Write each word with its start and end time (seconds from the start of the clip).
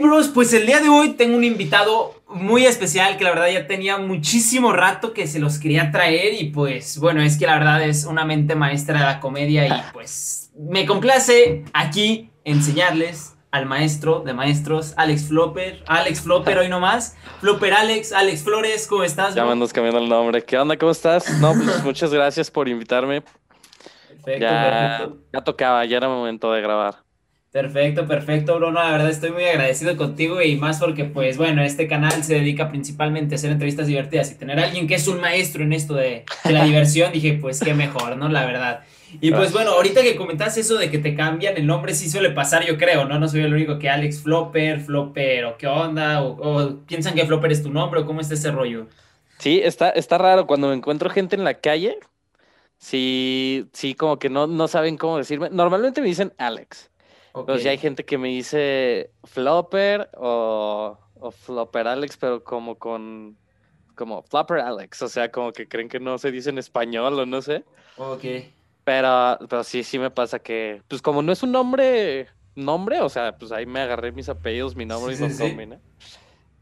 bros, 0.00 0.28
pues 0.28 0.52
el 0.52 0.66
día 0.66 0.80
de 0.80 0.88
hoy 0.88 1.10
tengo 1.10 1.36
un 1.36 1.44
invitado 1.44 2.14
muy 2.28 2.64
especial 2.66 3.16
que 3.16 3.24
la 3.24 3.30
verdad 3.30 3.48
ya 3.50 3.66
tenía 3.66 3.98
muchísimo 3.98 4.72
rato 4.72 5.12
que 5.12 5.26
se 5.26 5.38
los 5.40 5.58
quería 5.58 5.90
traer 5.90 6.34
y 6.34 6.44
pues 6.50 6.98
bueno, 6.98 7.22
es 7.22 7.36
que 7.38 7.46
la 7.46 7.54
verdad 7.58 7.82
es 7.82 8.04
una 8.04 8.24
mente 8.24 8.54
maestra 8.54 8.98
de 8.98 9.04
la 9.04 9.20
comedia 9.20 9.66
y 9.66 9.72
pues 9.92 10.50
me 10.56 10.86
complace 10.86 11.64
aquí 11.72 12.30
enseñarles 12.44 13.34
al 13.50 13.66
maestro 13.66 14.20
de 14.20 14.32
maestros, 14.32 14.94
Alex 14.96 15.24
Flopper. 15.26 15.82
Alex 15.88 16.20
Flopper 16.20 16.58
hoy 16.58 16.68
nomás. 16.68 17.16
Flopper 17.40 17.74
Alex, 17.74 18.12
Alex 18.12 18.44
Flores, 18.44 18.86
¿cómo 18.86 19.02
estás? 19.02 19.34
Ya 19.34 19.44
me 19.44 19.50
andas 19.50 19.72
cambiando 19.72 20.00
el 20.00 20.08
nombre. 20.08 20.44
¿Qué 20.44 20.56
onda? 20.56 20.76
¿Cómo 20.76 20.92
estás? 20.92 21.28
No, 21.40 21.52
pues 21.54 21.82
muchas 21.84 22.12
gracias 22.14 22.48
por 22.48 22.68
invitarme. 22.68 23.22
Perfecto, 24.08 24.40
Ya, 24.40 24.98
perfecto. 24.98 25.18
ya 25.32 25.40
tocaba, 25.42 25.84
ya 25.84 25.96
era 25.96 26.08
momento 26.08 26.52
de 26.52 26.60
grabar. 26.60 27.02
Perfecto, 27.52 28.06
perfecto, 28.06 28.56
Bruno. 28.56 28.80
La 28.80 28.92
verdad 28.92 29.10
estoy 29.10 29.32
muy 29.32 29.44
agradecido 29.44 29.96
contigo 29.96 30.40
y 30.40 30.54
más 30.54 30.78
porque, 30.78 31.04
pues 31.04 31.36
bueno, 31.36 31.62
este 31.62 31.88
canal 31.88 32.22
se 32.22 32.34
dedica 32.34 32.68
principalmente 32.70 33.34
a 33.34 33.36
hacer 33.36 33.50
entrevistas 33.50 33.88
divertidas 33.88 34.30
y 34.30 34.36
tener 34.36 34.60
a 34.60 34.64
alguien 34.64 34.86
que 34.86 34.94
es 34.94 35.08
un 35.08 35.20
maestro 35.20 35.64
en 35.64 35.72
esto 35.72 35.94
de, 35.94 36.24
de 36.44 36.52
la 36.52 36.64
diversión, 36.66 37.12
dije, 37.12 37.38
pues 37.40 37.58
qué 37.60 37.74
mejor, 37.74 38.16
¿no? 38.16 38.28
La 38.28 38.46
verdad. 38.46 38.84
Y 39.20 39.32
pues 39.32 39.52
bueno, 39.52 39.72
ahorita 39.72 40.02
que 40.02 40.14
comentas 40.14 40.56
eso 40.56 40.78
de 40.78 40.88
que 40.88 40.98
te 40.98 41.16
cambian 41.16 41.56
el 41.56 41.66
nombre, 41.66 41.92
sí 41.94 42.08
suele 42.08 42.30
pasar, 42.30 42.64
yo 42.64 42.78
creo, 42.78 43.04
¿no? 43.06 43.18
No 43.18 43.28
soy 43.28 43.40
el 43.40 43.52
único 43.52 43.80
que 43.80 43.88
Alex 43.88 44.20
Flopper, 44.22 44.78
Flopper, 44.80 45.46
o 45.46 45.58
qué 45.58 45.66
onda, 45.66 46.22
o, 46.22 46.36
o 46.40 46.76
piensan 46.86 47.16
que 47.16 47.26
Flopper 47.26 47.50
es 47.50 47.64
tu 47.64 47.70
nombre, 47.70 48.00
o 48.00 48.06
cómo 48.06 48.20
está 48.20 48.34
ese 48.34 48.52
rollo. 48.52 48.86
Sí, 49.38 49.60
está, 49.64 49.90
está 49.90 50.18
raro 50.18 50.46
cuando 50.46 50.68
me 50.68 50.74
encuentro 50.74 51.10
gente 51.10 51.34
en 51.34 51.42
la 51.42 51.54
calle. 51.54 51.98
Sí, 52.78 53.66
sí, 53.72 53.94
como 53.94 54.18
que 54.20 54.30
no, 54.30 54.46
no 54.46 54.68
saben 54.68 54.96
cómo 54.96 55.18
decirme. 55.18 55.50
Normalmente 55.50 56.00
me 56.00 56.06
dicen 56.06 56.32
Alex. 56.38 56.90
Ok. 57.32 57.46
Pero 57.46 57.58
ya 57.58 57.70
hay 57.70 57.78
gente 57.78 58.04
que 58.04 58.18
me 58.18 58.28
dice 58.28 59.10
Flopper 59.24 60.10
o, 60.16 60.98
o 61.14 61.30
Flopper 61.30 61.86
Alex, 61.88 62.16
pero 62.16 62.42
como 62.42 62.76
con 62.78 63.36
como 63.94 64.22
Flopper 64.22 64.60
Alex. 64.60 65.02
O 65.02 65.08
sea, 65.08 65.30
como 65.30 65.52
que 65.52 65.68
creen 65.68 65.88
que 65.88 66.00
no 66.00 66.16
se 66.18 66.30
dice 66.32 66.50
en 66.50 66.58
español 66.58 67.18
o 67.18 67.26
no 67.26 67.42
sé. 67.42 67.64
Ok. 67.96 68.24
Pero, 68.84 69.38
pero 69.48 69.62
sí, 69.62 69.82
sí 69.84 69.98
me 69.98 70.10
pasa 70.10 70.38
que, 70.38 70.82
pues 70.88 71.02
como 71.02 71.22
no 71.22 71.32
es 71.32 71.42
un 71.42 71.52
nombre, 71.52 72.28
nombre, 72.54 73.00
o 73.00 73.08
sea, 73.10 73.36
pues 73.36 73.52
ahí 73.52 73.66
me 73.66 73.80
agarré 73.80 74.10
mis 74.10 74.28
apellidos, 74.28 74.74
mi 74.74 74.86
nombre 74.86 75.14
Sí, 75.14 75.22
y 75.22 75.28
no 75.28 75.32
sí. 75.34 75.42
combina. 75.42 75.78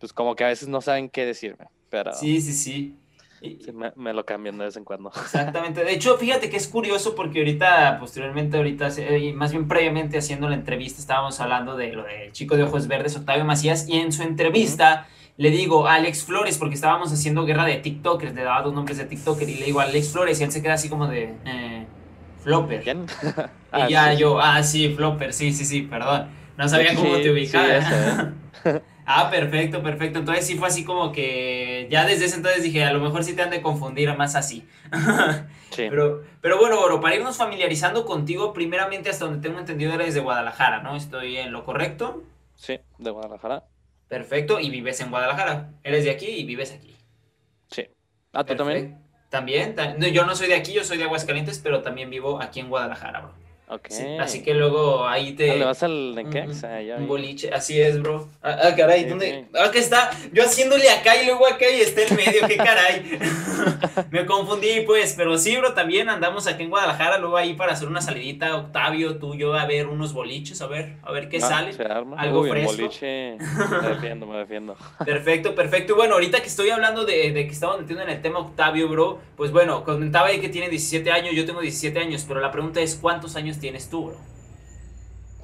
Pues 0.00 0.12
como 0.12 0.34
que 0.34 0.44
a 0.44 0.48
veces 0.48 0.68
no 0.68 0.80
saben 0.80 1.08
qué 1.08 1.24
decirme, 1.24 1.66
pero 1.88 2.12
Sí, 2.14 2.40
sí, 2.40 2.52
sí. 2.52 2.96
Y- 3.40 3.58
sí 3.64 3.72
me, 3.72 3.92
me 3.96 4.12
lo 4.12 4.24
cambian 4.24 4.58
de 4.58 4.64
vez 4.66 4.76
en 4.76 4.84
cuando. 4.84 5.10
Exactamente. 5.16 5.84
De 5.84 5.92
hecho, 5.92 6.16
fíjate 6.18 6.50
que 6.50 6.56
es 6.56 6.68
curioso 6.68 7.14
porque 7.14 7.38
ahorita, 7.40 7.98
posteriormente, 8.00 8.56
ahorita, 8.56 8.88
eh, 8.98 9.18
y 9.18 9.32
más 9.32 9.52
bien 9.52 9.68
previamente 9.68 10.18
haciendo 10.18 10.48
la 10.48 10.54
entrevista, 10.56 11.00
estábamos 11.00 11.38
hablando 11.40 11.76
de 11.76 11.92
lo 11.92 12.02
del 12.04 12.32
chico 12.32 12.56
de 12.56 12.64
ojos 12.64 12.88
verdes, 12.88 13.16
Octavio 13.16 13.44
Macías, 13.44 13.88
y 13.88 13.98
en 13.98 14.12
su 14.12 14.22
entrevista 14.22 15.06
le 15.36 15.50
digo 15.50 15.86
a 15.86 15.94
Alex 15.94 16.24
Flores, 16.24 16.58
porque 16.58 16.74
estábamos 16.74 17.12
haciendo 17.12 17.44
guerra 17.46 17.64
de 17.64 17.76
TikTokers, 17.76 18.34
le 18.34 18.42
daba 18.42 18.62
dos 18.62 18.74
nombres 18.74 18.98
de 18.98 19.04
TikToker, 19.04 19.48
y 19.48 19.54
le 19.54 19.66
digo 19.66 19.78
a 19.80 19.84
Alex 19.84 20.10
Flores, 20.12 20.40
y 20.40 20.44
él 20.44 20.50
se 20.50 20.60
queda 20.62 20.74
así 20.74 20.88
como 20.88 21.06
de, 21.06 21.34
eh, 21.44 21.86
Flopper. 22.42 22.82
¿Quién? 22.82 23.06
Y 23.70 23.80
Ah, 23.82 23.88
ya 23.88 24.12
sí. 24.14 24.18
yo, 24.20 24.40
ah, 24.40 24.62
sí, 24.62 24.94
Flopper, 24.96 25.32
sí, 25.34 25.52
sí, 25.52 25.64
sí, 25.66 25.82
perdón. 25.82 26.26
No 26.56 26.66
sabía 26.68 26.94
cómo 26.94 27.14
Sí, 27.16 27.22
te 27.22 27.22
sí, 27.22 27.28
ubicaba. 27.30 28.32
Ah, 29.10 29.30
perfecto, 29.30 29.82
perfecto. 29.82 30.18
Entonces 30.18 30.46
sí 30.46 30.56
fue 30.56 30.68
así 30.68 30.84
como 30.84 31.12
que 31.12 31.88
ya 31.90 32.04
desde 32.04 32.26
ese 32.26 32.36
entonces 32.36 32.62
dije, 32.62 32.84
a 32.84 32.92
lo 32.92 33.00
mejor 33.00 33.24
sí 33.24 33.34
te 33.34 33.40
han 33.40 33.48
de 33.50 33.62
confundir 33.62 34.14
más 34.16 34.34
así. 34.36 34.66
Sí. 35.70 35.86
Pero, 35.90 36.24
pero 36.40 36.58
bueno, 36.58 36.80
Oro, 36.80 37.00
para 37.00 37.14
irnos 37.14 37.36
familiarizando 37.36 38.04
contigo, 38.06 38.52
primeramente 38.54 39.10
hasta 39.10 39.26
donde 39.26 39.46
tengo 39.46 39.60
entendido 39.60 39.92
eres 39.92 40.14
de 40.14 40.20
Guadalajara, 40.20 40.82
¿no? 40.82 40.96
¿Estoy 40.96 41.36
en 41.36 41.52
lo 41.52 41.64
correcto? 41.64 42.22
Sí, 42.56 42.80
de 42.98 43.10
Guadalajara. 43.10 43.64
Perfecto, 44.08 44.58
y 44.60 44.70
vives 44.70 45.00
en 45.02 45.10
Guadalajara. 45.10 45.70
Eres 45.84 46.04
de 46.04 46.10
aquí 46.10 46.26
y 46.26 46.44
vives 46.44 46.72
aquí. 46.72 46.96
Sí. 47.70 47.86
Ah, 48.32 48.44
¿tú 48.44 48.56
también? 48.56 48.88
Perfecto. 48.92 49.08
También, 49.28 49.74
ta- 49.74 49.94
no, 49.94 50.06
yo 50.08 50.24
no 50.24 50.34
soy 50.34 50.48
de 50.48 50.54
aquí, 50.56 50.72
yo 50.72 50.82
soy 50.84 50.96
de 50.96 51.04
Aguascalientes, 51.04 51.58
pero 51.60 51.82
también 51.82 52.08
vivo 52.10 52.40
aquí 52.42 52.60
en 52.60 52.70
Guadalajara, 52.70 53.20
bro. 53.20 53.34
Sí, 53.88 54.04
así 54.18 54.42
que 54.42 54.54
luego 54.54 55.06
ahí 55.06 55.32
te... 55.32 55.50
Ah, 55.50 55.54
¿Le 55.56 55.64
vas 55.64 55.82
al 55.82 56.14
Necaxa? 56.14 56.80
Ya 56.82 56.96
un 56.96 57.06
boliche, 57.06 57.50
así 57.52 57.80
es, 57.80 58.00
bro. 58.00 58.28
Ah, 58.42 58.56
ah, 58.64 58.74
caray, 58.76 59.02
Sí, 59.04 59.08
¿dónde? 59.10 59.46
sí. 59.52 59.58
Acá 59.58 59.78
está, 59.78 60.10
yo 60.32 60.42
haciéndole 60.44 60.88
acá 60.90 61.20
y 61.22 61.26
luego 61.26 61.46
acá 61.46 61.66
y 61.70 61.80
está 61.82 62.02
en 62.02 62.16
medio, 62.16 62.46
qué 62.48 62.56
caray. 62.56 63.18
Me 64.10 64.24
confundí, 64.26 64.80
pues, 64.86 65.14
pero 65.16 65.36
sí, 65.38 65.56
bro, 65.56 65.74
también 65.74 66.08
andamos 66.08 66.46
aquí 66.46 66.62
en 66.62 66.70
Guadalajara, 66.70 67.18
luego 67.18 67.36
ahí 67.36 67.54
para 67.54 67.72
hacer 67.72 67.88
una 67.88 68.00
salidita, 68.00 68.56
Octavio, 68.56 69.18
tú, 69.18 69.34
yo, 69.34 69.54
a 69.54 69.66
ver 69.66 69.86
unos 69.88 70.12
boliches, 70.12 70.60
a 70.62 70.66
ver, 70.66 70.96
a 71.02 71.12
ver 71.12 71.28
qué 71.28 71.38
Ah, 71.38 71.40
sale. 71.40 71.72
Se 71.72 71.82
arma. 71.84 72.16
algo 72.18 72.40
Uy, 72.40 72.50
fresco. 72.50 72.72
boliche. 72.72 73.36
Me 73.82 73.88
defiendo, 73.88 74.26
me 74.26 74.38
defiendo. 74.38 74.76
Perfecto, 75.04 75.54
perfecto. 75.54 75.92
Y 75.92 75.96
bueno, 75.96 76.14
ahorita 76.14 76.40
que 76.40 76.48
estoy 76.48 76.70
hablando 76.70 77.04
de, 77.04 77.32
de 77.32 77.46
que 77.46 77.52
estamos 77.52 77.78
metiendo 77.80 78.02
en 78.02 78.10
el 78.10 78.22
tema 78.22 78.38
Octavio, 78.38 78.88
bro, 78.88 79.18
pues 79.36 79.52
bueno, 79.52 79.84
comentaba 79.84 80.28
ahí 80.28 80.40
que 80.40 80.48
tiene 80.48 80.68
17 80.68 81.10
años, 81.12 81.34
yo 81.34 81.44
tengo 81.44 81.60
17 81.60 81.98
años, 81.98 82.24
pero 82.26 82.40
la 82.40 82.50
pregunta 82.50 82.80
es, 82.80 82.94
¿cuántos 82.96 83.36
años 83.36 83.57
tienes 83.58 83.88
tú, 83.90 84.06
bro? 84.06 84.16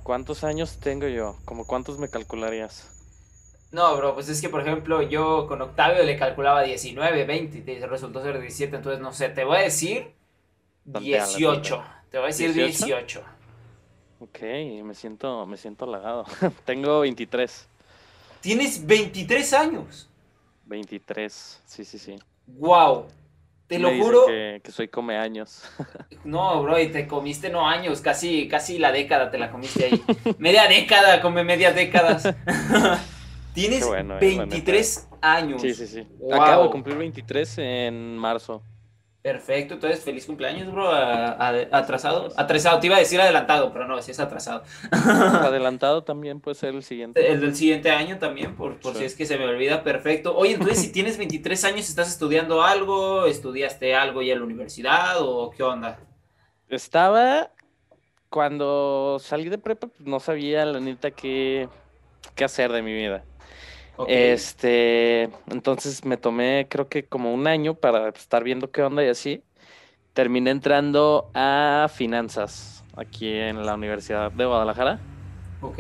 ¿Cuántos 0.02 0.44
años 0.44 0.78
tengo 0.78 1.08
yo? 1.08 1.36
¿Como 1.44 1.66
cuántos 1.66 1.98
me 1.98 2.08
calcularías? 2.08 2.90
No, 3.72 3.96
bro, 3.96 4.14
pues 4.14 4.28
es 4.28 4.40
que, 4.40 4.48
por 4.48 4.60
ejemplo, 4.60 5.02
yo 5.02 5.46
con 5.48 5.60
Octavio 5.60 6.04
le 6.04 6.16
calculaba 6.16 6.62
19, 6.62 7.24
20, 7.24 7.58
y 7.58 7.60
te 7.62 7.86
resultó 7.86 8.22
ser 8.22 8.40
17, 8.40 8.76
entonces 8.76 9.00
no 9.00 9.12
sé, 9.12 9.30
te 9.30 9.44
voy 9.44 9.56
a 9.56 9.60
decir 9.62 10.12
Tanteala, 10.84 11.26
18. 11.26 11.74
tanteala. 11.76 12.04
Te 12.10 12.18
voy 12.18 12.24
a 12.24 12.28
decir 12.28 12.52
18. 12.54 12.86
18. 12.86 13.22
Ok, 14.20 14.40
me 14.84 14.94
siento, 14.94 15.46
me 15.46 15.56
siento 15.56 15.86
halagado. 15.86 16.24
tengo 16.64 17.00
23. 17.00 17.68
Tienes 18.40 18.86
23 18.86 19.52
años. 19.54 20.08
23, 20.66 21.62
sí, 21.66 21.84
sí, 21.84 21.98
sí. 21.98 22.16
Wow. 22.46 23.06
Te 23.66 23.78
lo 23.78 23.90
juro. 23.96 24.26
Que, 24.26 24.60
que 24.62 24.70
soy 24.70 24.88
come 24.88 25.16
años. 25.16 25.62
No, 26.24 26.62
bro, 26.62 26.80
y 26.80 26.88
te 26.88 27.06
comiste 27.06 27.50
no 27.50 27.68
años, 27.68 28.00
casi, 28.00 28.48
casi 28.48 28.78
la 28.78 28.92
década 28.92 29.30
te 29.30 29.36
la 29.36 29.50
comiste 29.50 29.84
ahí. 29.84 30.02
media 30.38 30.66
década, 30.68 31.20
come 31.20 31.44
media 31.44 31.70
décadas. 31.70 32.34
Tienes 33.54 33.86
bueno, 33.86 34.18
eh, 34.18 34.32
la 34.32 34.46
23 34.46 35.08
años. 35.20 35.60
Sí, 35.60 35.74
sí, 35.74 35.86
sí. 35.86 36.08
Wow. 36.18 36.34
Acabo 36.34 36.62
de 36.64 36.70
cumplir 36.70 36.96
23 36.96 37.58
en 37.58 38.16
marzo. 38.16 38.62
Perfecto, 39.24 39.72
entonces 39.72 40.04
feliz 40.04 40.26
cumpleaños, 40.26 40.70
bro. 40.70 40.86
a- 40.90 41.30
a- 41.30 41.66
atrasado. 41.78 42.28
Atrasado, 42.36 42.78
te 42.78 42.88
iba 42.88 42.96
a 42.96 42.98
decir 42.98 43.18
adelantado, 43.18 43.72
pero 43.72 43.88
no, 43.88 44.02
si 44.02 44.10
es 44.10 44.20
atrasado. 44.20 44.62
Adelantado 44.92 46.04
también 46.04 46.40
puede 46.40 46.56
ser 46.56 46.74
el 46.74 46.82
siguiente. 46.82 47.26
El 47.32 47.40
del 47.40 47.56
siguiente 47.56 47.90
año 47.90 48.18
también, 48.18 48.54
por, 48.54 48.78
por 48.80 48.92
Sí. 48.92 48.98
si 48.98 49.04
es 49.06 49.14
que 49.16 49.24
se 49.24 49.38
me 49.38 49.46
olvida, 49.46 49.82
perfecto. 49.82 50.36
Oye, 50.36 50.52
entonces 50.52 50.78
si 50.78 50.92
tienes 50.92 51.16
23 51.16 51.64
años, 51.64 51.88
¿estás 51.88 52.08
estudiando 52.10 52.62
algo? 52.62 53.24
¿Estudiaste 53.24 53.94
algo 53.94 54.20
ya 54.20 54.34
en 54.34 54.40
la 54.40 54.44
universidad 54.44 55.14
o 55.22 55.48
qué 55.56 55.62
onda? 55.62 55.98
Estaba, 56.68 57.50
cuando 58.28 59.16
salí 59.20 59.48
de 59.48 59.56
prepa, 59.56 59.86
pues, 59.86 60.00
no 60.06 60.20
sabía 60.20 60.66
la 60.66 60.80
neta 60.80 61.10
qué, 61.10 61.66
qué 62.34 62.44
hacer 62.44 62.70
de 62.72 62.82
mi 62.82 62.92
vida. 62.92 63.24
Este, 64.02 65.24
entonces 65.46 66.04
me 66.04 66.16
tomé 66.16 66.66
creo 66.68 66.88
que 66.88 67.06
como 67.06 67.32
un 67.32 67.46
año 67.46 67.74
para 67.74 68.08
estar 68.10 68.44
viendo 68.44 68.70
qué 68.70 68.82
onda 68.82 69.04
y 69.04 69.08
así. 69.08 69.44
Terminé 70.12 70.50
entrando 70.50 71.30
a 71.34 71.88
finanzas 71.92 72.84
aquí 72.96 73.28
en 73.28 73.64
la 73.66 73.74
Universidad 73.74 74.32
de 74.32 74.44
Guadalajara. 74.46 75.00
Ok. 75.60 75.78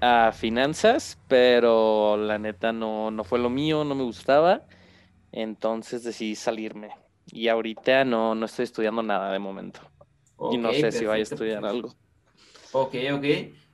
A 0.00 0.32
finanzas, 0.32 1.18
pero 1.26 2.16
la 2.16 2.38
neta 2.38 2.72
no, 2.72 3.10
no 3.10 3.24
fue 3.24 3.38
lo 3.40 3.50
mío, 3.50 3.84
no 3.84 3.94
me 3.94 4.04
gustaba. 4.04 4.62
Entonces 5.32 6.04
decidí 6.04 6.36
salirme. 6.36 6.90
Y 7.26 7.48
ahorita 7.48 8.04
no, 8.04 8.34
no 8.34 8.46
estoy 8.46 8.64
estudiando 8.64 9.02
nada 9.02 9.32
de 9.32 9.38
momento. 9.38 9.80
y 10.50 10.56
no 10.58 10.72
sé 10.72 10.92
si 10.92 11.04
vaya 11.04 11.20
a 11.20 11.22
estudiar 11.22 11.64
algo. 11.66 11.94
Ok, 12.72 12.94
ok. 13.12 13.24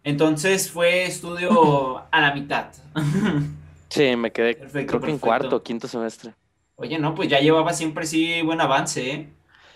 Entonces 0.04 0.70
fue 0.70 1.04
estudio 1.04 2.04
a 2.10 2.20
la 2.20 2.34
mitad. 2.34 2.66
Sí, 3.88 4.16
me 4.16 4.32
quedé 4.32 4.56
Perfecto, 4.56 4.90
creo 4.90 5.00
que 5.02 5.10
en 5.12 5.18
cuarto, 5.18 5.62
quinto 5.62 5.86
semestre. 5.86 6.32
Oye, 6.74 6.98
no, 6.98 7.14
pues 7.14 7.28
ya 7.28 7.38
llevaba 7.38 7.72
siempre 7.72 8.06
sí 8.06 8.42
buen 8.42 8.60
avance, 8.60 9.08
¿eh? 9.08 9.28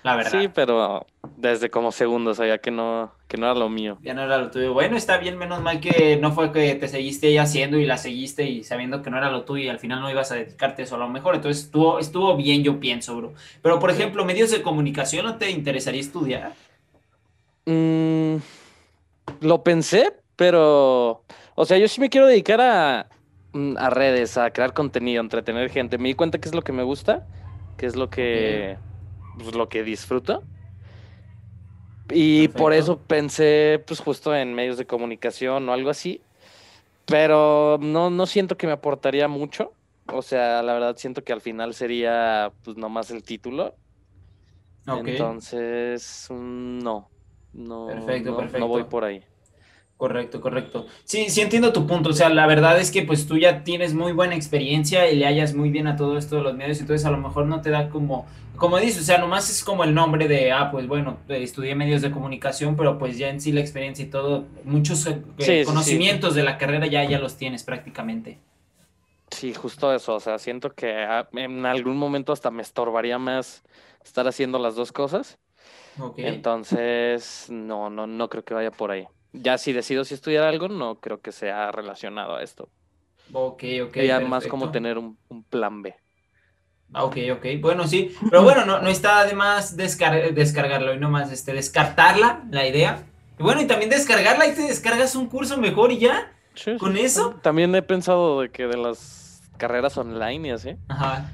La 0.02 0.16
verdad. 0.16 0.40
Sí, 0.40 0.48
pero 0.52 1.06
desde 1.36 1.70
como 1.70 1.92
segundo, 1.92 2.34
sabía 2.34 2.58
que 2.58 2.72
no, 2.72 3.12
que 3.28 3.36
no 3.36 3.46
era 3.46 3.54
lo 3.54 3.68
mío. 3.68 3.96
Ya 4.02 4.14
no 4.14 4.22
era 4.22 4.38
lo 4.38 4.50
tuyo. 4.50 4.72
Bueno, 4.72 4.96
está 4.96 5.18
bien, 5.18 5.38
menos 5.38 5.62
mal 5.62 5.78
que 5.78 6.16
no 6.16 6.32
fue 6.32 6.50
que 6.50 6.74
te 6.74 6.88
seguiste 6.88 7.28
ahí 7.28 7.38
haciendo 7.38 7.78
y 7.78 7.86
la 7.86 7.96
seguiste 7.96 8.44
y 8.44 8.64
sabiendo 8.64 9.02
que 9.02 9.10
no 9.10 9.18
era 9.18 9.30
lo 9.30 9.44
tuyo 9.44 9.64
y 9.64 9.68
al 9.68 9.78
final 9.78 10.00
no 10.00 10.10
ibas 10.10 10.32
a 10.32 10.34
dedicarte 10.34 10.82
eso 10.82 10.96
a 10.96 10.98
lo 10.98 11.08
mejor. 11.08 11.36
Entonces 11.36 11.64
estuvo, 11.66 12.00
estuvo 12.00 12.36
bien, 12.36 12.64
yo 12.64 12.80
pienso, 12.80 13.16
bro. 13.16 13.34
Pero, 13.62 13.78
por 13.78 13.92
Sí. 13.92 13.98
ejemplo, 14.00 14.24
medios 14.24 14.50
de 14.50 14.62
comunicación, 14.62 15.26
¿no 15.26 15.36
te 15.36 15.50
interesaría 15.50 16.00
estudiar? 16.00 16.54
Mm, 17.66 18.38
lo 19.40 19.62
pensé, 19.62 20.12
pero, 20.36 21.24
o 21.54 21.64
sea, 21.64 21.78
yo 21.78 21.88
sí 21.88 22.00
me 22.00 22.10
quiero 22.10 22.26
dedicar 22.26 22.60
a, 22.60 23.08
mm, 23.52 23.76
a 23.78 23.90
redes, 23.90 24.36
a 24.36 24.50
crear 24.52 24.72
contenido, 24.74 25.20
a 25.20 25.24
entretener 25.24 25.70
gente. 25.70 25.98
Me 25.98 26.08
di 26.08 26.14
cuenta 26.14 26.38
que 26.38 26.48
es 26.48 26.54
lo 26.54 26.62
que 26.62 26.72
me 26.72 26.82
gusta, 26.82 27.26
que 27.76 27.86
es 27.86 27.96
lo 27.96 28.10
que, 28.10 28.78
pues, 29.38 29.54
lo 29.54 29.68
que 29.68 29.82
disfruto. 29.82 30.42
Y 32.10 32.48
por 32.48 32.72
eso 32.72 32.98
pensé, 32.98 33.82
pues, 33.86 34.00
justo 34.00 34.34
en 34.34 34.54
medios 34.54 34.78
de 34.78 34.86
comunicación 34.86 35.68
o 35.68 35.72
algo 35.72 35.90
así. 35.90 36.22
Pero 37.06 37.78
no, 37.80 38.10
no 38.10 38.26
siento 38.26 38.56
que 38.56 38.66
me 38.66 38.74
aportaría 38.74 39.28
mucho. 39.28 39.72
O 40.12 40.22
sea, 40.22 40.62
la 40.62 40.72
verdad 40.72 40.96
siento 40.96 41.22
que 41.22 41.32
al 41.32 41.40
final 41.40 41.74
sería 41.74 42.52
pues 42.62 42.76
nomás 42.76 43.10
el 43.10 43.22
título. 43.22 43.74
Entonces, 44.86 46.28
mm, 46.30 46.78
no. 46.78 47.10
No, 47.52 47.86
perfecto, 47.86 48.36
perfecto. 48.36 48.58
no 48.58 48.68
voy 48.68 48.84
por 48.84 49.04
ahí. 49.04 49.22
Correcto, 49.98 50.40
correcto. 50.40 50.86
Sí, 51.02 51.28
sí 51.28 51.40
entiendo 51.40 51.72
tu 51.72 51.84
punto. 51.84 52.10
O 52.10 52.12
sea, 52.12 52.28
la 52.28 52.46
verdad 52.46 52.78
es 52.78 52.92
que 52.92 53.02
pues 53.02 53.26
tú 53.26 53.36
ya 53.36 53.64
tienes 53.64 53.94
muy 53.94 54.12
buena 54.12 54.36
experiencia 54.36 55.10
y 55.10 55.16
le 55.16 55.26
hallas 55.26 55.54
muy 55.54 55.70
bien 55.70 55.88
a 55.88 55.96
todo 55.96 56.16
esto 56.16 56.36
de 56.36 56.42
los 56.42 56.54
medios, 56.54 56.78
entonces 56.78 57.04
a 57.04 57.10
lo 57.10 57.16
mejor 57.16 57.46
no 57.46 57.60
te 57.62 57.70
da 57.70 57.90
como, 57.90 58.24
como 58.56 58.78
dices, 58.78 59.02
o 59.02 59.04
sea, 59.04 59.18
nomás 59.18 59.50
es 59.50 59.64
como 59.64 59.82
el 59.82 59.92
nombre 59.92 60.28
de, 60.28 60.52
ah, 60.52 60.70
pues 60.70 60.86
bueno, 60.86 61.18
estudié 61.28 61.74
medios 61.74 62.00
de 62.00 62.12
comunicación, 62.12 62.76
pero 62.76 62.96
pues 62.96 63.18
ya 63.18 63.28
en 63.28 63.40
sí 63.40 63.50
la 63.50 63.60
experiencia 63.60 64.04
y 64.04 64.08
todo, 64.08 64.44
muchos 64.62 65.04
eh, 65.06 65.64
conocimientos 65.64 66.36
de 66.36 66.44
la 66.44 66.58
carrera 66.58 66.86
ya, 66.86 67.02
ya 67.02 67.18
los 67.18 67.36
tienes 67.36 67.64
prácticamente. 67.64 68.38
Sí, 69.32 69.52
justo 69.52 69.92
eso, 69.92 70.14
o 70.14 70.20
sea, 70.20 70.38
siento 70.38 70.70
que 70.70 70.92
ah, 70.92 71.28
en 71.32 71.66
algún 71.66 71.96
momento 71.96 72.32
hasta 72.32 72.52
me 72.52 72.62
estorbaría 72.62 73.18
más 73.18 73.64
estar 74.04 74.28
haciendo 74.28 74.60
las 74.60 74.76
dos 74.76 74.92
cosas. 74.92 75.38
Entonces, 76.16 77.46
no, 77.50 77.90
no, 77.90 78.06
no 78.06 78.28
creo 78.28 78.44
que 78.44 78.54
vaya 78.54 78.70
por 78.70 78.90
ahí 78.90 79.06
ya 79.32 79.58
si 79.58 79.72
decido 79.72 80.04
si 80.04 80.14
estudiar 80.14 80.44
algo, 80.44 80.68
no 80.68 80.96
creo 80.96 81.20
que 81.20 81.32
sea 81.32 81.70
relacionado 81.70 82.36
a 82.36 82.42
esto. 82.42 82.68
Ok, 83.32 83.64
ok. 83.84 83.96
Ya 83.98 84.20
más 84.20 84.46
como 84.46 84.70
tener 84.70 84.98
un, 84.98 85.18
plan 85.50 85.82
B. 85.82 85.94
Ah, 86.92 87.04
ok, 87.04 87.16
ok. 87.32 87.46
Bueno, 87.60 87.86
sí. 87.86 88.14
Pero 88.30 88.42
bueno, 88.42 88.64
no, 88.64 88.80
no 88.80 88.88
está 88.88 89.20
además 89.20 89.76
descargarlo 89.76 90.94
y 90.94 90.98
nomás 90.98 91.30
este, 91.30 91.52
descartarla, 91.52 92.44
la 92.50 92.66
idea. 92.66 93.04
Y 93.38 93.42
bueno, 93.42 93.60
y 93.60 93.66
también 93.66 93.90
descargarla 93.90 94.46
y 94.46 94.54
te 94.54 94.62
descargas 94.62 95.14
un 95.14 95.26
curso 95.26 95.58
mejor 95.58 95.92
y 95.92 95.98
ya. 95.98 96.32
Con 96.78 96.96
eso. 96.96 97.38
También 97.42 97.74
he 97.74 97.82
pensado 97.82 98.40
de 98.40 98.50
que 98.50 98.66
de 98.66 98.76
las 98.76 99.42
carreras 99.58 99.96
online 99.96 100.48
y 100.48 100.50
así. 100.50 100.76
Ajá. 100.88 101.30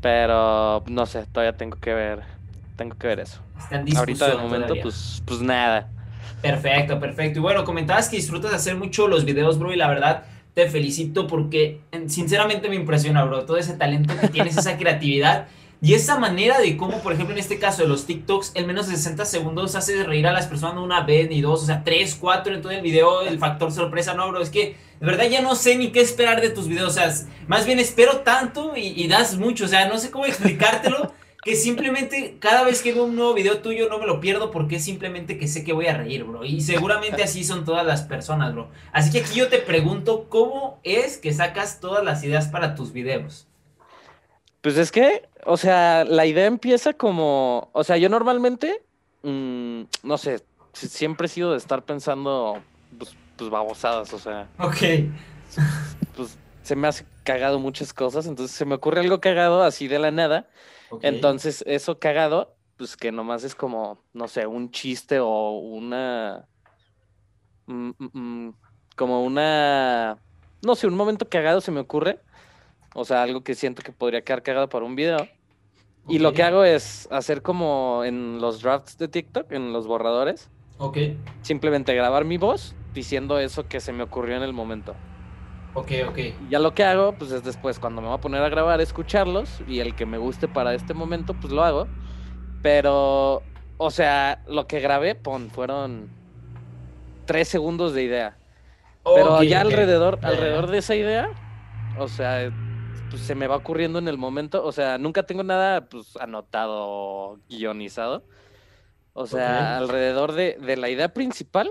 Pero 0.00 0.84
no 0.86 1.04
sé, 1.04 1.26
todavía 1.26 1.56
tengo 1.56 1.78
que 1.78 1.92
ver. 1.92 2.35
Tengo 2.76 2.96
que 2.96 3.06
ver 3.06 3.20
eso. 3.20 3.40
Ahorita 3.96 4.28
de 4.28 4.36
momento, 4.36 4.74
pues, 4.82 5.22
pues 5.24 5.40
nada. 5.40 5.88
Perfecto, 6.42 7.00
perfecto. 7.00 7.38
Y 7.38 7.42
bueno, 7.42 7.64
comentabas 7.64 8.08
que 8.08 8.16
disfrutas 8.16 8.50
de 8.50 8.56
hacer 8.56 8.76
mucho 8.76 9.08
los 9.08 9.24
videos, 9.24 9.58
bro, 9.58 9.72
y 9.72 9.76
la 9.76 9.88
verdad 9.88 10.24
te 10.54 10.68
felicito 10.68 11.26
porque 11.26 11.80
sinceramente 12.06 12.68
me 12.68 12.76
impresiona, 12.76 13.24
bro, 13.24 13.44
todo 13.44 13.56
ese 13.56 13.74
talento 13.74 14.14
que 14.20 14.28
tienes, 14.28 14.56
esa 14.56 14.76
creatividad 14.78 15.48
y 15.82 15.92
esa 15.94 16.18
manera 16.18 16.58
de 16.58 16.76
cómo, 16.76 17.02
por 17.02 17.12
ejemplo, 17.12 17.34
en 17.34 17.38
este 17.38 17.58
caso 17.58 17.82
de 17.82 17.88
los 17.88 18.06
TikToks, 18.06 18.52
el 18.54 18.66
menos 18.66 18.88
de 18.88 18.96
60 18.96 19.24
segundos 19.26 19.74
hace 19.74 20.04
reír 20.04 20.26
a 20.26 20.32
las 20.32 20.46
personas 20.46 20.82
una 20.82 21.02
vez 21.02 21.28
ni 21.28 21.42
dos, 21.42 21.62
o 21.62 21.66
sea, 21.66 21.84
tres, 21.84 22.16
cuatro 22.18 22.54
en 22.54 22.62
todo 22.62 22.72
el 22.72 22.80
video, 22.80 23.22
el 23.22 23.38
factor 23.38 23.70
sorpresa, 23.70 24.14
no, 24.14 24.28
bro, 24.28 24.40
es 24.40 24.48
que 24.48 24.76
de 25.00 25.06
verdad 25.06 25.26
ya 25.28 25.42
no 25.42 25.54
sé 25.54 25.76
ni 25.76 25.92
qué 25.92 26.00
esperar 26.00 26.40
de 26.40 26.48
tus 26.48 26.68
videos, 26.68 26.88
o 26.88 26.94
sea, 26.94 27.12
más 27.46 27.66
bien 27.66 27.78
espero 27.78 28.20
tanto 28.20 28.74
y, 28.76 28.94
y 28.96 29.08
das 29.08 29.36
mucho, 29.36 29.66
o 29.66 29.68
sea, 29.68 29.86
no 29.88 29.98
sé 29.98 30.10
cómo 30.10 30.24
explicártelo 30.24 31.12
que 31.46 31.54
simplemente 31.54 32.38
cada 32.40 32.64
vez 32.64 32.82
que 32.82 32.92
veo 32.92 33.04
un 33.04 33.14
nuevo 33.14 33.32
video 33.32 33.60
tuyo 33.60 33.88
no 33.88 34.00
me 34.00 34.06
lo 34.06 34.18
pierdo 34.18 34.50
porque 34.50 34.76
es 34.76 34.84
simplemente 34.84 35.38
que 35.38 35.46
sé 35.46 35.62
que 35.62 35.72
voy 35.72 35.86
a 35.86 35.96
reír, 35.96 36.24
bro. 36.24 36.44
Y 36.44 36.60
seguramente 36.60 37.22
así 37.22 37.44
son 37.44 37.64
todas 37.64 37.86
las 37.86 38.02
personas, 38.02 38.52
bro. 38.52 38.68
Así 38.90 39.12
que 39.12 39.20
aquí 39.20 39.38
yo 39.38 39.48
te 39.48 39.58
pregunto, 39.58 40.26
¿cómo 40.28 40.80
es 40.82 41.18
que 41.18 41.32
sacas 41.32 41.78
todas 41.78 42.04
las 42.04 42.24
ideas 42.24 42.48
para 42.48 42.74
tus 42.74 42.92
videos? 42.92 43.46
Pues 44.60 44.76
es 44.76 44.90
que, 44.90 45.28
o 45.44 45.56
sea, 45.56 46.04
la 46.04 46.26
idea 46.26 46.46
empieza 46.46 46.94
como, 46.94 47.70
o 47.72 47.84
sea, 47.84 47.96
yo 47.96 48.08
normalmente, 48.08 48.82
mm, 49.22 49.82
no 50.02 50.18
sé, 50.18 50.42
siempre 50.72 51.26
he 51.26 51.30
sido 51.30 51.52
de 51.52 51.58
estar 51.58 51.84
pensando, 51.84 52.60
pues, 52.98 53.14
pues 53.36 53.50
babosadas, 53.50 54.12
o 54.12 54.18
sea. 54.18 54.48
Ok. 54.58 54.78
Pues 56.16 56.36
se 56.64 56.74
me 56.74 56.88
hace 56.88 57.04
cagado 57.22 57.60
muchas 57.60 57.92
cosas, 57.92 58.26
entonces 58.26 58.56
se 58.56 58.64
me 58.64 58.74
ocurre 58.74 58.98
algo 58.98 59.20
cagado 59.20 59.62
así 59.62 59.86
de 59.86 60.00
la 60.00 60.10
nada 60.10 60.48
entonces, 61.02 61.64
eso 61.66 61.98
cagado, 61.98 62.56
pues 62.76 62.96
que 62.96 63.12
nomás 63.12 63.44
es 63.44 63.54
como, 63.54 64.02
no 64.12 64.28
sé, 64.28 64.46
un 64.46 64.70
chiste 64.70 65.18
o 65.20 65.50
una. 65.58 66.46
Mm, 67.66 67.90
mm, 67.98 68.10
mm, 68.12 68.54
como 68.96 69.24
una. 69.24 70.18
No 70.62 70.74
sé, 70.74 70.86
un 70.86 70.96
momento 70.96 71.28
cagado 71.28 71.60
se 71.60 71.70
me 71.70 71.80
ocurre. 71.80 72.20
O 72.94 73.04
sea, 73.04 73.22
algo 73.22 73.42
que 73.42 73.54
siento 73.54 73.82
que 73.82 73.92
podría 73.92 74.22
quedar 74.22 74.42
cagado 74.42 74.68
para 74.68 74.84
un 74.84 74.96
video. 74.96 75.28
Y 76.08 76.20
lo 76.20 76.32
que 76.32 76.42
hago 76.42 76.62
es 76.64 77.08
hacer 77.10 77.42
como 77.42 78.04
en 78.04 78.40
los 78.40 78.62
drafts 78.62 78.96
de 78.96 79.08
TikTok, 79.08 79.50
en 79.50 79.72
los 79.72 79.86
borradores. 79.86 80.48
Ok. 80.78 80.98
Simplemente 81.42 81.94
grabar 81.94 82.24
mi 82.24 82.38
voz 82.38 82.74
diciendo 82.94 83.38
eso 83.38 83.66
que 83.66 83.80
se 83.80 83.92
me 83.92 84.04
ocurrió 84.04 84.36
en 84.36 84.42
el 84.42 84.52
momento. 84.52 84.94
Ok, 85.76 85.92
ok. 86.08 86.18
ya 86.48 86.58
lo 86.58 86.74
que 86.74 86.84
hago, 86.84 87.12
pues 87.12 87.30
es 87.32 87.44
después, 87.44 87.78
cuando 87.78 88.00
me 88.00 88.08
voy 88.08 88.16
a 88.16 88.20
poner 88.20 88.42
a 88.42 88.48
grabar, 88.48 88.80
escucharlos 88.80 89.60
y 89.68 89.80
el 89.80 89.94
que 89.94 90.06
me 90.06 90.16
guste 90.16 90.48
para 90.48 90.72
este 90.72 90.94
momento, 90.94 91.34
pues 91.34 91.52
lo 91.52 91.62
hago. 91.62 91.86
Pero, 92.62 93.42
o 93.76 93.90
sea, 93.90 94.42
lo 94.48 94.66
que 94.66 94.80
grabé, 94.80 95.14
pon, 95.14 95.50
fueron 95.50 96.08
tres 97.26 97.48
segundos 97.48 97.92
de 97.92 98.04
idea. 98.04 98.38
Pero 99.04 99.42
ya 99.42 99.60
alrededor, 99.60 100.18
alrededor 100.22 100.68
de 100.68 100.78
esa 100.78 100.94
idea, 100.94 101.28
o 101.98 102.08
sea, 102.08 102.50
pues 103.10 103.20
se 103.20 103.34
me 103.34 103.46
va 103.46 103.56
ocurriendo 103.56 103.98
en 103.98 104.08
el 104.08 104.16
momento. 104.16 104.64
O 104.64 104.72
sea, 104.72 104.96
nunca 104.96 105.24
tengo 105.24 105.42
nada 105.42 105.88
pues 105.88 106.16
anotado 106.16 107.38
guionizado. 107.50 108.24
O 109.12 109.26
sea, 109.26 109.76
alrededor 109.76 110.32
de, 110.32 110.58
de 110.60 110.76
la 110.76 110.88
idea 110.88 111.12
principal, 111.12 111.70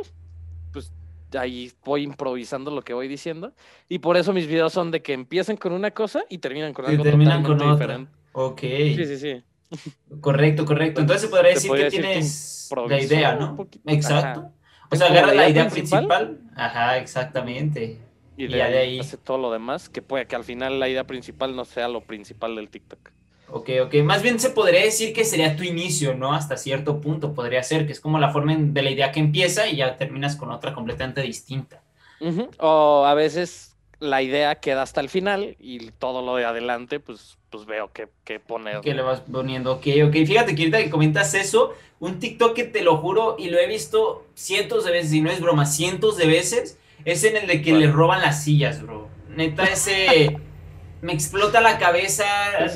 ahí 1.37 1.71
voy 1.83 2.03
improvisando 2.03 2.71
lo 2.71 2.81
que 2.81 2.93
voy 2.93 3.07
diciendo. 3.07 3.53
Y 3.89 3.99
por 3.99 4.17
eso 4.17 4.33
mis 4.33 4.47
videos 4.47 4.73
son 4.73 4.91
de 4.91 5.01
que 5.01 5.13
empiecen 5.13 5.57
con 5.57 5.73
una 5.73 5.91
cosa 5.91 6.23
y 6.29 6.37
terminan 6.37 6.73
con 6.73 6.85
algo 6.85 7.03
totalmente 7.03 7.53
diferente. 7.71 8.11
Ok. 8.33 8.61
Sí, 8.61 9.05
sí, 9.05 9.17
sí. 9.17 9.43
Correcto, 10.21 10.65
correcto. 10.65 11.01
Entonces 11.01 11.23
se 11.23 11.27
podría 11.29 11.53
decir 11.53 11.71
que 11.71 11.89
tienes 11.89 12.69
la 12.87 13.01
idea, 13.01 13.35
¿no? 13.35 13.67
Exacto. 13.87 14.51
O 14.91 14.95
sea, 14.95 15.07
agarra 15.07 15.33
la 15.33 15.49
idea 15.49 15.67
principal. 15.69 16.39
Ajá, 16.55 16.97
exactamente. 16.97 17.99
Y 18.37 18.47
de, 18.47 18.61
ahí, 18.61 18.99
hace 18.99 19.17
todo 19.17 19.37
lo 19.37 19.51
demás, 19.51 19.87
que 19.87 20.01
puede 20.01 20.25
que 20.27 20.35
al 20.35 20.43
final 20.43 20.79
la 20.79 20.89
idea 20.89 21.05
principal 21.05 21.55
no 21.55 21.63
sea 21.63 21.87
lo 21.87 22.01
principal 22.01 22.55
del 22.55 22.69
TikTok. 22.69 23.11
Ok, 23.49 23.69
ok. 23.83 23.95
Más 24.03 24.21
bien 24.21 24.39
se 24.39 24.49
podría 24.49 24.81
decir 24.81 25.13
que 25.13 25.23
sería 25.23 25.55
tu 25.55 25.63
inicio, 25.63 26.15
¿no? 26.15 26.33
Hasta 26.33 26.57
cierto 26.57 26.99
punto 26.99 27.33
podría 27.33 27.63
ser, 27.63 27.85
que 27.85 27.93
es 27.93 27.99
como 27.99 28.19
la 28.19 28.31
forma 28.31 28.55
de 28.55 28.81
la 28.81 28.89
idea 28.89 29.11
que 29.11 29.19
empieza 29.19 29.67
y 29.67 29.77
ya 29.77 29.97
terminas 29.97 30.35
con 30.35 30.51
otra 30.51 30.73
completamente 30.73 31.21
distinta. 31.21 31.81
O 32.59 33.05
a 33.05 33.13
veces 33.13 33.75
la 33.99 34.21
idea 34.21 34.55
queda 34.55 34.81
hasta 34.81 35.01
el 35.01 35.09
final 35.09 35.55
y 35.59 35.91
todo 35.91 36.21
lo 36.21 36.35
de 36.35 36.45
adelante, 36.45 36.99
pues, 36.99 37.37
pues 37.49 37.65
veo 37.65 37.91
que, 37.91 38.09
que 38.23 38.39
poner. 38.39 38.81
Que 38.81 38.93
le 38.93 39.01
vas 39.01 39.21
poniendo, 39.21 39.73
ok, 39.73 39.87
ok. 40.07 40.13
Fíjate 40.13 40.55
que 40.55 40.63
ahorita 40.63 40.83
que 40.83 40.89
comentas 40.89 41.33
eso, 41.33 41.73
un 41.99 42.19
TikTok 42.19 42.53
que 42.53 42.63
te 42.63 42.81
lo 42.81 42.97
juro 42.97 43.35
y 43.37 43.49
lo 43.49 43.59
he 43.59 43.67
visto 43.67 44.25
cientos 44.33 44.85
de 44.85 44.91
veces, 44.91 45.13
y 45.13 45.21
no 45.21 45.29
es 45.29 45.39
broma, 45.39 45.65
cientos 45.65 46.17
de 46.17 46.27
veces, 46.27 46.77
es 47.05 47.23
en 47.23 47.37
el 47.37 47.47
de 47.47 47.61
que 47.61 47.73
le 47.73 47.91
roban 47.91 48.21
las 48.21 48.43
sillas, 48.43 48.81
bro. 48.81 49.07
Neta, 49.29 49.65
ese 49.65 50.37
me 51.05 51.13
explota 51.13 51.61
la 51.61 51.77
cabeza. 51.77 52.25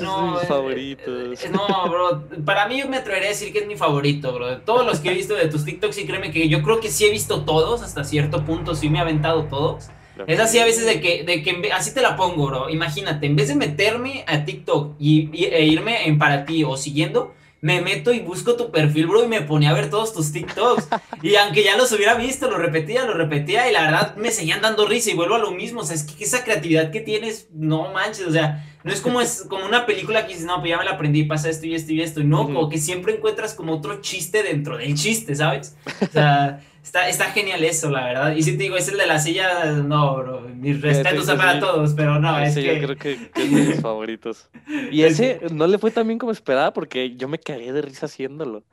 no, 0.01 0.33
mis 0.33 0.47
favoritos. 0.47 1.43
Eh, 1.43 1.49
no, 1.49 1.89
bro. 1.89 2.27
Para 2.45 2.67
mí, 2.67 2.79
yo 2.79 2.87
me 2.87 2.97
atrevería 2.97 3.29
a 3.29 3.31
decir 3.31 3.51
que 3.51 3.59
es 3.59 3.67
mi 3.67 3.75
favorito, 3.75 4.31
bro. 4.33 4.47
De 4.47 4.55
todos 4.57 4.85
los 4.85 4.99
que 4.99 5.09
he 5.09 5.13
visto 5.13 5.33
de 5.33 5.47
tus 5.47 5.65
TikToks, 5.65 5.97
y 5.97 6.05
créeme 6.05 6.31
que 6.31 6.47
yo 6.47 6.61
creo 6.61 6.79
que 6.79 6.89
sí 6.89 7.05
he 7.05 7.11
visto 7.11 7.43
todos, 7.43 7.81
hasta 7.81 8.03
cierto 8.03 8.45
punto, 8.45 8.75
sí 8.75 8.89
me 8.89 8.99
he 8.99 9.01
aventado 9.01 9.45
todos. 9.45 9.89
Es 10.27 10.39
así 10.39 10.59
a 10.59 10.65
veces 10.65 10.85
de 10.85 10.99
que, 10.99 11.23
de 11.23 11.41
que 11.41 11.71
así 11.71 11.93
te 11.93 12.01
la 12.01 12.15
pongo, 12.15 12.47
bro. 12.47 12.69
Imagínate, 12.69 13.25
en 13.25 13.35
vez 13.35 13.47
de 13.47 13.55
meterme 13.55 14.23
a 14.27 14.45
TikTok 14.45 14.95
y, 14.99 15.29
e 15.45 15.65
irme 15.65 16.07
en 16.07 16.19
para 16.19 16.45
ti 16.45 16.63
o 16.63 16.77
siguiendo, 16.77 17.33
me 17.61 17.81
meto 17.81 18.13
y 18.13 18.19
busco 18.19 18.55
tu 18.55 18.71
perfil, 18.71 19.07
bro, 19.07 19.23
y 19.23 19.27
me 19.27 19.41
ponía 19.41 19.71
a 19.71 19.73
ver 19.73 19.89
todos 19.89 20.13
tus 20.13 20.31
TikToks. 20.31 20.87
Y 21.21 21.35
aunque 21.35 21.65
ya 21.65 21.75
los 21.75 21.91
hubiera 21.91 22.15
visto, 22.15 22.49
lo 22.49 22.57
repetía, 22.57 23.03
lo 23.03 23.13
repetía, 23.13 23.69
y 23.69 23.73
la 23.73 23.81
verdad 23.81 24.15
me 24.15 24.31
seguían 24.31 24.61
dando 24.61 24.87
risa 24.87 25.11
y 25.11 25.15
vuelvo 25.15 25.35
a 25.35 25.39
lo 25.39 25.51
mismo. 25.51 25.81
O 25.81 25.83
sea, 25.83 25.95
es 25.97 26.03
que 26.03 26.23
esa 26.23 26.45
creatividad 26.45 26.91
que 26.91 27.01
tienes, 27.01 27.49
no 27.51 27.91
manches, 27.91 28.25
o 28.25 28.31
sea, 28.31 28.65
no 28.85 28.93
es 28.93 29.01
como, 29.01 29.19
es 29.19 29.45
como 29.49 29.65
una 29.65 29.85
película 29.85 30.25
que 30.25 30.29
dices, 30.29 30.45
no, 30.45 30.61
pues 30.61 30.69
ya 30.69 30.77
me 30.77 30.85
la 30.85 30.91
aprendí, 30.91 31.23
pasa 31.23 31.49
esto 31.49 31.65
y 31.67 31.75
esto 31.75 31.91
y 31.91 32.01
esto. 32.01 32.21
Y 32.21 32.23
no, 32.23 32.45
como 32.45 32.69
que 32.69 32.77
siempre 32.77 33.15
encuentras 33.15 33.53
como 33.53 33.73
otro 33.73 33.99
chiste 33.99 34.43
dentro 34.43 34.77
del 34.77 34.95
chiste, 34.95 35.35
¿sabes? 35.35 35.75
O 36.01 36.11
sea. 36.11 36.61
Está, 36.83 37.09
está 37.09 37.25
genial 37.25 37.63
eso, 37.63 37.89
la 37.89 38.05
verdad. 38.05 38.35
Y 38.35 38.43
si 38.43 38.53
te 38.57 38.63
digo, 38.63 38.77
es 38.77 38.87
el 38.87 38.97
de 38.97 39.05
la 39.05 39.19
silla, 39.19 39.65
no, 39.73 40.17
bro. 40.17 40.41
Mis 40.41 40.81
respetos 40.81 41.25
para 41.25 41.59
todos, 41.59 41.93
pero 41.93 42.19
no, 42.19 42.39
es 42.39 42.55
que... 42.55 42.63
yo 42.63 42.85
creo 42.85 42.97
que, 42.97 43.11
es 43.35 43.51
de 43.51 43.61
mis 43.63 43.81
favoritos. 43.81 44.49
Y 44.91 45.03
ese 45.03 45.39
no 45.51 45.67
le 45.67 45.77
fue 45.77 45.91
tan 45.91 46.07
bien 46.07 46.19
como 46.19 46.31
esperaba 46.31 46.73
porque 46.73 47.15
yo 47.15 47.27
me 47.27 47.39
cagué 47.39 47.71
de 47.71 47.81
risa 47.81 48.05
haciéndolo. 48.05 48.63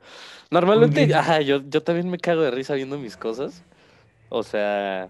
Normalmente, 0.49 1.13
ajá, 1.13 1.41
yo, 1.41 1.61
yo 1.67 1.83
también 1.83 2.09
me 2.09 2.17
cago 2.17 2.41
de 2.41 2.51
risa 2.51 2.73
viendo 2.73 2.97
mis 2.97 3.17
cosas. 3.17 3.63
O 4.29 4.43
sea, 4.43 5.09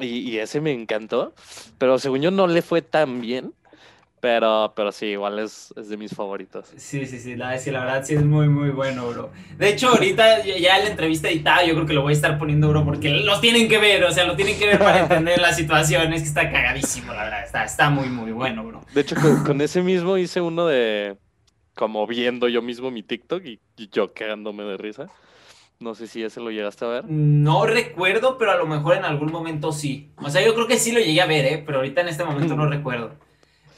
y, 0.00 0.06
y 0.06 0.38
ese 0.38 0.60
me 0.60 0.72
encantó. 0.72 1.34
Pero 1.78 1.98
según 1.98 2.20
yo 2.20 2.30
no 2.30 2.46
le 2.46 2.62
fue 2.62 2.82
tan 2.82 3.20
bien 3.20 3.52
Pero, 4.20 4.74
pero 4.76 4.92
sí, 4.92 5.06
igual 5.06 5.38
es, 5.38 5.72
es 5.76 5.88
de 5.88 5.96
mis 5.96 6.14
favoritos. 6.14 6.70
Sí, 6.76 7.06
sí, 7.06 7.18
sí, 7.18 7.36
la, 7.36 7.56
sí, 7.58 7.70
la 7.70 7.80
verdad 7.80 8.04
sí 8.04 8.14
es 8.14 8.22
muy, 8.22 8.48
muy 8.48 8.68
bueno, 8.68 9.08
bro. 9.08 9.30
De 9.56 9.70
hecho, 9.70 9.88
ahorita 9.88 10.44
ya 10.44 10.78
la 10.78 10.88
entrevista 10.90 11.30
editada, 11.30 11.64
yo 11.64 11.72
creo 11.74 11.86
que 11.86 11.94
lo 11.94 12.02
voy 12.02 12.12
a 12.12 12.16
estar 12.16 12.38
poniendo, 12.38 12.68
bro, 12.68 12.84
porque 12.84 13.08
los 13.08 13.40
tienen 13.40 13.66
que 13.66 13.78
ver, 13.78 14.04
o 14.04 14.12
sea, 14.12 14.24
lo 14.26 14.36
tienen 14.36 14.58
que 14.58 14.66
ver 14.66 14.78
para 14.78 15.00
entender 15.00 15.40
la 15.40 15.54
situación. 15.54 16.12
Es 16.12 16.22
que 16.22 16.28
está 16.28 16.50
cagadísimo, 16.50 17.14
la 17.14 17.24
verdad, 17.24 17.44
está, 17.44 17.64
está 17.64 17.88
muy, 17.88 18.10
muy 18.10 18.32
bueno, 18.32 18.62
bro. 18.62 18.82
De 18.92 19.00
hecho, 19.00 19.16
con, 19.46 19.60
ese 19.62 19.82
mismo 19.82 20.18
hice 20.18 20.42
uno 20.42 20.66
de 20.66 21.16
como 21.74 22.06
viendo 22.06 22.46
yo 22.48 22.60
mismo 22.60 22.90
mi 22.90 23.02
TikTok 23.02 23.42
y, 23.46 23.60
yo 23.90 24.12
quedándome 24.12 24.64
de 24.64 24.76
risa. 24.76 25.06
No 25.78 25.94
sé 25.94 26.06
si 26.06 26.22
ese 26.22 26.40
lo 26.40 26.50
llegaste 26.50 26.84
a 26.84 26.88
ver. 26.88 27.04
No 27.08 27.64
recuerdo, 27.64 28.36
pero 28.36 28.50
a 28.50 28.56
lo 28.56 28.66
mejor 28.66 28.96
en 28.96 29.06
algún 29.06 29.32
momento 29.32 29.72
sí. 29.72 30.10
O 30.18 30.28
sea, 30.28 30.44
yo 30.44 30.54
creo 30.54 30.66
que 30.66 30.78
sí 30.78 30.92
lo 30.92 31.00
llegué 31.00 31.22
a 31.22 31.26
ver, 31.26 31.46
¿eh? 31.46 31.62
Pero 31.64 31.78
ahorita 31.78 32.02
en 32.02 32.08
este 32.08 32.22
momento 32.22 32.54
no 32.54 32.66
recuerdo. 32.68 33.12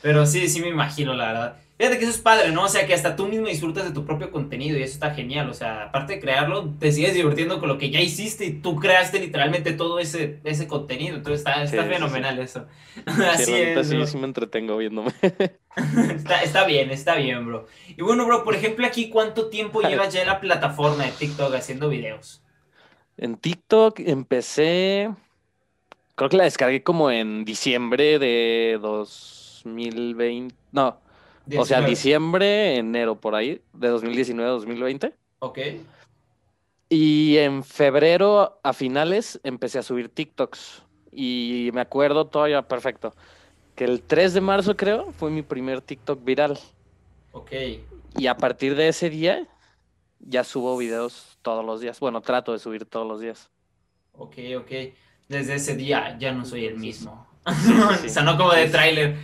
Pero 0.02 0.26
sí, 0.26 0.48
sí 0.48 0.60
me 0.60 0.68
imagino, 0.68 1.14
la 1.14 1.32
verdad. 1.32 1.56
Fíjate 1.82 1.98
que 1.98 2.04
eso 2.04 2.14
es 2.14 2.20
padre, 2.20 2.52
¿no? 2.52 2.62
O 2.62 2.68
sea, 2.68 2.86
que 2.86 2.94
hasta 2.94 3.16
tú 3.16 3.26
mismo 3.26 3.48
disfrutas 3.48 3.84
de 3.84 3.90
tu 3.90 4.04
propio 4.04 4.30
contenido 4.30 4.78
y 4.78 4.82
eso 4.84 4.92
está 4.92 5.14
genial. 5.14 5.50
O 5.50 5.54
sea, 5.54 5.84
aparte 5.86 6.12
de 6.12 6.20
crearlo, 6.20 6.70
te 6.78 6.92
sigues 6.92 7.12
divirtiendo 7.12 7.58
con 7.58 7.68
lo 7.68 7.76
que 7.76 7.90
ya 7.90 8.00
hiciste 8.00 8.44
y 8.44 8.52
tú 8.52 8.76
creaste 8.76 9.18
literalmente 9.18 9.72
todo 9.72 9.98
ese, 9.98 10.38
ese 10.44 10.68
contenido. 10.68 11.16
Entonces 11.16 11.40
está, 11.40 11.60
está 11.64 11.82
fenomenal 11.82 12.38
eso. 12.38 12.66
Así 13.06 13.52
es. 13.52 13.88
Sí, 13.88 14.06
sí 14.06 14.16
me 14.16 14.26
entretengo 14.26 14.76
viéndome. 14.76 15.10
está, 16.14 16.42
está 16.42 16.64
bien, 16.66 16.92
está 16.92 17.16
bien, 17.16 17.46
bro. 17.46 17.66
Y 17.88 18.02
bueno, 18.02 18.26
bro, 18.26 18.44
por 18.44 18.54
ejemplo, 18.54 18.86
aquí, 18.86 19.08
¿cuánto 19.08 19.48
tiempo 19.48 19.80
llevas 19.88 20.14
ya 20.14 20.20
en 20.20 20.28
la 20.28 20.40
plataforma 20.40 21.04
de 21.04 21.10
TikTok 21.10 21.52
haciendo 21.52 21.88
videos? 21.88 22.42
En 23.16 23.36
TikTok 23.36 23.98
empecé. 23.98 25.10
Creo 26.14 26.28
que 26.28 26.36
la 26.36 26.44
descargué 26.44 26.84
como 26.84 27.10
en 27.10 27.44
diciembre 27.44 28.20
de 28.20 28.78
dos 28.80 29.41
2020. 29.64 30.54
No. 30.72 30.98
O 31.58 31.64
sea, 31.64 31.80
diciembre, 31.80 32.76
enero, 32.76 33.16
por 33.16 33.34
ahí, 33.34 33.60
de 33.72 33.88
2019 33.88 34.48
a 34.48 34.52
2020. 34.52 35.12
Ok. 35.40 35.58
Y 36.88 37.38
en 37.38 37.64
febrero, 37.64 38.60
a 38.62 38.72
finales, 38.72 39.40
empecé 39.42 39.78
a 39.78 39.82
subir 39.82 40.08
TikToks. 40.08 40.82
Y 41.10 41.70
me 41.72 41.80
acuerdo 41.80 42.26
todavía 42.26 42.62
perfecto. 42.62 43.14
Que 43.74 43.84
el 43.84 44.02
3 44.02 44.34
de 44.34 44.40
marzo, 44.40 44.76
creo, 44.76 45.12
fue 45.12 45.30
mi 45.30 45.42
primer 45.42 45.80
TikTok 45.80 46.22
viral. 46.22 46.58
Ok. 47.32 47.52
Y 48.16 48.26
a 48.26 48.36
partir 48.36 48.76
de 48.76 48.88
ese 48.88 49.10
día, 49.10 49.48
ya 50.20 50.44
subo 50.44 50.76
videos 50.76 51.38
todos 51.42 51.64
los 51.64 51.80
días. 51.80 51.98
Bueno, 51.98 52.20
trato 52.20 52.52
de 52.52 52.58
subir 52.58 52.84
todos 52.84 53.06
los 53.06 53.20
días. 53.20 53.50
Ok, 54.12 54.36
ok. 54.58 54.70
Desde 55.28 55.54
ese 55.54 55.76
día 55.76 56.16
ya 56.18 56.32
no 56.32 56.44
soy 56.44 56.66
el 56.66 56.78
mismo. 56.78 57.26
sea, 58.08 58.22
no 58.22 58.36
como 58.36 58.52
de 58.52 58.68
tráiler. 58.68 59.16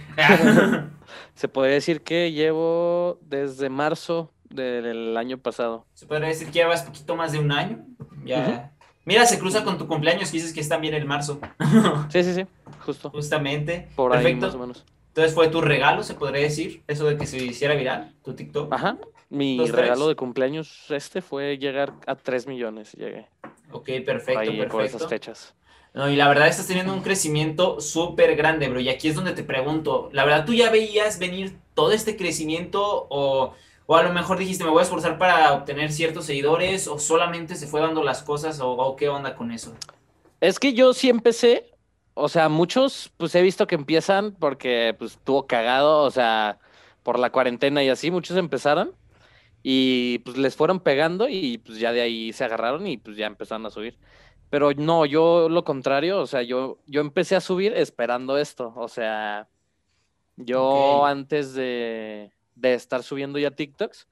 Se 1.35 1.49
podría 1.49 1.75
decir 1.75 2.03
que 2.03 2.33
llevo 2.33 3.19
desde 3.23 3.69
marzo 3.69 4.33
del 4.51 5.17
año 5.17 5.39
pasado. 5.39 5.87
Se 5.95 6.07
podría 6.07 6.29
decir 6.29 6.49
que 6.49 6.55
llevas 6.55 6.83
poquito 6.83 7.17
más 7.17 7.33
de 7.33 7.39
un 7.39 7.53
año. 7.53 7.85
Ya. 8.25 8.73
Mira, 9.05 9.25
se 9.25 9.39
cruza 9.39 9.65
con 9.65 9.79
tu 9.79 9.87
cumpleaños, 9.87 10.31
que 10.31 10.37
dices 10.37 10.53
que 10.53 10.61
es 10.61 10.69
también 10.69 10.95
el 10.95 11.07
marzo. 11.07 11.41
sí, 12.11 12.23
sí, 12.23 12.35
sí, 12.35 12.47
justo. 12.85 13.11
Justamente. 13.11 13.89
Por 13.95 14.13
ahí 14.15 14.35
más 14.35 14.55
o 14.55 14.59
menos. 14.59 14.85
Entonces 15.09 15.35
fue 15.35 15.49
tu 15.49 15.61
regalo, 15.61 16.03
se 16.03 16.15
podría 16.15 16.43
decir, 16.43 16.83
eso 16.87 17.07
de 17.07 17.17
que 17.17 17.27
se 17.27 17.39
hiciera 17.39 17.75
viral, 17.75 18.15
tu 18.23 18.35
TikTok. 18.35 18.73
Ajá. 18.73 18.99
Mi 19.31 19.67
regalo 19.67 20.09
de 20.09 20.15
cumpleaños 20.15 20.91
este 20.91 21.23
fue 21.23 21.59
llegar 21.59 21.93
a 22.07 22.15
3 22.15 22.47
millones, 22.47 22.93
llegué. 22.93 23.29
Ok, 23.73 23.87
perfecto, 24.05 24.41
perfecto. 24.41 24.69
Por 24.69 24.85
esas 24.85 25.07
fechas. 25.07 25.55
No, 25.99 26.09
y 26.09 26.15
la 26.15 26.29
verdad 26.29 26.47
estás 26.47 26.69
teniendo 26.69 26.95
un 26.95 27.03
crecimiento 27.03 27.81
súper 27.81 28.37
grande, 28.37 28.69
bro. 28.69 28.79
Y 28.79 28.89
aquí 28.89 29.09
es 29.09 29.17
donde 29.17 29.33
te 29.33 29.43
pregunto, 29.43 30.11
¿la 30.13 30.25
verdad 30.25 30.47
tú 30.47 30.55
ya 30.55 30.71
veías 30.71 31.19
venir 31.19 31.57
todo 31.75 31.91
este 31.91 32.17
crecimiento 32.17 33.09
o, 33.11 33.53
o 33.87 33.97
a 33.97 34.05
lo 34.05 34.13
mejor 34.13 34.39
dijiste, 34.39 34.63
me 34.63 34.71
voy 34.71 34.79
a 34.79 34.85
esforzar 34.85 35.19
para 35.19 35.53
obtener 35.53 35.91
ciertos 35.91 36.27
seguidores 36.27 36.87
o 36.87 37.01
solamente 37.01 37.57
se 37.57 37.67
fue 37.67 37.81
dando 37.81 38.05
las 38.05 38.23
cosas 38.23 38.61
o, 38.63 38.95
qué 38.95 39.09
onda 39.09 39.35
con 39.35 39.51
eso? 39.51 39.75
Es 40.41 40.61
que 40.61 40.73
yo 40.73 40.95
sí 40.95 41.09
empecé, 41.09 41.73
o 42.15 42.29
sea, 42.29 42.49
muchos 42.49 43.11
pues 43.17 43.35
he 43.35 43.43
visto 43.43 43.67
que 43.67 43.75
empiezan 43.75 44.37
porque 44.39 44.95
pues 44.97 45.15
estuvo 45.15 45.49
cagado, 45.49 46.05
o 46.05 46.13
sea, 46.13 46.61
por 47.03 47.19
la 47.19 47.31
cuarentena 47.31 47.83
y 47.83 47.89
así, 47.89 48.13
muchos 48.13 48.37
empezaron 48.37 48.93
y 49.65 50.21
pues 50.21 50.37
les 50.37 50.55
fueron 50.55 50.79
pegando 50.79 51.29
y 51.29 51.59
pues 51.59 51.81
ya 51.81 51.91
de 51.91 52.03
ahí 52.03 52.33
se 52.33 52.45
agarraron 52.45 52.87
y 52.87 52.99
pues 52.99 53.17
ya 53.17 53.27
empezaron 53.27 53.67
a 53.67 53.71
subir. 53.71 53.99
Pero 54.51 54.73
no, 54.73 55.05
yo 55.05 55.49
lo 55.49 55.65
contrario, 55.65 56.21
o 56.21 56.27
sea, 56.27 56.43
yo, 56.43 56.79
yo 56.87 57.01
empecé 57.01 57.37
a 57.37 57.41
subir 57.41 57.75
esperando 57.75 58.39
esto, 58.39 58.73
o 58.77 58.89
sea, 58.89 59.47
yo 60.37 61.05
antes 61.05 61.53
de, 61.55 62.31
estar 62.63 63.03
subiendo 63.03 63.39
ya 63.39 63.51
TikToks, 63.51 64.09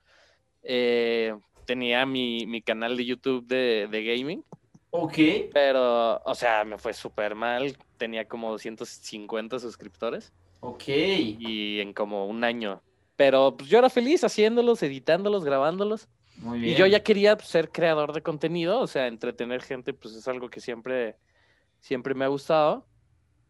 eh, 0.63 1.35
tenía 1.65 2.05
mi, 2.05 2.63
canal 2.63 2.97
de 2.97 3.05
YouTube 3.07 3.47
de, 3.47 3.89
gaming. 3.91 4.45
Ok. 4.91 5.19
Pero, 5.53 6.21
o 6.25 6.35
sea, 6.35 6.65
me 6.65 6.79
fue 6.79 6.93
súper 6.93 7.35
mal, 7.35 7.77
tenía 7.97 8.27
como 8.27 8.51
250 8.51 9.59
suscriptores. 9.59 10.33
Ok. 10.61 10.85
Y 10.89 11.81
en 11.81 11.93
como 11.93 12.27
un 12.27 12.45
año. 12.45 12.83
Pero 13.17 13.57
pues 13.57 13.71
yo 13.71 13.79
era 13.79 13.89
feliz 13.89 14.25
haciéndolos, 14.25 14.83
editándolos, 14.83 15.45
grabándolos. 15.45 16.09
Y 16.55 16.75
yo 16.75 16.87
ya 16.87 17.03
quería 17.03 17.37
pues, 17.37 17.49
ser 17.49 17.71
creador 17.71 18.13
de 18.13 18.23
contenido, 18.23 18.81
o 18.81 18.87
sea, 18.87 19.07
entretener 19.07 19.63
gente, 19.63 19.93
pues 19.95 20.15
es 20.15 20.29
algo 20.29 20.51
que 20.51 20.61
siempre, 20.61 21.17
siempre 21.81 22.15
me 22.15 22.25
ha 22.25 22.29
gustado. 22.29 22.87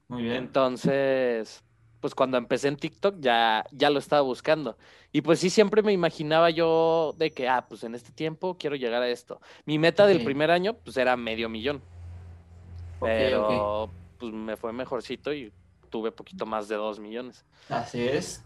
Muy 0.09 0.23
bien. 0.23 0.37
Entonces, 0.37 1.65
pues 2.01 2.15
cuando 2.15 2.39
empecé 2.39 2.69
en 2.69 2.77
TikTok 2.77 3.17
ya, 3.19 3.65
ya 3.73 3.91
lo 3.91 3.99
estaba 3.99 4.23
buscando. 4.23 4.77
Y 5.13 5.23
pues 5.23 5.41
sí, 5.41 5.51
siempre 5.51 5.83
me 5.83 5.93
imaginaba 5.93 6.51
yo 6.51 7.15
de 7.19 7.33
que, 7.33 7.49
ah, 7.49 7.67
pues 7.69 7.83
en 7.85 7.95
este 7.95 8.13
tiempo 8.13 8.57
quiero 8.59 8.77
llegar 8.77 9.03
a 9.03 9.09
esto. 9.09 9.41
Mi 9.65 9.79
meta 9.79 10.07
del 10.07 10.23
primer 10.23 10.51
año, 10.51 10.75
pues 10.75 10.97
era 10.97 11.17
medio 11.17 11.49
millón. 11.49 11.83
Pero, 13.01 13.91
pues 14.19 14.33
me 14.33 14.57
fue 14.57 14.73
mejorcito 14.73 15.33
y 15.33 15.53
tuve 15.91 16.13
poquito 16.13 16.47
más 16.47 16.69
de 16.69 16.77
dos 16.77 16.99
millones. 17.01 17.45
Así 17.69 18.03
es. 18.03 18.45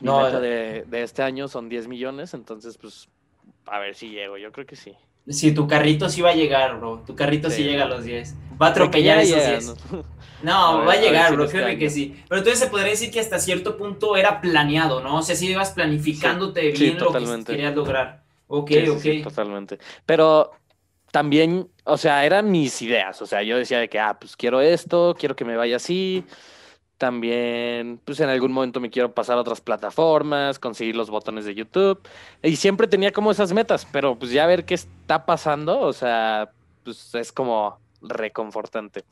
Mi 0.00 0.10
meta 0.10 0.40
de, 0.40 0.84
de, 0.86 1.02
este 1.02 1.22
año 1.22 1.48
son 1.48 1.68
10 1.68 1.88
millones, 1.88 2.32
entonces 2.32 2.78
pues 2.78 3.08
a 3.66 3.78
ver 3.78 3.94
si 3.94 4.10
llego, 4.10 4.38
yo 4.38 4.52
creo 4.52 4.66
que 4.66 4.76
sí. 4.76 4.94
Sí, 5.28 5.52
tu 5.52 5.66
carrito 5.66 6.08
sí 6.08 6.22
va 6.22 6.30
a 6.30 6.34
llegar, 6.34 6.78
bro. 6.78 7.02
Tu 7.06 7.14
carrito 7.14 7.50
sí, 7.50 7.62
llega 7.62 7.84
a 7.84 7.88
los 7.88 8.04
10. 8.04 8.34
Va 8.60 8.68
a 8.68 8.70
atropellar 8.70 9.18
esos 9.18 9.46
10. 9.46 9.76
No, 10.42 10.84
va 10.86 10.92
a 10.94 11.00
llegar, 11.00 11.34
bro, 11.34 11.46
créeme 11.46 11.78
que 11.78 11.90
sí. 11.90 12.16
Pero 12.28 12.38
entonces 12.38 12.60
se 12.60 12.68
podría 12.68 12.90
decir 12.90 13.10
que 13.10 13.20
hasta 13.20 13.38
cierto 13.38 13.76
punto 13.76 14.16
era 14.16 14.40
planeado, 14.40 15.02
¿no? 15.02 15.16
O 15.16 15.22
sea, 15.22 15.36
si 15.36 15.48
ibas 15.48 15.72
planificándote 15.72 16.70
bien 16.70 16.98
lo 16.98 17.12
que 17.12 17.44
querías 17.44 17.74
lograr. 17.74 18.22
Ok, 18.46 18.70
ok. 18.90 19.22
totalmente. 19.24 19.78
Pero 20.06 20.52
también, 21.10 21.68
o 21.84 21.98
sea, 21.98 22.24
eran 22.24 22.50
mis 22.50 22.80
ideas. 22.80 23.20
O 23.20 23.26
sea, 23.26 23.42
yo 23.42 23.58
decía 23.58 23.78
de 23.78 23.88
que, 23.88 23.98
ah, 23.98 24.18
pues 24.18 24.34
quiero 24.34 24.62
esto, 24.62 25.14
quiero 25.18 25.36
que 25.36 25.44
me 25.44 25.56
vaya 25.56 25.76
así. 25.76 26.24
También, 26.98 28.00
pues 28.04 28.18
en 28.18 28.28
algún 28.28 28.52
momento 28.52 28.80
me 28.80 28.90
quiero 28.90 29.14
pasar 29.14 29.38
a 29.38 29.40
otras 29.40 29.60
plataformas, 29.60 30.58
conseguir 30.58 30.96
los 30.96 31.10
botones 31.10 31.44
de 31.44 31.54
YouTube. 31.54 32.00
Y 32.42 32.56
siempre 32.56 32.88
tenía 32.88 33.12
como 33.12 33.30
esas 33.30 33.52
metas, 33.52 33.86
pero 33.92 34.18
pues 34.18 34.32
ya 34.32 34.46
ver 34.46 34.64
qué 34.64 34.74
está 34.74 35.24
pasando, 35.24 35.78
o 35.80 35.92
sea, 35.92 36.50
pues 36.82 37.14
es 37.14 37.30
como 37.30 37.78
reconfortante. 38.02 39.04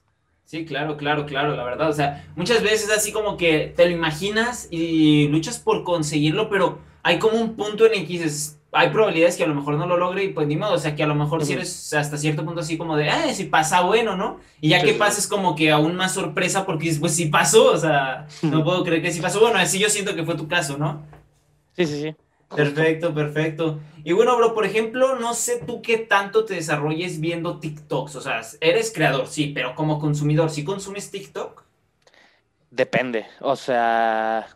Sí, 0.44 0.64
claro, 0.64 0.96
claro, 0.96 1.26
claro, 1.26 1.56
la 1.56 1.64
verdad. 1.64 1.88
O 1.88 1.92
sea, 1.92 2.24
muchas 2.36 2.62
veces 2.62 2.90
así 2.90 3.12
como 3.12 3.36
que 3.36 3.72
te 3.76 3.84
lo 3.84 3.90
imaginas 3.92 4.68
y 4.70 5.28
luchas 5.28 5.58
por 5.58 5.84
conseguirlo, 5.84 6.48
pero 6.48 6.78
hay 7.02 7.18
como 7.18 7.40
un 7.40 7.54
punto 7.54 7.86
en 7.86 7.94
el 7.94 8.00
que 8.00 8.14
dices, 8.14 8.55
hay 8.72 8.90
probabilidades 8.90 9.36
que 9.36 9.44
a 9.44 9.46
lo 9.46 9.54
mejor 9.54 9.74
no 9.76 9.86
lo 9.86 9.96
logre 9.96 10.24
y 10.24 10.28
pues 10.28 10.46
ni 10.46 10.56
modo, 10.56 10.74
o 10.74 10.78
sea, 10.78 10.94
que 10.94 11.02
a 11.02 11.06
lo 11.06 11.14
mejor 11.14 11.44
si 11.44 11.54
eres 11.54 11.94
hasta 11.94 12.18
cierto 12.18 12.44
punto 12.44 12.60
así 12.60 12.76
como 12.76 12.96
de, 12.96 13.08
ah, 13.08 13.32
si 13.32 13.44
pasa 13.44 13.80
bueno, 13.80 14.16
¿no? 14.16 14.40
Y 14.60 14.70
ya 14.70 14.82
que 14.82 14.94
pasa 14.94 15.18
es 15.18 15.26
como 15.26 15.54
que 15.54 15.70
aún 15.70 15.96
más 15.96 16.12
sorpresa 16.12 16.66
porque 16.66 16.94
pues 17.00 17.14
si 17.14 17.26
pasó, 17.26 17.72
o 17.72 17.78
sea, 17.78 18.26
no 18.42 18.64
puedo 18.64 18.84
creer 18.84 19.02
que 19.02 19.12
sí 19.12 19.20
pasó. 19.20 19.40
Bueno, 19.40 19.58
así 19.58 19.78
yo 19.78 19.88
siento 19.88 20.14
que 20.14 20.24
fue 20.24 20.34
tu 20.34 20.48
caso, 20.48 20.76
¿no? 20.76 21.02
Sí, 21.74 21.86
sí, 21.86 22.02
sí. 22.02 22.16
Perfecto, 22.54 23.12
perfecto. 23.12 23.80
Y 24.04 24.12
bueno, 24.12 24.36
bro, 24.36 24.54
por 24.54 24.64
ejemplo, 24.64 25.18
no 25.18 25.34
sé 25.34 25.62
tú 25.66 25.82
qué 25.82 25.98
tanto 25.98 26.44
te 26.44 26.54
desarrolles 26.54 27.20
viendo 27.20 27.58
TikToks, 27.58 28.14
o 28.16 28.20
sea, 28.20 28.40
eres 28.60 28.92
creador, 28.92 29.26
sí, 29.26 29.50
pero 29.52 29.74
como 29.74 29.98
consumidor, 29.98 30.50
¿sí 30.50 30.64
consumes 30.64 31.10
TikTok? 31.10 31.64
Depende, 32.70 33.26
o 33.40 33.56
sea, 33.56 34.46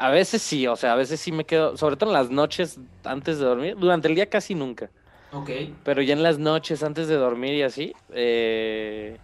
a 0.00 0.10
veces 0.10 0.40
sí, 0.40 0.66
o 0.66 0.76
sea, 0.76 0.94
a 0.94 0.96
veces 0.96 1.20
sí 1.20 1.30
me 1.30 1.44
quedo, 1.44 1.76
sobre 1.76 1.96
todo 1.96 2.08
en 2.08 2.14
las 2.14 2.30
noches 2.30 2.80
antes 3.04 3.38
de 3.38 3.44
dormir, 3.44 3.76
durante 3.76 4.08
el 4.08 4.14
día 4.14 4.30
casi 4.30 4.54
nunca. 4.54 4.90
Ok. 5.30 5.50
Pero 5.84 6.00
ya 6.00 6.14
en 6.14 6.22
las 6.22 6.38
noches 6.38 6.82
antes 6.82 7.06
de 7.06 7.16
dormir 7.16 7.52
y 7.52 7.62
así, 7.62 7.92
eh, 8.14 9.18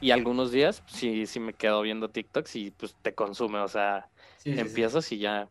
y 0.00 0.10
algunos 0.10 0.50
días, 0.50 0.82
sí, 0.88 1.24
sí 1.26 1.38
me 1.38 1.52
quedo 1.54 1.82
viendo 1.82 2.08
TikToks 2.08 2.56
y 2.56 2.72
pues 2.72 2.96
te 3.00 3.14
consume, 3.14 3.60
o 3.60 3.68
sea, 3.68 4.08
empiezas 4.44 5.10
y 5.12 5.18
ya, 5.18 5.48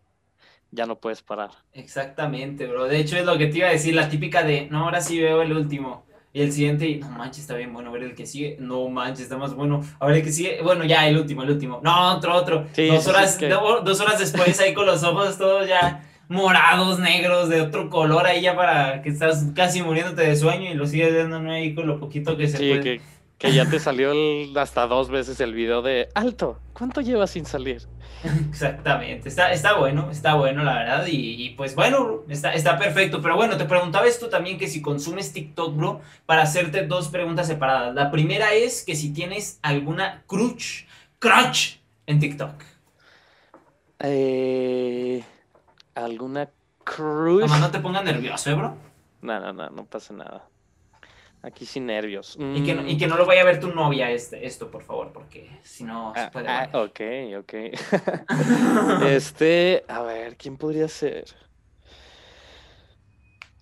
ya 0.72 0.86
no 0.86 1.00
puedes 1.00 1.22
parar. 1.22 1.52
Exactamente, 1.72 2.68
bro. 2.68 2.86
De 2.86 3.00
hecho 3.00 3.16
es 3.16 3.26
lo 3.26 3.38
que 3.38 3.48
te 3.48 3.60
iba 3.60 3.70
a 3.70 3.72
decir, 3.72 3.96
la 3.96 4.10
típica 4.10 4.44
de, 4.44 4.68
no, 4.70 4.84
ahora 4.84 5.00
sí 5.00 5.18
veo 5.18 5.42
el 5.42 5.54
último. 5.54 6.07
Y 6.38 6.42
el 6.42 6.54
siguiente, 6.54 7.00
no 7.02 7.10
manches, 7.10 7.40
está 7.40 7.56
bien 7.56 7.74
bueno. 7.74 7.90
A 7.90 7.94
ver 7.94 8.04
el 8.04 8.14
que 8.14 8.28
sigue, 8.28 8.58
no 8.60 8.88
manches, 8.90 9.22
está 9.22 9.38
más 9.38 9.56
bueno. 9.56 9.82
A 10.00 10.06
ver 10.06 10.18
el 10.18 10.24
que 10.24 10.32
sigue, 10.32 10.62
bueno, 10.62 10.86
ya 10.86 11.08
el 11.08 11.18
último, 11.18 11.42
el 11.42 11.50
último. 11.50 11.82
No, 11.84 12.14
otro, 12.16 12.36
otro. 12.36 12.68
dos, 12.78 13.08
horas, 13.08 13.40
dos 13.84 14.00
horas 14.00 14.20
después 14.20 14.60
ahí 14.60 14.76
con 14.76 14.86
los 14.86 15.02
ojos 15.02 15.36
todos 15.36 15.68
ya 15.68 16.04
morados, 16.30 17.00
negros, 17.00 17.50
de 17.50 17.62
otro 17.62 17.90
color 17.90 18.28
ahí 18.28 18.44
ya 18.44 18.56
para 18.56 19.02
que 19.02 19.10
estás 19.10 19.48
casi 19.56 19.82
muriéndote 19.82 20.22
de 20.22 20.36
sueño 20.36 20.70
y 20.70 20.76
lo 20.76 20.86
sigues 20.86 21.12
viendo 21.12 21.38
ahí 21.50 21.74
con 21.74 21.88
lo 21.88 22.00
poquito 22.00 22.38
que 22.38 22.48
se 22.48 22.60
puede. 22.60 22.82
Que, 22.82 23.02
que 23.40 23.54
ya 23.54 23.68
te 23.68 23.80
salió 23.80 24.12
hasta 24.58 24.86
dos 24.86 25.10
veces 25.10 25.40
el 25.40 25.56
video 25.56 25.82
de 25.82 26.10
alto, 26.14 26.60
¿cuánto 26.74 27.02
llevas 27.02 27.32
sin 27.32 27.48
salir? 27.48 27.82
Exactamente, 28.50 29.30
está, 29.30 29.52
está 29.52 29.78
bueno, 29.78 30.10
está 30.12 30.34
bueno 30.36 30.64
la 30.64 30.74
verdad 30.80 31.06
y, 31.08 31.50
pues 31.52 31.76
bueno, 31.76 32.24
está, 32.30 32.54
está 32.54 32.78
perfecto, 32.78 33.22
pero 33.22 33.36
bueno, 33.36 33.58
te 33.58 33.66
preguntaba 33.66 34.08
esto 34.08 34.30
también 34.30 34.58
que 34.58 34.68
si 34.68 34.82
consumes 34.82 35.34
TikTok, 35.34 35.76
bro, 35.76 36.02
para 36.26 36.42
hacerte 36.42 36.86
dos 36.86 37.10
preguntas 37.10 37.48
separadas. 37.48 37.94
La 37.94 38.12
primera 38.12 38.54
es 38.54 38.84
que 38.84 38.96
si 38.96 39.14
tienes 39.14 39.60
alguna 39.62 40.24
crutch, 40.28 40.86
crutch 41.20 41.78
en 42.06 42.20
TikTok. 42.20 42.64
Eh, 44.00 45.24
alguna 45.96 46.50
crutch. 46.84 47.50
no 47.50 47.72
te 47.72 47.80
pongas 47.80 48.04
nervioso, 48.04 48.50
¿eh, 48.50 48.54
bro? 48.56 48.76
No, 49.22 49.40
no, 49.40 49.54
no, 49.54 49.70
no 49.70 49.86
pasa 49.86 50.14
nada. 50.14 50.48
Aquí 51.48 51.66
sin 51.66 51.86
nervios. 51.86 52.38
Y, 52.38 52.62
que 52.62 52.76
no, 52.76 52.86
y, 52.86 52.98
que 52.98 53.08
no, 53.08 53.16
lo 53.16 53.26
vaya 53.26 53.40
a 53.40 53.46
ver 53.46 53.62
tu 53.62 53.74
novia 53.74 54.12
este, 54.12 54.46
esto, 54.46 54.70
por 54.70 54.84
favor, 54.84 55.14
porque 55.14 55.50
si 55.64 55.86
no 55.86 56.12
se 56.14 56.20
ah, 56.20 56.30
puede. 56.30 56.50
Ah, 56.50 56.70
ok, 56.74 57.00
ok. 57.40 57.54
este, 59.08 59.86
a 59.88 60.02
ver, 60.02 60.36
¿quién 60.36 60.58
podría 60.58 60.90
ser? 60.90 61.24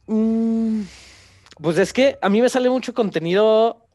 Mm, 0.08 0.82
pues 1.62 1.77
es 1.77 1.94
que 1.94 2.18
a 2.24 2.27
mí 2.27 2.42
me 2.42 2.50
sale 2.50 2.72
mucho 2.72 2.96
contenido 2.96 3.86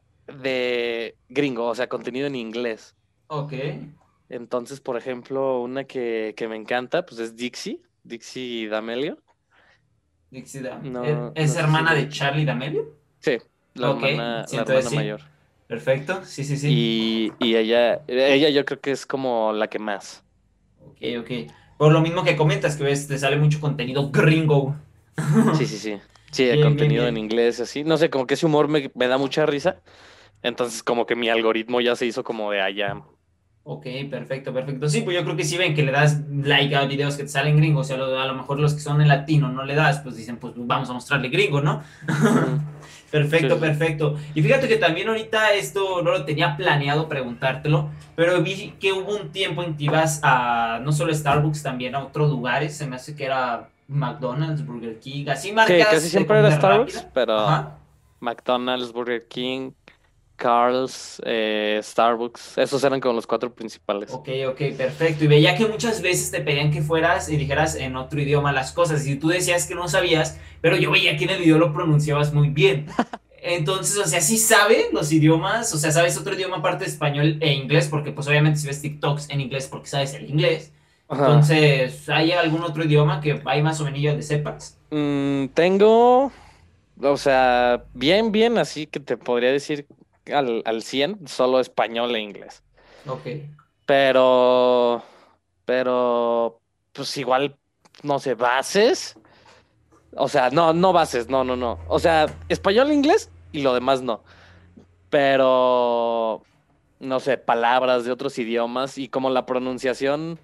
de 0.41 1.17
gringo, 1.27 1.67
o 1.67 1.75
sea, 1.75 1.89
contenido 1.89 2.27
en 2.27 2.35
inglés. 2.35 2.95
Ok. 3.27 3.53
Entonces, 4.29 4.79
por 4.79 4.95
ejemplo, 4.95 5.61
una 5.61 5.83
que, 5.83 6.33
me 6.47 6.55
encanta, 6.55 7.05
pues 7.05 7.19
es 7.19 7.35
Dixie, 7.35 7.81
Dixie 8.03 8.69
D'Amelio. 8.69 9.17
Dixie 10.29 10.61
D'Amelio. 10.61 11.33
¿Es, 11.35 11.57
hermana 11.57 11.93
de 11.93 12.07
Charlie 12.07 12.45
D'Amelio? 12.45 12.95
Sí 13.19 13.37
la 13.73 13.91
hermana, 13.91 14.45
mayor. 14.91 15.21
Perfecto, 15.67 16.25
sí, 16.25 16.43
sí, 16.43 16.57
sí. 16.57 17.31
Y, 17.39 17.55
ella, 17.55 18.01
ella 18.07 18.49
yo 18.49 18.65
creo 18.65 18.81
que 18.81 18.91
es 18.91 19.05
como 19.05 19.53
la 19.53 19.69
que 19.69 19.79
más. 19.79 20.23
Ok, 20.81 20.97
ok. 21.19 21.31
Por 21.77 21.93
lo 21.93 22.01
mismo 22.01 22.23
que 22.23 22.35
comentas, 22.35 22.75
que 22.75 22.83
ves, 22.83 23.07
te 23.07 23.17
sale 23.17 23.37
mucho 23.37 23.61
contenido 23.61 24.11
gringo. 24.11 24.75
Sí, 25.57 25.65
sí, 25.65 25.77
sí. 25.77 25.97
Sí, 26.31 26.43
el 26.47 26.61
contenido 26.61 27.07
en 27.07 27.17
inglés, 27.17 27.59
así. 27.59 27.83
No 27.83 27.97
sé, 27.97 28.09
como 28.09 28.25
que 28.25 28.35
ese 28.35 28.45
humor 28.45 28.67
me, 28.67 28.89
da 29.07 29.17
mucha 29.17 29.45
risa. 29.45 29.77
Entonces, 30.43 30.81
como 30.81 31.05
que 31.05 31.15
mi 31.15 31.29
algoritmo 31.29 31.81
ya 31.81 31.95
se 31.95 32.05
hizo 32.05 32.23
como 32.23 32.51
de 32.51 32.61
allá. 32.61 33.01
Ok, 33.63 33.85
perfecto, 34.09 34.53
perfecto. 34.53 34.89
Sí, 34.89 35.01
pues 35.01 35.15
yo 35.15 35.23
creo 35.23 35.35
que 35.35 35.43
si 35.43 35.57
ven 35.57 35.75
que 35.75 35.83
le 35.83 35.91
das 35.91 36.21
like 36.31 36.75
a 36.75 36.85
videos 36.85 37.15
que 37.15 37.23
te 37.23 37.29
salen 37.29 37.57
gringos, 37.57 37.91
o 37.91 37.95
sea, 37.95 38.23
a 38.23 38.25
lo 38.25 38.33
mejor 38.33 38.59
los 38.59 38.73
que 38.73 38.79
son 38.79 39.01
en 39.01 39.07
latino 39.07 39.49
no 39.49 39.63
le 39.65 39.75
das, 39.75 39.99
pues 39.99 40.15
dicen, 40.15 40.37
pues 40.37 40.53
vamos 40.55 40.89
a 40.89 40.93
mostrarle 40.93 41.29
gringo, 41.29 41.61
¿no? 41.61 41.83
Perfecto, 43.11 43.59
perfecto. 43.59 44.17
Y 44.33 44.41
fíjate 44.41 44.67
que 44.67 44.77
también 44.77 45.09
ahorita 45.09 45.53
esto 45.53 46.01
no 46.01 46.11
lo 46.11 46.23
tenía 46.23 46.55
planeado 46.55 47.09
preguntártelo, 47.09 47.89
pero 48.15 48.41
vi 48.41 48.73
que 48.79 48.93
hubo 48.93 49.15
un 49.15 49.31
tiempo 49.31 49.63
en 49.63 49.75
que 49.75 49.83
ibas 49.83 50.21
a 50.23 50.79
no 50.81 50.93
solo 50.93 51.13
Starbucks, 51.13 51.61
también 51.61 51.93
a 51.93 51.99
otros 52.03 52.29
lugares. 52.29 52.75
Se 52.77 52.87
me 52.87 52.95
hace 52.95 53.15
que 53.15 53.25
era 53.25 53.69
McDonald's, 53.89 54.65
Burger 54.65 54.97
King, 54.99 55.27
así 55.27 55.51
marcas. 55.51 55.77
Sí, 55.77 55.83
casi 55.83 56.09
siempre 56.09 56.39
era 56.39 56.51
Starbucks, 56.51 57.07
pero 57.13 57.73
McDonald's, 58.21 58.93
Burger 58.93 59.27
King, 59.27 59.71
Carl's, 60.41 61.21
eh, 61.23 61.79
Starbucks, 61.83 62.57
esos 62.57 62.83
eran 62.83 62.99
como 62.99 63.13
los 63.13 63.27
cuatro 63.27 63.53
principales. 63.53 64.11
Ok, 64.11 64.27
ok, 64.49 64.75
perfecto. 64.75 65.25
Y 65.25 65.27
veía 65.27 65.55
que 65.55 65.67
muchas 65.67 66.01
veces 66.01 66.31
te 66.31 66.41
pedían 66.41 66.71
que 66.71 66.81
fueras 66.81 67.29
y 67.29 67.37
dijeras 67.37 67.75
en 67.75 67.95
otro 67.95 68.19
idioma 68.19 68.51
las 68.51 68.71
cosas. 68.71 69.05
Y 69.05 69.17
tú 69.17 69.27
decías 69.27 69.67
que 69.67 69.75
no 69.75 69.87
sabías, 69.87 70.39
pero 70.59 70.77
yo 70.77 70.89
veía 70.89 71.15
que 71.15 71.25
en 71.25 71.29
el 71.29 71.41
video 71.41 71.59
lo 71.59 71.71
pronunciabas 71.71 72.33
muy 72.33 72.49
bien. 72.49 72.87
Entonces, 73.43 73.97
o 73.97 74.07
sea, 74.07 74.19
sí 74.19 74.39
sabe 74.39 74.87
los 74.91 75.11
idiomas, 75.11 75.71
o 75.75 75.77
sea, 75.77 75.91
sabes 75.91 76.17
otro 76.17 76.33
idioma 76.33 76.57
aparte 76.57 76.85
de 76.85 76.89
español 76.89 77.37
e 77.39 77.53
inglés, 77.53 77.87
porque 77.87 78.11
pues 78.11 78.27
obviamente 78.27 78.59
si 78.59 78.65
ves 78.65 78.81
TikToks 78.81 79.29
en 79.29 79.41
inglés 79.41 79.67
porque 79.67 79.89
sabes 79.89 80.15
el 80.15 80.27
inglés. 80.27 80.71
Entonces, 81.07 82.09
¿hay 82.09 82.31
algún 82.31 82.63
otro 82.63 82.83
idioma 82.83 83.21
que 83.21 83.41
hay 83.45 83.61
más 83.61 83.79
o 83.79 83.85
menos 83.85 84.15
de 84.15 84.21
sepas? 84.23 84.79
Mm, 84.89 85.47
tengo, 85.53 86.31
o 87.01 87.17
sea, 87.17 87.83
bien, 87.93 88.31
bien, 88.31 88.57
así 88.57 88.87
que 88.87 88.99
te 88.99 89.17
podría 89.17 89.51
decir 89.51 89.85
al, 90.33 90.61
al 90.65 90.83
100, 90.83 91.27
solo 91.27 91.59
español 91.59 92.15
e 92.15 92.19
inglés. 92.19 92.63
Ok. 93.07 93.27
Pero, 93.85 95.03
pero, 95.65 96.59
pues 96.93 97.17
igual, 97.17 97.57
no 98.03 98.19
sé, 98.19 98.35
bases. 98.35 99.17
O 100.15 100.27
sea, 100.27 100.49
no, 100.49 100.73
no 100.73 100.93
bases, 100.93 101.29
no, 101.29 101.43
no, 101.43 101.55
no. 101.55 101.79
O 101.87 101.99
sea, 101.99 102.27
español, 102.49 102.91
e 102.91 102.93
inglés 102.93 103.29
y 103.51 103.61
lo 103.61 103.73
demás 103.73 104.01
no. 104.01 104.23
Pero, 105.09 106.43
no 106.99 107.19
sé, 107.19 107.37
palabras 107.37 108.05
de 108.05 108.11
otros 108.11 108.37
idiomas 108.37 108.97
y 108.97 109.09
como 109.09 109.29
la 109.29 109.45
pronunciación, 109.45 110.39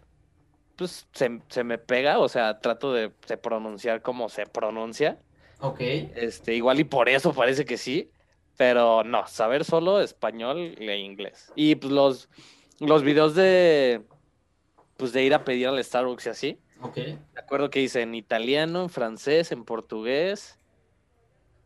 pues 0.76 1.08
se, 1.14 1.42
se 1.50 1.64
me 1.64 1.78
pega, 1.78 2.20
o 2.20 2.30
sea, 2.30 2.60
trato 2.60 2.94
de, 2.94 3.12
de, 3.28 3.38
pronunciar 3.38 4.02
como 4.02 4.30
se 4.30 4.46
pronuncia. 4.46 5.20
Ok. 5.60 5.80
Este, 5.80 6.56
igual 6.56 6.80
y 6.80 6.84
por 6.84 7.10
eso 7.10 7.34
parece 7.34 7.66
que 7.66 7.78
sí. 7.78 8.12
Pero 8.58 9.04
no, 9.04 9.28
saber 9.28 9.64
solo 9.64 10.02
español 10.02 10.76
e 10.80 10.98
inglés. 10.98 11.54
Y 11.56 11.76
pues 11.76 11.94
los, 11.94 12.30
los 12.80 13.04
videos 13.04 13.36
de 13.36 14.02
pues 14.98 15.14
de 15.14 15.24
ir 15.24 15.36
a 15.36 15.46
pedir 15.46 15.68
al 15.68 15.82
Starbucks 15.84 16.26
y 16.26 16.30
así. 16.30 16.60
Ok. 16.82 16.98
Me 16.98 17.40
acuerdo 17.40 17.70
que 17.70 17.82
hice 17.82 18.02
en 18.02 18.16
italiano, 18.16 18.84
en 18.84 18.90
francés, 18.90 19.52
en 19.52 19.64
portugués, 19.64 20.58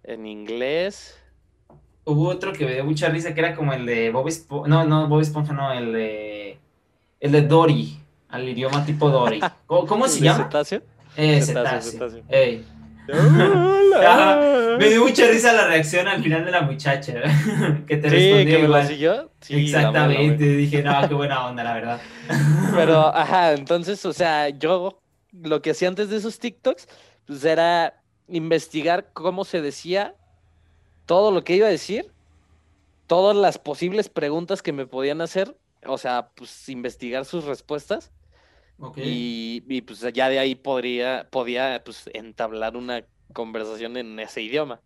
en 0.04 0.26
inglés. 0.26 1.18
Hubo 2.04 2.28
otro 2.28 2.52
que 2.52 2.66
me 2.66 2.74
dio 2.74 2.84
mucha 2.84 3.08
risa 3.08 3.34
que 3.34 3.40
era 3.40 3.56
como 3.56 3.72
el 3.72 3.86
de 3.86 4.12
Bob 4.12 4.28
Esponja. 4.28 4.68
No, 4.68 4.84
no, 4.84 5.08
Bob 5.08 5.22
Esponja, 5.22 5.54
no, 5.54 5.72
el 5.72 5.94
de. 5.94 6.60
El 7.22 7.32
de 7.32 7.42
Dory. 7.44 7.98
Al 8.28 8.48
idioma 8.48 8.86
tipo 8.86 9.10
Dory. 9.10 9.40
¿Cómo, 9.68 10.08
se 10.08 10.22
llama? 10.22 10.46
Cetáceo? 10.46 10.82
Eh, 11.16 11.42
cetáceo. 11.42 12.24
Ey 12.28 12.66
me 13.08 14.90
dio 14.90 15.04
mucha 15.04 15.28
risa 15.28 15.54
la 15.54 15.68
reacción 15.68 16.08
al 16.08 16.22
final 16.24 16.46
de 16.46 16.52
la 16.52 16.62
muchacha, 16.62 17.14
que 17.88 17.98
te 17.98 18.10
respondió 18.10 18.60
igual. 18.60 19.30
Exactamente, 19.50 20.44
dije, 20.44 20.84
no, 20.84 21.08
qué 21.08 21.14
buena 21.14 21.48
onda, 21.48 21.64
la 21.64 21.74
verdad. 21.74 22.02
Pero, 22.76 23.16
ajá, 23.16 23.54
entonces, 23.54 24.06
o 24.06 24.14
sea, 24.14 24.50
yo 24.50 25.02
lo 25.32 25.62
que 25.62 25.72
hacía 25.72 25.88
antes 25.88 26.10
de 26.10 26.18
esos 26.18 26.40
TikToks, 26.40 26.88
pues 27.26 27.44
era 27.44 28.02
investigar 28.28 29.10
cómo 29.14 29.44
se 29.46 29.62
decía 29.62 30.16
todo 31.06 31.32
lo 31.32 31.44
que 31.44 31.56
iba 31.56 31.68
a 31.68 31.72
decir, 31.72 32.12
todas 33.08 33.36
las 33.36 33.58
posibles 33.58 34.10
preguntas 34.10 34.62
que 34.62 34.72
me 34.72 34.86
podían 34.86 35.22
hacer, 35.22 35.58
o 35.86 35.98
sea, 35.98 36.30
pues 36.36 36.70
investigar 36.70 37.26
sus 37.26 37.46
respuestas 37.46 38.12
y, 38.96 39.82
pues 39.82 40.02
ya 40.14 40.30
de 40.30 40.40
ahí 40.40 40.56
podría, 40.56 41.28
podía 41.30 41.82
pues, 41.84 42.10
entablar 42.14 42.76
una 42.76 43.06
conversación 43.34 43.98
en 43.98 44.20
ese 44.20 44.42
idioma. 44.42 44.82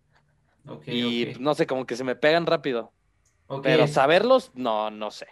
y 0.88 1.26
pues, 1.26 1.40
no 1.40 1.54
sé, 1.56 1.66
como 1.66 1.86
que 1.86 1.96
se 1.96 2.04
me 2.04 2.16
pegan 2.16 2.46
rápido. 2.46 2.92
Pero 3.62 3.88
saberlos, 3.88 4.52
no, 4.56 4.90
no 4.90 5.12
sé. 5.12 5.28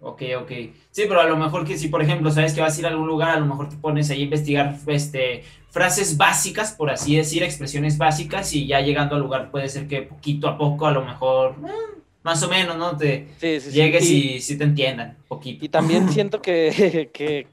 Ok, 0.00 0.22
ok. 0.38 0.50
Sí, 0.90 1.04
pero 1.08 1.20
a 1.20 1.26
lo 1.26 1.36
mejor 1.36 1.64
que 1.64 1.78
si, 1.78 1.88
por 1.88 2.02
ejemplo, 2.02 2.30
sabes 2.30 2.52
que 2.52 2.60
vas 2.60 2.76
a 2.76 2.80
ir 2.80 2.86
a 2.86 2.90
algún 2.90 3.06
lugar, 3.06 3.36
a 3.36 3.40
lo 3.40 3.46
mejor 3.46 3.68
te 3.68 3.76
pones 3.76 4.10
ahí 4.10 4.20
a 4.20 4.24
investigar 4.24 4.76
este, 4.88 5.44
frases 5.70 6.16
básicas, 6.16 6.72
por 6.72 6.90
así 6.90 7.16
decir, 7.16 7.42
expresiones 7.42 7.96
básicas, 7.96 8.52
y 8.52 8.66
ya 8.66 8.80
llegando 8.80 9.14
al 9.14 9.22
lugar 9.22 9.50
puede 9.50 9.68
ser 9.68 9.86
que 9.86 10.02
poquito 10.02 10.48
a 10.48 10.58
poco, 10.58 10.86
a 10.86 10.92
lo 10.92 11.04
mejor, 11.04 11.54
eh, 11.64 12.00
más 12.22 12.42
o 12.42 12.48
menos, 12.48 12.76
¿no? 12.76 12.96
Te 12.96 13.28
llegues 13.40 14.10
y, 14.10 14.40
si 14.40 14.58
te 14.58 14.64
entiendan, 14.64 15.16
poquito. 15.28 15.64
Y 15.64 15.68
también 15.68 16.08
siento 16.10 16.42
que, 16.42 17.10
que 17.14 17.46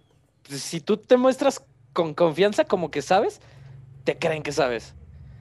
si 0.49 0.81
tú 0.81 0.97
te 0.97 1.17
muestras 1.17 1.63
con 1.93 2.13
confianza 2.13 2.65
como 2.65 2.91
que 2.91 3.01
sabes, 3.01 3.41
te 4.03 4.17
creen 4.17 4.43
que 4.43 4.51
sabes. 4.51 4.95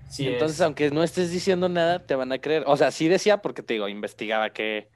Sí 0.08 0.26
Entonces, 0.26 0.60
aunque 0.60 0.90
no 0.90 1.04
estés 1.04 1.30
diciendo 1.30 1.68
nada, 1.68 2.00
te 2.00 2.16
van 2.16 2.32
a 2.32 2.38
creer. 2.38 2.64
O 2.66 2.76
sea, 2.76 2.90
sí 2.90 3.06
decía 3.08 3.38
porque 3.38 3.62
te 3.62 3.74
digo, 3.74 3.88
investigaba 3.88 4.50
qué, 4.50 4.88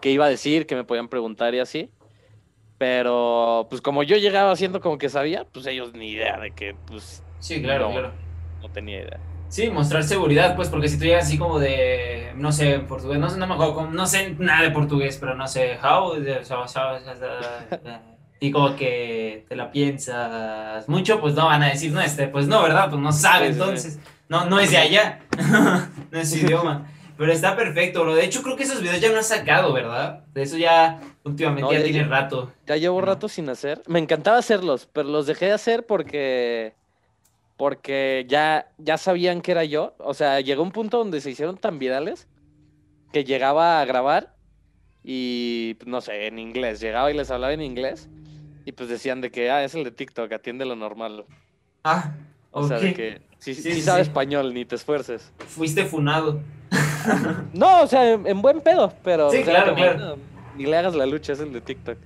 qué 0.00 0.10
iba 0.10 0.26
a 0.26 0.28
decir, 0.28 0.66
qué 0.66 0.74
me 0.74 0.84
podían 0.84 1.08
preguntar 1.08 1.54
y 1.54 1.60
así. 1.60 1.90
Pero, 2.76 3.66
pues 3.70 3.80
como 3.80 4.02
yo 4.02 4.16
llegaba 4.16 4.52
haciendo 4.52 4.80
como 4.80 4.98
que 4.98 5.08
sabía, 5.08 5.44
pues 5.44 5.66
ellos 5.66 5.94
ni 5.94 6.10
idea 6.10 6.38
de 6.38 6.52
que, 6.52 6.74
pues... 6.86 7.22
Sí, 7.40 7.62
claro, 7.62 7.90
claro. 7.90 8.12
No 8.60 8.70
tenía 8.70 9.00
idea. 9.00 9.20
Sí, 9.48 9.70
mostrar 9.70 10.04
seguridad, 10.04 10.54
pues, 10.56 10.68
porque 10.68 10.88
si 10.88 10.98
tú 10.98 11.04
llegas 11.04 11.24
así 11.24 11.38
como 11.38 11.58
de, 11.58 12.32
no 12.36 12.52
sé, 12.52 12.80
portugués, 12.80 13.18
no 13.18 13.30
sé, 13.30 13.38
no 13.38 13.46
me 13.46 13.54
acuerdo, 13.54 13.90
no 13.90 14.06
sé 14.06 14.34
nada 14.38 14.62
de 14.62 14.70
portugués, 14.70 15.16
pero 15.18 15.34
no 15.34 15.48
sé, 15.48 15.78
how, 15.82 16.14
y 18.40 18.50
como 18.50 18.76
que 18.76 19.44
te 19.48 19.56
la 19.56 19.70
piensas 19.70 20.88
mucho, 20.88 21.20
pues 21.20 21.34
no 21.34 21.46
van 21.46 21.62
a 21.62 21.68
decir, 21.70 21.92
no, 21.92 22.00
este, 22.00 22.28
pues 22.28 22.46
no, 22.46 22.62
¿verdad? 22.62 22.88
Pues 22.88 23.00
no 23.00 23.12
sabe, 23.12 23.48
entonces, 23.48 23.98
no, 24.28 24.44
no 24.44 24.60
es 24.60 24.70
de 24.70 24.78
allá, 24.78 25.20
no 26.10 26.18
es 26.18 26.30
su 26.30 26.38
idioma. 26.38 26.86
Pero 27.16 27.32
está 27.32 27.56
perfecto, 27.56 28.02
bro. 28.02 28.14
De 28.14 28.24
hecho, 28.24 28.42
creo 28.44 28.54
que 28.54 28.62
esos 28.62 28.80
videos 28.80 29.00
ya 29.00 29.10
no 29.10 29.18
has 29.18 29.26
sacado, 29.26 29.72
¿verdad? 29.72 30.24
De 30.34 30.42
eso 30.42 30.56
ya 30.56 31.00
últimamente 31.24 31.62
No, 31.62 31.72
ya, 31.72 31.80
ya 31.80 31.84
tiene 31.84 32.04
rato. 32.04 32.52
Ya 32.64 32.76
llevo 32.76 33.00
rato 33.00 33.28
sin 33.28 33.48
hacer. 33.48 33.82
Me 33.88 33.98
encantaba 33.98 34.38
hacerlos, 34.38 34.88
pero 34.92 35.08
los 35.08 35.26
dejé 35.26 35.46
de 35.46 35.52
hacer 35.52 35.84
porque 35.84 36.74
porque 37.56 38.24
ya 38.28 38.70
ya 38.78 38.98
sabían 38.98 39.40
que 39.40 39.50
era 39.50 39.64
yo. 39.64 39.96
O 39.98 40.14
sea, 40.14 40.40
llegó 40.40 40.62
un 40.62 40.70
punto 40.70 40.98
donde 40.98 41.20
se 41.20 41.32
hicieron 41.32 41.58
tan 41.58 41.80
virales 41.80 42.28
que 43.12 43.24
llegaba 43.24 43.80
a 43.80 43.84
grabar 43.84 44.36
y 45.02 45.74
pues, 45.74 45.88
no 45.88 46.00
sé, 46.00 46.28
en 46.28 46.38
inglés. 46.38 46.78
Llegaba 46.78 47.10
y 47.10 47.14
les 47.14 47.32
hablaba 47.32 47.52
en 47.52 47.62
inglés 47.62 48.08
y 48.68 48.72
pues 48.72 48.90
decían 48.90 49.22
de 49.22 49.30
que 49.30 49.50
ah, 49.50 49.64
es 49.64 49.74
el 49.74 49.82
de 49.82 49.90
TikTok, 49.90 50.30
atiende 50.30 50.66
lo 50.66 50.76
normal. 50.76 51.24
Ah, 51.84 52.12
O 52.50 52.68
sea, 52.68 52.78
de 52.78 52.92
que 52.92 53.22
sí, 53.38 53.54
Sí, 53.54 53.62
sí 53.62 53.72
sí, 53.76 53.80
sabe 53.82 54.04
sí. 54.04 54.10
español, 54.10 54.52
ni 54.52 54.66
te 54.66 54.74
esfuerces. 54.74 55.32
Fuiste 55.38 55.84
funado. 55.86 56.40
No, 57.54 57.80
o 57.82 57.86
sea, 57.86 58.12
en, 58.12 58.26
en 58.26 58.42
buen 58.42 58.60
pedo, 58.60 58.92
pero 59.02 59.30
Sí, 59.30 59.38
o 59.38 59.44
sea, 59.44 59.62
claro, 59.62 59.74
claro. 59.74 59.98
"No, 59.98 60.16
ni 60.54 60.66
le 60.66 60.76
hagas 60.76 60.94
la 60.94 61.06
lucha, 61.06 61.32
es 61.32 61.40
el 61.40 61.50
de 61.50 61.62
TikTok. 61.62 61.96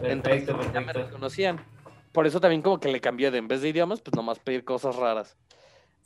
Perfecto, 0.00 0.52
Entonces, 0.52 0.72
ya 0.72 0.80
me 0.80 0.92
reconocían. 0.94 1.60
Por 2.12 2.26
eso 2.26 2.40
también 2.40 2.62
como 2.62 2.80
que 2.80 2.88
le 2.90 3.00
cambié 3.02 3.30
de 3.30 3.36
en 3.36 3.46
vez 3.48 3.60
de 3.60 3.68
idiomas, 3.68 4.00
pues 4.00 4.14
nomás 4.16 4.38
pedir 4.38 4.64
cosas 4.64 4.96
raras. 4.96 5.36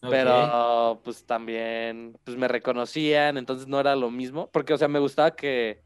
Pero 0.00 1.00
pues 1.04 1.24
también 1.24 2.16
pues 2.24 2.36
me 2.36 2.48
reconocían, 2.48 3.36
entonces 3.36 3.68
no 3.68 3.78
era 3.78 3.94
lo 3.94 4.10
mismo, 4.10 4.48
porque 4.50 4.72
o 4.74 4.78
sea, 4.78 4.88
me 4.88 4.98
gustaba 4.98 5.36
que, 5.36 5.82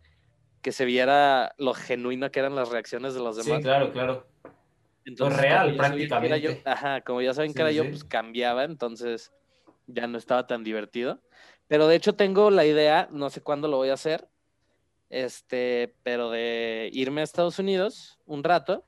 que 0.65 0.73
se 0.73 0.87
viera 0.87 1.55
lo 1.59 1.75
genuino 1.75 2.31
que 2.31 2.41
eran 2.41 2.55
las 2.57 2.71
reacciones 2.71 3.13
de 3.13 3.21
los 3.21 3.37
Sí, 3.37 3.43
demás. 3.45 3.63
claro, 3.63 3.93
claro. 3.93 4.27
Entonces, 5.05 5.39
real, 5.43 5.73
yo- 5.73 5.77
prácticamente. 5.77 6.63
ajá, 6.65 7.03
como 7.03 7.21
ya 7.21 7.35
saben 7.35 7.51
Sí, 7.51 7.57
que 7.57 7.61
era 7.63 7.71
sí, 7.71 7.77
yo, 7.77 7.83
sí. 7.85 7.91
pues 7.91 8.05
cambiaba, 8.05 8.65
entonces 8.65 9.31
ya 9.87 10.07
no 10.07 10.17
estaba 10.17 10.47
tan 10.47 10.65
divertido. 10.65 11.23
Pero 11.67 11.87
de 11.87 11.97
hecho 11.97 12.15
tengo 12.15 12.51
la 12.51 12.65
idea, 12.65 13.09
no 13.13 13.29
sé 13.29 13.43
cuándo 13.43 13.69
lo 13.69 13.77
voy 13.77 13.91
a 13.91 13.95
hacer, 13.95 14.27
este, 15.11 15.95
pero 16.03 16.31
de 16.31 16.89
irme 16.95 17.21
a 17.21 17.25
Estados 17.25 17.59
Unidos 17.59 18.19
un 18.25 18.43
rato 18.43 18.87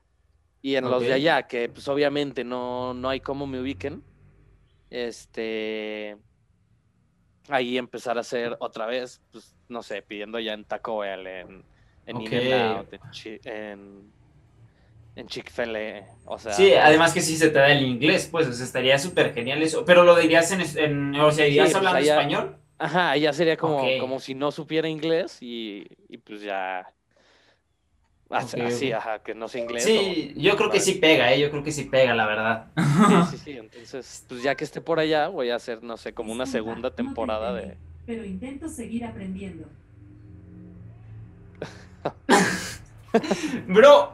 y 0.63 0.77
en 0.77 0.89
los 0.89 1.03
de 1.03 1.13
allá, 1.13 1.43
que 1.43 1.69
pues 1.69 1.87
obviamente 1.87 2.43
no, 2.43 2.95
no 2.95 3.07
hay 3.07 3.19
cómo 3.19 3.45
me 3.45 3.61
ubiquen, 3.61 4.03
este, 4.89 6.17
ahí 7.49 7.77
empezar 7.77 8.17
a 8.17 8.21
hacer 8.21 8.57
otra 8.59 8.87
vez, 8.87 9.21
pues 9.31 9.55
no 9.69 9.83
sé, 9.83 10.01
pidiendo 10.01 10.39
ya 10.39 10.53
en 10.53 10.65
Taco 10.65 10.99
Bell, 10.99 11.27
en, 11.27 11.65
en 12.05 12.15
Ok. 12.15 12.23
In-N-Out, 12.23 12.93
en, 12.93 12.99
Chi- 13.11 13.39
en, 13.43 14.13
en 15.15 15.27
Chick-fil-A, 15.27 16.05
o 16.25 16.37
sea... 16.37 16.53
Sí, 16.53 16.73
además 16.73 17.13
que 17.13 17.21
sí 17.21 17.35
se 17.37 17.49
te 17.49 17.59
da 17.59 17.71
el 17.71 17.83
inglés, 17.83 18.27
pues, 18.31 18.47
o 18.47 18.53
sea, 18.53 18.65
estaría 18.65 18.99
súper 18.99 19.33
genial 19.33 19.61
eso. 19.63 19.83
Pero 19.85 20.03
lo 20.03 20.15
dirías 20.15 20.51
en, 20.51 21.15
o 21.15 21.31
sea, 21.31 21.47
irías 21.47 21.69
Sí, 21.69 21.73
pues, 21.73 21.75
hablando 21.75 21.99
allá- 21.99 22.13
español. 22.21 22.57
Ajá, 22.79 23.17
ya 23.17 23.33
sería 23.33 23.57
como, 23.57 23.97
como 23.97 24.19
si 24.19 24.35
no 24.35 24.51
supiera 24.51 24.87
inglés 24.87 25.39
y, 25.41 25.87
y 26.09 26.17
pues 26.19 26.41
ya. 26.41 26.93
Así, 28.29 28.91
ajá, 28.91 29.23
que 29.23 29.33
no 29.33 29.47
sé 29.47 29.59
inglés. 29.59 29.85
Sí, 29.85 30.33
yo 30.35 30.55
creo 30.57 30.69
que 30.69 30.79
sí 30.79 30.95
pega, 30.95 31.33
¿eh? 31.33 31.39
Yo 31.39 31.49
creo 31.49 31.63
que 31.63 31.71
sí 31.71 31.85
pega, 31.85 32.13
la 32.13 32.27
verdad. 32.27 32.71
Sí, 33.07 33.23
sí, 33.23 33.37
sí. 33.37 33.51
Entonces, 33.57 34.25
pues 34.27 34.43
ya 34.43 34.55
que 34.55 34.65
esté 34.65 34.81
por 34.81 34.99
allá, 34.99 35.29
voy 35.29 35.49
a 35.49 35.55
hacer, 35.55 35.81
no 35.81 35.97
sé, 35.97 36.13
como 36.13 36.33
una 36.33 36.45
segunda 36.45 36.93
temporada 36.93 37.53
de. 37.53 37.77
Pero 38.07 38.25
intento 38.25 38.67
seguir 38.69 39.03
aprendiendo. 39.05 39.67
Bro, 43.67 44.13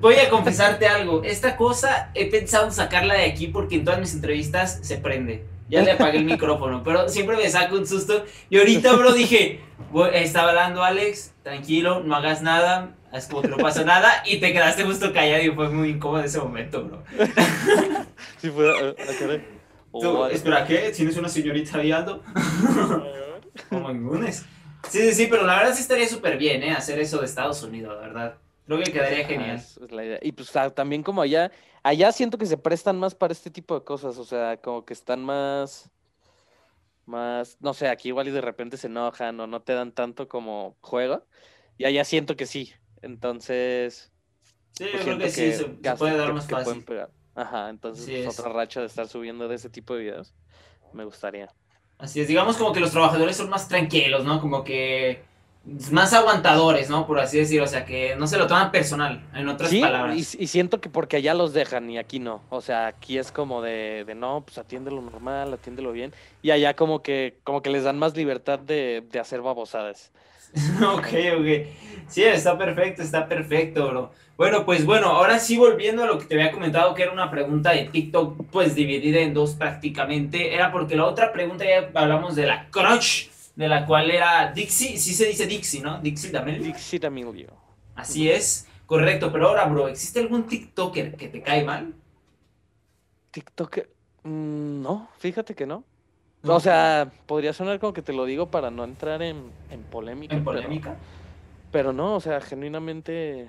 voy 0.00 0.16
a 0.16 0.28
confesarte 0.28 0.88
algo. 0.88 1.22
Esta 1.22 1.56
cosa 1.56 2.10
he 2.14 2.28
pensado 2.30 2.70
sacarla 2.72 3.14
de 3.14 3.24
aquí 3.26 3.46
porque 3.46 3.76
en 3.76 3.84
todas 3.84 4.00
mis 4.00 4.12
entrevistas 4.14 4.80
se 4.82 4.96
prende. 4.98 5.44
Ya 5.70 5.82
le 5.82 5.92
apagué 5.92 6.18
el 6.18 6.24
micrófono, 6.24 6.82
pero 6.84 7.08
siempre 7.08 7.36
me 7.36 7.48
saco 7.48 7.76
un 7.76 7.86
susto. 7.86 8.26
Y 8.50 8.58
ahorita, 8.58 8.92
bro, 8.94 9.12
dije, 9.14 9.60
voy- 9.90 10.10
estaba 10.12 10.50
hablando 10.50 10.82
Alex, 10.82 11.32
tranquilo, 11.44 12.00
no 12.02 12.14
hagas 12.16 12.42
nada, 12.42 12.94
es 13.12 13.26
como 13.26 13.40
que 13.42 13.48
no 13.48 13.56
pasa 13.56 13.82
nada, 13.84 14.22
y 14.26 14.38
te 14.38 14.52
quedaste 14.52 14.82
justo 14.84 15.12
callado 15.14 15.42
y 15.42 15.50
fue 15.50 15.70
muy 15.70 15.90
incómodo 15.90 16.24
ese 16.24 16.40
momento, 16.40 16.84
bro. 16.84 17.02
Sí, 18.38 18.50
fue. 18.50 18.68
ah, 18.70 18.94
ah. 18.98 19.38
Tú, 19.92 20.08
Oh, 20.08 20.26
espera, 20.26 20.66
¿qué? 20.66 20.90
¿Tienes 20.90 21.16
una 21.16 21.28
señorita 21.28 21.78
viando? 21.78 22.22
Como 23.68 23.90
inmunes. 23.90 24.44
Sí, 24.88 24.98
sí, 25.00 25.12
sí, 25.14 25.26
pero 25.30 25.44
la 25.46 25.56
verdad 25.58 25.74
sí 25.74 25.82
estaría 25.82 26.08
súper 26.08 26.38
bien, 26.38 26.62
¿eh? 26.62 26.72
Hacer 26.72 26.98
eso 26.98 27.18
de 27.18 27.26
Estados 27.26 27.62
Unidos, 27.62 27.94
la 27.94 28.00
verdad. 28.00 28.38
Creo 28.66 28.78
que 28.82 28.90
quedaría 28.92 29.18
Ajá, 29.20 29.28
genial. 29.28 29.56
es- 29.56 29.76
es 29.76 29.92
la 29.92 30.04
idea. 30.04 30.18
Y 30.22 30.32
pues 30.32 30.54
ah, 30.56 30.70
también 30.70 31.02
como 31.02 31.20
allá, 31.22 31.50
allá 31.82 32.10
siento 32.12 32.38
que 32.38 32.46
se 32.46 32.56
prestan 32.56 32.98
más 32.98 33.14
para 33.14 33.32
este 33.32 33.50
tipo 33.50 33.78
de 33.78 33.84
cosas, 33.84 34.16
o 34.18 34.24
sea, 34.24 34.56
como 34.56 34.84
que 34.84 34.94
están 34.94 35.22
más, 35.22 35.90
más, 37.04 37.56
no 37.60 37.74
sé, 37.74 37.88
aquí 37.88 38.08
igual 38.08 38.28
y 38.28 38.30
de 38.30 38.40
repente 38.40 38.76
se 38.76 38.86
enojan 38.86 39.38
o 39.40 39.46
no 39.46 39.60
te 39.62 39.74
dan 39.74 39.92
tanto 39.92 40.28
como 40.28 40.76
juego, 40.80 41.26
y 41.76 41.84
allá 41.84 42.04
siento 42.04 42.36
que 42.36 42.46
sí, 42.46 42.72
entonces 43.02 44.12
Sí, 44.72 44.84
pues, 44.90 44.92
yo 44.94 44.98
creo 45.00 45.04
siento 45.04 45.24
que 45.24 45.30
sí, 45.30 45.52
se, 45.52 45.58
se 45.90 45.96
puede 45.96 46.16
dar 46.16 46.26
que- 46.28 46.32
más 46.32 46.46
fácil. 46.48 46.84
Ajá, 47.34 47.70
entonces 47.70 48.10
pues, 48.10 48.26
es. 48.26 48.26
otra 48.26 48.48
racha 48.52 48.80
de 48.80 48.86
estar 48.86 49.08
subiendo 49.08 49.48
de 49.48 49.54
ese 49.56 49.70
tipo 49.70 49.94
de 49.94 50.02
videos, 50.02 50.34
me 50.92 51.04
gustaría. 51.04 51.48
Así 51.98 52.20
es, 52.20 52.28
digamos 52.28 52.56
como 52.56 52.72
que 52.72 52.80
los 52.80 52.90
trabajadores 52.90 53.36
son 53.36 53.48
más 53.48 53.68
tranquilos, 53.68 54.24
¿no? 54.24 54.40
Como 54.40 54.64
que 54.64 55.22
más 55.92 56.12
aguantadores, 56.12 56.90
¿no? 56.90 57.06
Por 57.06 57.20
así 57.20 57.38
decirlo, 57.38 57.64
o 57.64 57.68
sea, 57.68 57.84
que 57.84 58.16
no 58.16 58.26
se 58.26 58.36
lo 58.36 58.48
toman 58.48 58.72
personal, 58.72 59.24
en 59.32 59.46
otras 59.48 59.70
Sí, 59.70 59.80
palabras. 59.80 60.34
y, 60.34 60.42
y 60.42 60.46
siento 60.48 60.80
que 60.80 60.90
porque 60.90 61.16
allá 61.18 61.34
los 61.34 61.52
dejan 61.52 61.88
y 61.88 61.98
aquí 61.98 62.18
no. 62.18 62.42
O 62.50 62.60
sea, 62.60 62.88
aquí 62.88 63.16
es 63.18 63.30
como 63.30 63.62
de, 63.62 64.04
de 64.04 64.14
no, 64.16 64.42
pues 64.44 64.58
atiéndelo 64.58 65.00
normal, 65.00 65.52
atiéndelo 65.54 65.92
bien. 65.92 66.12
Y 66.42 66.50
allá 66.50 66.74
como 66.74 67.02
que, 67.02 67.38
como 67.44 67.62
que 67.62 67.70
les 67.70 67.84
dan 67.84 67.98
más 67.98 68.16
libertad 68.16 68.58
de, 68.58 69.04
de 69.08 69.20
hacer 69.20 69.40
babosadas. 69.40 70.10
ok, 70.82 71.06
ok. 71.38 71.46
Sí, 72.08 72.24
está 72.24 72.58
perfecto, 72.58 73.02
está 73.02 73.28
perfecto, 73.28 73.88
bro. 73.88 74.10
Bueno, 74.42 74.66
pues 74.66 74.84
bueno, 74.84 75.06
ahora 75.06 75.38
sí 75.38 75.56
volviendo 75.56 76.02
a 76.02 76.06
lo 76.08 76.18
que 76.18 76.24
te 76.24 76.34
había 76.34 76.50
comentado, 76.50 76.94
que 76.96 77.04
era 77.04 77.12
una 77.12 77.30
pregunta 77.30 77.70
de 77.70 77.84
TikTok, 77.84 78.46
pues 78.50 78.74
dividida 78.74 79.20
en 79.20 79.34
dos 79.34 79.54
prácticamente, 79.54 80.52
era 80.52 80.72
porque 80.72 80.96
la 80.96 81.04
otra 81.04 81.32
pregunta 81.32 81.64
ya 81.64 81.88
hablamos 81.94 82.34
de 82.34 82.46
la 82.46 82.68
crush, 82.70 83.28
de 83.54 83.68
la 83.68 83.86
cual 83.86 84.10
era 84.10 84.50
Dixie, 84.52 84.96
sí 84.98 85.14
se 85.14 85.26
dice 85.26 85.46
Dixie, 85.46 85.80
¿no? 85.80 86.00
Dixie 86.00 86.32
también. 86.32 86.60
Dixit 86.60 87.04
Emilio. 87.04 87.50
Así 87.94 88.28
es, 88.28 88.66
correcto, 88.84 89.30
pero 89.30 89.46
ahora, 89.46 89.64
bro, 89.66 89.86
¿existe 89.86 90.18
algún 90.18 90.48
TikToker 90.48 91.14
que 91.14 91.28
te 91.28 91.40
cae 91.40 91.62
mal? 91.62 91.94
TikTok, 93.30 93.78
mm, 94.24 94.82
no, 94.82 95.08
fíjate 95.18 95.54
que 95.54 95.66
no. 95.66 95.84
O 96.42 96.58
sea, 96.58 97.12
podría 97.26 97.52
sonar 97.52 97.78
como 97.78 97.92
que 97.92 98.02
te 98.02 98.12
lo 98.12 98.24
digo 98.24 98.50
para 98.50 98.72
no 98.72 98.82
entrar 98.82 99.22
en, 99.22 99.52
en 99.70 99.82
polémica. 99.84 100.34
¿En 100.34 100.44
pero- 100.44 100.56
polémica? 100.62 100.96
Pero, 101.70 101.92
no, 101.92 102.16
o 102.16 102.20
sea, 102.20 102.40
genuinamente 102.40 103.48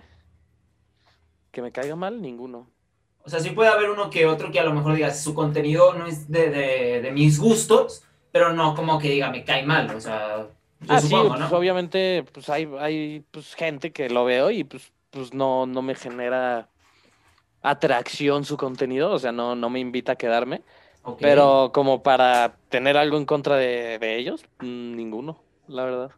que 1.54 1.64
me 1.64 1.72
caiga 1.74 1.96
mal, 1.98 2.22
ninguno. 2.22 2.60
O 3.26 3.30
sea, 3.30 3.40
sí 3.40 3.52
puede 3.52 3.70
haber 3.70 3.90
uno 3.90 4.10
que 4.10 4.26
otro 4.26 4.52
que 4.52 4.60
a 4.60 4.64
lo 4.66 4.74
mejor 4.74 4.96
digas, 4.96 5.24
su 5.24 5.34
contenido 5.34 5.94
no 5.94 6.08
es 6.08 6.30
de, 6.30 6.50
de- 6.50 7.02
de 7.02 7.12
mis 7.12 7.40
gustos, 7.40 8.04
pero 8.32 8.52
no 8.54 8.76
como 8.76 9.00
que 9.00 9.10
diga, 9.10 9.30
me 9.32 9.46
cae 9.46 9.64
mal, 9.66 9.90
o 9.96 10.00
sea, 10.02 10.48
yo 10.82 10.96
ah, 10.96 11.02
sí, 11.02 11.30
pues 11.38 11.52
¿no? 11.52 11.52
obviamente, 11.52 12.24
pues 12.34 12.50
hay, 12.50 12.68
hay 12.80 13.22
pues, 13.32 13.56
gente 13.56 13.92
que 13.94 14.10
lo 14.10 14.26
veo 14.26 14.52
y 14.52 14.64
pues, 14.64 14.92
pues 15.10 15.34
no, 15.34 15.66
no 15.66 15.82
me 15.82 15.96
genera 15.96 16.70
atracción 17.62 18.46
su 18.46 18.58
contenido, 18.58 19.12
o 19.12 19.20
sea, 19.20 19.32
no, 19.32 19.56
no 19.56 19.70
me 19.70 19.80
invita 19.80 20.14
a 20.14 20.16
quedarme. 20.18 20.64
Pero 21.20 21.72
como 21.74 22.04
para 22.04 22.60
tener 22.70 22.98
algo 22.98 23.18
en 23.18 23.26
contra 23.26 23.58
de, 23.58 24.00
de 24.00 24.18
ellos, 24.18 24.46
mm, 24.62 24.96
ninguno, 24.96 25.44
la 25.68 25.86
verdad. 25.86 26.12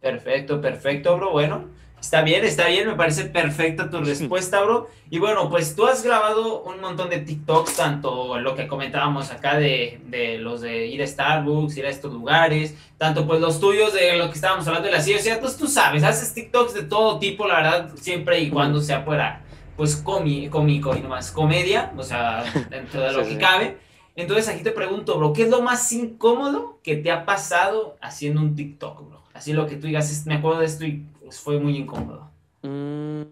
Perfecto, 0.00 0.60
perfecto, 0.60 1.16
bro. 1.16 1.30
Bueno, 1.30 1.70
está 2.02 2.20
bien, 2.22 2.44
está 2.44 2.66
bien, 2.66 2.86
me 2.88 2.94
parece 2.96 3.24
perfecta 3.24 3.88
tu 3.88 4.00
respuesta, 4.04 4.60
bro. 4.62 4.90
Y 5.08 5.18
bueno, 5.18 5.48
pues 5.48 5.74
tú 5.74 5.86
has 5.86 6.02
grabado 6.02 6.62
un 6.62 6.80
montón 6.80 7.08
de 7.08 7.18
TikToks, 7.20 7.76
tanto 7.76 8.38
lo 8.38 8.54
que 8.54 8.66
comentábamos 8.66 9.30
acá 9.30 9.56
de, 9.58 10.00
de 10.08 10.36
los 10.38 10.60
de 10.60 10.86
ir 10.88 11.02
a 11.02 11.06
Starbucks, 11.06 11.76
ir 11.78 11.86
a 11.86 11.90
estos 11.90 12.12
lugares, 12.12 12.74
tanto 12.98 13.26
pues 13.26 13.40
los 13.40 13.58
tuyos 13.60 13.94
de 13.94 14.16
lo 14.18 14.26
que 14.28 14.34
estábamos 14.34 14.66
hablando 14.66 14.86
de 14.88 14.92
la 14.92 15.00
CIA. 15.00 15.16
O 15.16 15.20
sea, 15.20 15.40
pues 15.40 15.56
tú 15.56 15.66
sabes, 15.68 16.02
haces 16.02 16.34
TikToks 16.34 16.74
de 16.74 16.82
todo 16.82 17.18
tipo, 17.18 17.46
la 17.46 17.56
verdad, 17.56 17.90
siempre 17.96 18.40
y 18.40 18.50
cuando 18.50 18.80
sea 18.80 19.02
fuera, 19.02 19.42
pues 19.76 20.04
comi- 20.04 20.50
cómico 20.50 20.94
y 20.96 21.00
nomás 21.00 21.30
comedia, 21.30 21.92
o 21.96 22.02
sea, 22.02 22.44
dentro 22.70 23.00
de 23.00 23.12
lo 23.12 23.22
Sí, 23.22 23.28
que 23.30 23.34
sí. 23.36 23.40
cabe. 23.40 23.78
Entonces 24.16 24.46
aquí 24.48 24.62
te 24.62 24.72
pregunto, 24.72 25.16
bro, 25.16 25.32
¿qué 25.32 25.44
es 25.44 25.48
lo 25.48 25.62
más 25.62 25.90
incómodo 25.92 26.78
que 26.82 26.96
te 26.96 27.10
ha 27.10 27.24
pasado 27.24 27.96
haciendo 28.02 28.40
un 28.42 28.54
TikTok, 28.54 29.08
bro? 29.08 29.22
Así 29.32 29.54
lo 29.54 29.66
que 29.66 29.76
tú 29.76 29.86
digas, 29.86 30.10
"Es- 30.10 30.26
me 30.26 30.34
acuerdo 30.34 30.60
de 30.60 30.66
esto 30.66 30.84
y 30.84 31.02
fue 31.40 31.58
muy 31.58 31.76
incómodo. 31.76 32.30
Mm. 32.62 33.22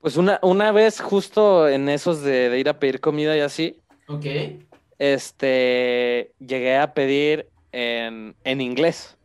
Pues 0.00 0.16
una, 0.16 0.38
una 0.42 0.72
vez 0.72 1.00
justo 1.00 1.68
en 1.68 1.88
esos 1.88 2.22
de, 2.22 2.48
de 2.48 2.58
ir 2.58 2.68
a 2.68 2.78
pedir 2.78 3.00
comida 3.00 3.36
y 3.36 3.40
así, 3.40 3.78
Ok. 4.08 4.24
este, 4.98 6.32
llegué 6.38 6.78
a 6.78 6.94
pedir 6.94 7.48
en, 7.72 8.34
en 8.44 8.60
inglés. 8.60 9.16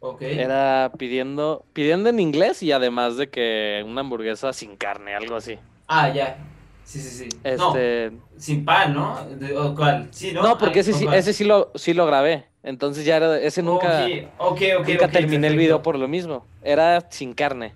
Ok. 0.00 0.22
Era 0.22 0.92
pidiendo, 0.98 1.64
pidiendo 1.72 2.08
en 2.08 2.20
inglés 2.20 2.62
y 2.62 2.72
además 2.72 3.16
de 3.16 3.28
que 3.28 3.84
una 3.86 4.00
hamburguesa 4.00 4.52
sin 4.52 4.76
carne, 4.76 5.14
algo 5.14 5.36
así. 5.36 5.58
Ah, 5.88 6.08
ya. 6.08 6.38
Sí, 6.84 7.00
sí, 7.00 7.10
sí. 7.10 7.28
No, 7.44 7.50
Este, 7.50 8.12
sin 8.38 8.64
pan, 8.64 8.94
¿no? 8.94 9.24
De- 9.26 9.56
¿O 9.56 9.74
cuál? 9.74 10.08
Sí, 10.10 10.32
¿no? 10.32 10.42
no, 10.42 10.58
porque 10.58 10.78
Ay, 10.78 10.80
ese 10.80 10.92
¿o 10.92 10.94
sí, 10.94 11.08
ese 11.12 11.32
sí 11.32 11.44
lo, 11.44 11.70
sí 11.74 11.92
lo 11.94 12.06
grabé. 12.06 12.46
Entonces 12.62 13.04
ya 13.04 13.16
era, 13.16 13.38
ese 13.40 13.62
nunca, 13.62 14.06
Ok, 14.38 14.52
ok, 14.52 14.62
ok. 14.80 14.88
nunca 14.88 15.08
terminé 15.08 15.48
el 15.48 15.56
video 15.56 15.82
por 15.82 15.98
lo 15.98 16.06
mismo. 16.06 16.46
Era 16.62 17.06
sin 17.10 17.34
carne. 17.34 17.74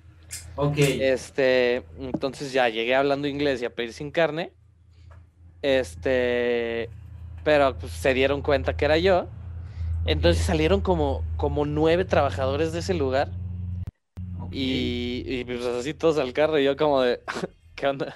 Ok. 0.54 0.78
Este, 0.78 1.82
entonces 1.98 2.52
ya 2.52 2.68
llegué 2.68 2.94
hablando 2.94 3.26
inglés 3.26 3.60
y 3.62 3.64
a 3.64 3.70
pedir 3.70 3.92
sin 3.92 4.10
carne. 4.10 4.52
Este, 5.62 6.88
pero 7.42 7.76
pues, 7.76 7.92
se 7.92 8.14
dieron 8.14 8.42
cuenta 8.42 8.76
que 8.76 8.84
era 8.84 8.98
yo. 8.98 9.26
Entonces 10.06 10.44
salieron 10.44 10.80
como, 10.80 11.24
como 11.36 11.64
nueve 11.66 12.04
trabajadores 12.04 12.72
de 12.72 12.78
ese 12.78 12.94
lugar. 12.94 13.30
Y, 14.52 15.24
y, 15.26 15.44
pues 15.44 15.64
así 15.64 15.94
todos 15.94 16.18
al 16.18 16.32
carro. 16.32 16.58
Y 16.60 16.64
yo 16.64 16.76
como 16.76 17.02
de, 17.02 17.20
¿qué 17.74 17.88
onda? 17.88 18.14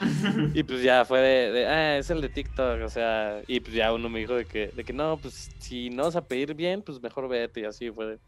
Y 0.54 0.62
pues 0.62 0.82
ya 0.82 1.04
fue 1.04 1.20
de, 1.20 1.52
de, 1.52 1.66
ah, 1.66 1.98
es 1.98 2.10
el 2.10 2.20
de 2.20 2.28
TikTok, 2.28 2.82
o 2.84 2.88
sea, 2.88 3.42
y 3.46 3.60
pues 3.60 3.74
ya 3.74 3.92
uno 3.92 4.08
me 4.08 4.20
dijo 4.20 4.34
de 4.34 4.44
que, 4.44 4.68
de 4.68 4.84
que 4.84 4.92
no, 4.92 5.16
pues 5.16 5.50
si 5.58 5.90
no 5.90 6.04
vas 6.04 6.16
a 6.16 6.24
pedir 6.24 6.54
bien, 6.54 6.82
pues 6.82 7.02
mejor 7.02 7.28
vete, 7.28 7.60
y 7.60 7.64
así 7.64 7.90
fue 7.90 8.06
de, 8.06 8.18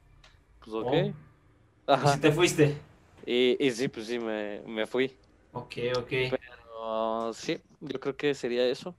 pues 0.65 0.75
ok. 0.75 0.87
Oh. 0.87 1.93
Ajá. 1.93 2.15
si 2.15 2.21
te 2.21 2.33
fuiste. 2.33 2.77
Y, 3.27 3.57
y 3.65 3.71
sí, 3.71 3.89
pues 3.89 4.07
sí, 4.07 4.19
me, 4.19 4.61
me 4.67 4.87
fui. 4.87 5.13
Ok, 5.53 5.77
ok. 5.97 6.09
Pero 6.09 7.33
sí, 7.35 7.59
yo 7.81 8.01
creo 8.01 8.17
que 8.17 8.35
sería 8.35 8.65
eso. 8.67 8.95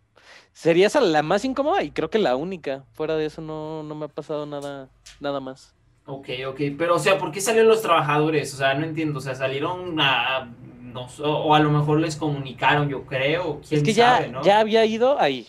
Sería 0.53 0.87
esa 0.87 1.01
la 1.01 1.23
más 1.23 1.45
incómoda 1.45 1.83
y 1.83 1.91
creo 1.91 2.09
que 2.09 2.19
la 2.19 2.35
única. 2.35 2.85
Fuera 2.93 3.15
de 3.15 3.25
eso 3.25 3.41
no, 3.41 3.83
no 3.83 3.95
me 3.95 4.05
ha 4.05 4.09
pasado 4.09 4.45
nada, 4.45 4.89
nada 5.19 5.39
más. 5.39 5.73
Ok, 6.05 6.29
ok. 6.47 6.59
Pero, 6.77 6.95
o 6.95 6.99
sea, 6.99 7.17
¿por 7.17 7.31
qué 7.31 7.41
salieron 7.41 7.69
los 7.69 7.81
trabajadores? 7.81 8.53
O 8.53 8.57
sea, 8.57 8.73
no 8.73 8.85
entiendo. 8.85 9.19
O 9.19 9.21
sea, 9.21 9.35
salieron 9.35 9.99
a. 9.99 10.53
No, 10.93 11.07
o 11.23 11.53
a 11.55 11.59
lo 11.59 11.69
mejor 11.71 11.99
les 11.99 12.15
comunicaron, 12.15 12.89
yo 12.89 13.05
creo. 13.05 13.61
¿Quién 13.67 13.79
Es 13.79 13.83
que 13.83 13.93
ya, 13.93 14.17
sabe, 14.17 14.29
no? 14.29 14.41
ya 14.43 14.59
había 14.59 14.85
ido 14.85 15.19
ahí. 15.19 15.47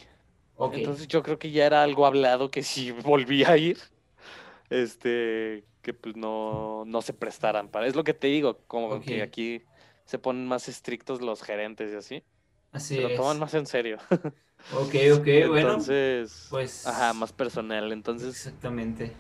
Entonces 0.72 1.09
yo 1.09 1.22
creo 1.22 1.38
que 1.38 1.50
ya 1.50 1.66
era 1.66 1.83
algo 1.83 2.07
hablado 2.07 2.50
que 2.50 2.62
si 2.62 2.90
volvía 3.11 3.50
a 3.50 3.57
ir, 3.57 3.78
este, 4.70 5.64
que 5.83 5.94
pues 5.94 6.16
no, 6.16 6.85
no 6.87 7.02
se 7.02 7.12
prestaran 7.12 7.68
para. 7.68 7.87
Es 7.87 7.96
lo 7.96 8.05
que 8.05 8.14
te 8.14 8.28
digo, 8.28 8.59
como 8.66 9.00
que 9.00 9.22
aquí 9.22 9.62
se 10.05 10.18
ponen 10.18 10.46
más 10.46 10.68
estrictos 10.68 11.20
los 11.20 11.42
gerentes 11.42 11.92
y 11.92 11.96
así. 11.96 12.22
Así 12.72 12.96
Se 12.96 13.02
lo 13.02 13.09
es. 13.09 13.16
toman 13.16 13.38
más 13.38 13.55
en 13.55 13.66
serio. 13.66 13.98
Ok, 14.74 14.94
ok, 15.18 15.26
bueno. 15.48 15.59
Entonces, 15.59 16.46
pues- 16.50 16.87
ajá, 16.87 17.12
más 17.14 17.33
personal. 17.33 17.92
Entonces, 17.92 18.28
Exactamente. 18.28 19.12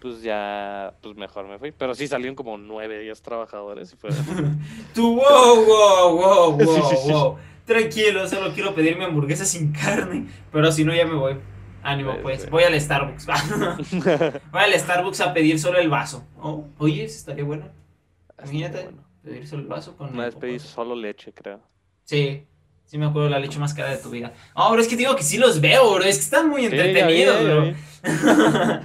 Pues 0.00 0.22
ya, 0.22 0.94
pues 1.02 1.14
mejor 1.16 1.46
me 1.46 1.58
fui. 1.58 1.72
Pero 1.72 1.94
sí 1.94 2.06
salieron 2.08 2.34
como 2.34 2.56
nueve, 2.58 2.98
diez 3.00 3.20
trabajadores 3.22 3.92
y 3.92 3.96
fue. 3.96 4.10
Tú, 4.94 5.16
wow, 5.16 5.64
wow, 5.64 6.16
wow, 6.16 6.52
wow, 6.64 6.90
sí, 6.90 6.96
sí. 7.04 7.12
wow. 7.12 7.36
Tranquilo, 7.64 8.26
solo 8.26 8.52
quiero 8.52 8.74
pedir 8.74 8.96
mi 8.98 9.04
hamburguesa 9.04 9.44
sin 9.44 9.72
carne. 9.72 10.26
Pero 10.50 10.72
si 10.72 10.84
no, 10.84 10.94
ya 10.94 11.06
me 11.06 11.14
voy. 11.14 11.36
Ánimo, 11.82 12.16
Pues. 12.22 12.48
Voy 12.50 12.64
al 12.64 12.78
Starbucks. 12.78 13.26
Voy 14.52 14.62
al 14.62 14.72
Starbucks 14.78 15.20
a 15.20 15.32
pedir 15.32 15.58
solo 15.58 15.78
el 15.78 15.88
vaso. 15.88 16.26
Oh, 16.38 16.66
oye, 16.78 17.04
estaría 17.04 17.44
bueno. 17.44 17.66
Imagínate. 18.38 18.84
Bueno, 18.84 19.04
Pedir 19.22 19.46
solo 19.46 19.62
el 19.62 19.68
vaso 19.68 19.96
con. 19.96 20.14
Una 20.14 20.24
vez 20.24 20.34
pedí 20.34 20.58
solo 20.58 20.94
leche, 20.94 21.32
creo. 21.32 21.60
Sí. 22.04 22.46
Sí, 22.90 22.98
me 22.98 23.06
acuerdo 23.06 23.28
la 23.28 23.38
leche 23.38 23.60
más 23.60 23.72
cara 23.72 23.90
de 23.90 23.98
tu 23.98 24.10
vida. 24.10 24.32
No, 24.56 24.68
bro, 24.72 24.80
es 24.80 24.88
que 24.88 24.96
te 24.96 25.02
digo 25.02 25.14
que 25.14 25.22
sí 25.22 25.38
los 25.38 25.60
veo, 25.60 25.94
bro. 25.94 26.02
Es 26.02 26.16
que 26.16 26.24
están 26.24 26.48
muy 26.48 26.62
Sí, 26.66 26.70
ya 26.76 26.82
vi, 26.82 26.88
entretenidos, 26.88 27.36
ya 27.36 27.54
bro. 27.54 27.74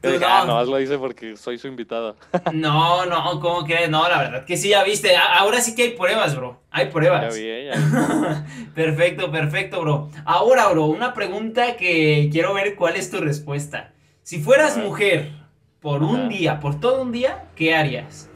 Tú 0.00 0.08
ah, 0.26 0.38
no. 0.40 0.46
nomás 0.46 0.66
lo 0.68 0.80
hice 0.80 0.96
porque 0.96 1.36
soy 1.36 1.58
su 1.58 1.68
invitado. 1.68 2.16
No, 2.54 3.04
no, 3.04 3.38
¿cómo 3.38 3.66
crees? 3.66 3.90
No, 3.90 4.08
la 4.08 4.16
verdad 4.16 4.44
que 4.46 4.56
sí, 4.56 4.70
ya 4.70 4.82
viste. 4.82 5.14
Ahora 5.14 5.60
sí 5.60 5.74
que 5.74 5.82
hay 5.82 5.90
pruebas, 5.90 6.34
bro. 6.36 6.58
Hay 6.70 6.86
Ya 6.86 6.90
pruebas. 6.90 7.36
vi, 7.36 7.66
ya 7.66 7.76
vi. 7.76 8.66
perfecto, 8.74 9.30
perfecto, 9.30 9.82
bro. 9.82 10.08
Ahora, 10.24 10.68
bro, 10.68 10.86
una 10.86 11.12
pregunta 11.12 11.76
que 11.76 12.30
quiero 12.32 12.54
ver 12.54 12.76
cuál 12.76 12.96
es 12.96 13.10
tu 13.10 13.18
respuesta. 13.18 13.92
Si 14.22 14.40
fueras 14.40 14.78
mujer 14.78 15.32
por 15.80 16.02
un 16.02 16.20
Ajá. 16.20 16.28
día, 16.28 16.60
por 16.60 16.80
todo 16.80 17.02
un 17.02 17.12
día, 17.12 17.44
¿qué 17.56 17.74
harías? 17.74 18.30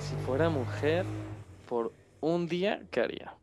Si 0.00 0.14
fuera 0.24 0.48
mujer 0.48 1.04
por 1.68 1.92
un 2.22 2.46
día, 2.48 2.80
¿qué 2.90 3.00
haría? 3.00 3.34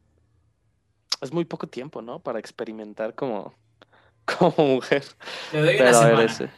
Es 1.23 1.33
muy 1.33 1.45
poco 1.45 1.67
tiempo, 1.67 2.01
¿no? 2.01 2.19
Para 2.21 2.39
experimentar 2.39 3.15
como, 3.15 3.55
como 4.39 4.55
mujer. 4.75 5.03
Te 5.51 5.59
doy 5.62 5.77
Pero 5.77 5.89
una 5.89 5.99
ver, 6.01 6.21
semana. 6.21 6.23
ese. 6.23 6.49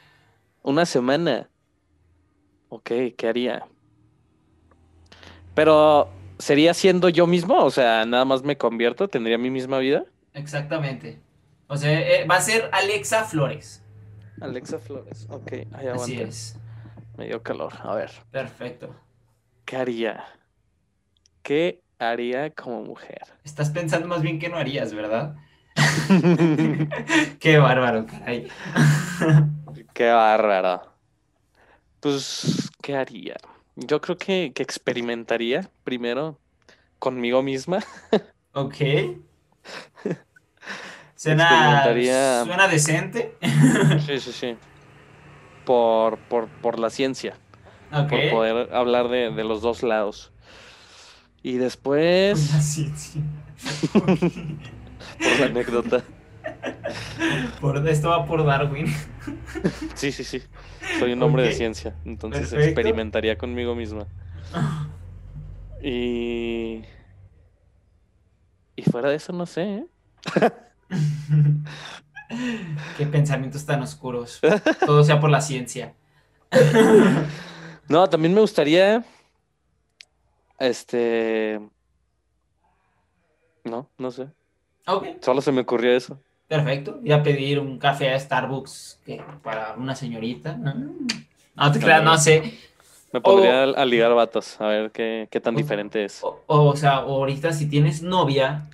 Una 0.64 0.86
semana. 0.86 1.52
Ok, 2.70 2.92
¿qué 3.18 3.28
haría? 3.28 3.68
Pero, 5.54 6.10
¿sería 6.40 6.74
siendo 6.74 7.10
yo 7.10 7.28
mismo? 7.28 7.64
O 7.64 7.72
sea, 7.72 8.06
nada 8.06 8.26
más 8.26 8.44
me 8.44 8.58
convierto, 8.58 9.08
tendría 9.08 9.38
mi 9.38 9.50
misma 9.50 9.80
vida. 9.80 10.06
Exactamente. 10.34 11.24
O 11.68 11.78
sea, 11.78 11.92
eh, 12.00 12.26
va 12.28 12.38
a 12.38 12.42
ser 12.42 12.70
Alexa 12.74 13.24
Flores. 13.26 13.84
Alexa 14.42 14.80
Flores. 14.80 15.28
Ok, 15.30 15.52
ahí 15.74 15.88
Así 15.88 16.20
es. 16.20 16.60
Me 17.18 17.28
dio 17.28 17.42
calor. 17.44 17.74
A 17.84 17.96
ver, 17.96 18.12
Perfecto. 18.32 18.96
¿qué 19.66 19.78
haría? 19.78 20.26
¿Qué 21.44 21.85
haría 22.00 22.50
como 22.52 22.84
mujer? 22.84 23.22
Estás 23.44 23.70
pensando 23.70 24.08
más 24.08 24.22
bien 24.22 24.40
que 24.40 24.50
no 24.50 24.58
harías, 24.58 24.94
¿verdad? 24.94 25.36
Qué 27.40 27.58
bárbaro, 27.58 28.06
caray. 28.06 28.48
Qué 29.94 30.10
bárbaro. 30.10 30.94
Pues, 32.00 32.70
¿qué 32.82 32.96
haría? 32.96 33.36
Yo 33.76 34.00
creo 34.00 34.18
que, 34.18 34.52
que 34.54 34.64
experimentaría 34.64 35.70
primero 35.84 36.40
conmigo 37.00 37.42
misma. 37.42 37.80
Ok. 38.54 38.76
Suena, 41.16 41.84
suena 42.44 42.68
decente. 42.68 43.36
Sí, 44.06 44.20
sí, 44.20 44.32
sí. 44.32 44.58
Por, 45.66 46.18
por, 46.18 46.48
por 46.48 46.78
la 46.78 46.90
ciencia. 46.90 47.36
Ok. 47.92 48.10
Por 48.10 48.30
poder 48.30 48.76
hablar 48.76 49.08
de, 49.08 49.32
de 49.32 49.44
los 49.44 49.62
dos 49.62 49.82
lados. 49.82 50.32
Y 51.46 51.58
después, 51.60 52.40
Sí, 52.62 52.92
sí. 52.96 53.24
por 53.94 55.40
la 55.40 55.46
anécdota. 55.46 56.04
Por, 57.62 57.88
esto 57.88 58.10
va 58.10 58.26
por 58.26 58.44
Darwin. 58.44 58.88
Sí, 59.94 60.12
sí, 60.12 60.24
sí. 60.24 60.42
Soy 60.98 61.14
un 61.14 61.22
hombre 61.22 61.44
de 61.44 61.52
ciencia. 61.52 61.94
Entonces 62.04 62.50
Perfecto. 62.50 62.66
experimentaría 62.66 63.38
conmigo 63.38 63.76
misma. 63.76 64.08
Y. 65.84 66.82
Y 68.76 68.82
fuera 68.90 69.12
de 69.12 69.18
eso, 69.18 69.32
no 69.32 69.46
sé, 69.46 69.62
¿eh? 69.76 69.86
Qué 72.98 73.06
pensamientos 73.06 73.68
tan 73.68 73.84
oscuros. 73.84 74.42
Todo 74.84 75.04
sea 75.04 75.20
por 75.20 75.30
la 75.30 75.42
ciencia. 75.42 75.94
No, 77.88 78.10
también 78.10 78.34
me 78.34 78.42
gustaría. 78.42 79.06
Este. 80.60 81.60
No, 83.64 83.90
no 83.98 84.12
sé. 84.12 84.30
Ok, 84.88 85.06
Solo 85.22 85.42
se 85.42 85.52
me 85.52 85.62
ocurrió 85.62 85.92
eso. 85.96 86.20
perfecto. 86.48 87.00
Voy 87.02 87.12
a 87.12 87.24
pedir 87.24 87.60
un 87.60 87.80
café 87.80 88.12
a 88.14 88.20
Starbucks 88.20 89.02
que, 89.06 89.24
para 89.44 89.74
una 89.74 89.96
señorita. 89.96 90.56
No, 90.56 90.74
no 91.56 91.72
te 91.72 91.80
creas, 91.80 92.04
no 92.04 92.18
sé. 92.18 92.54
Me 93.12 93.22
pondría 93.22 93.64
a- 93.64 93.82
a 93.82 93.86
ligar 93.86 94.14
vatos, 94.14 94.60
a 94.60 94.68
ver 94.68 94.92
qué, 94.92 95.28
qué 95.32 95.40
tan 95.40 95.56
O- 95.56 95.58
diferente 95.58 96.04
es. 96.04 96.24
O, 96.24 96.44
o 96.48 96.76
sea, 96.76 96.98
ahorita 96.98 97.54
si 97.54 97.68
tienes 97.68 98.02
novia, 98.04 98.70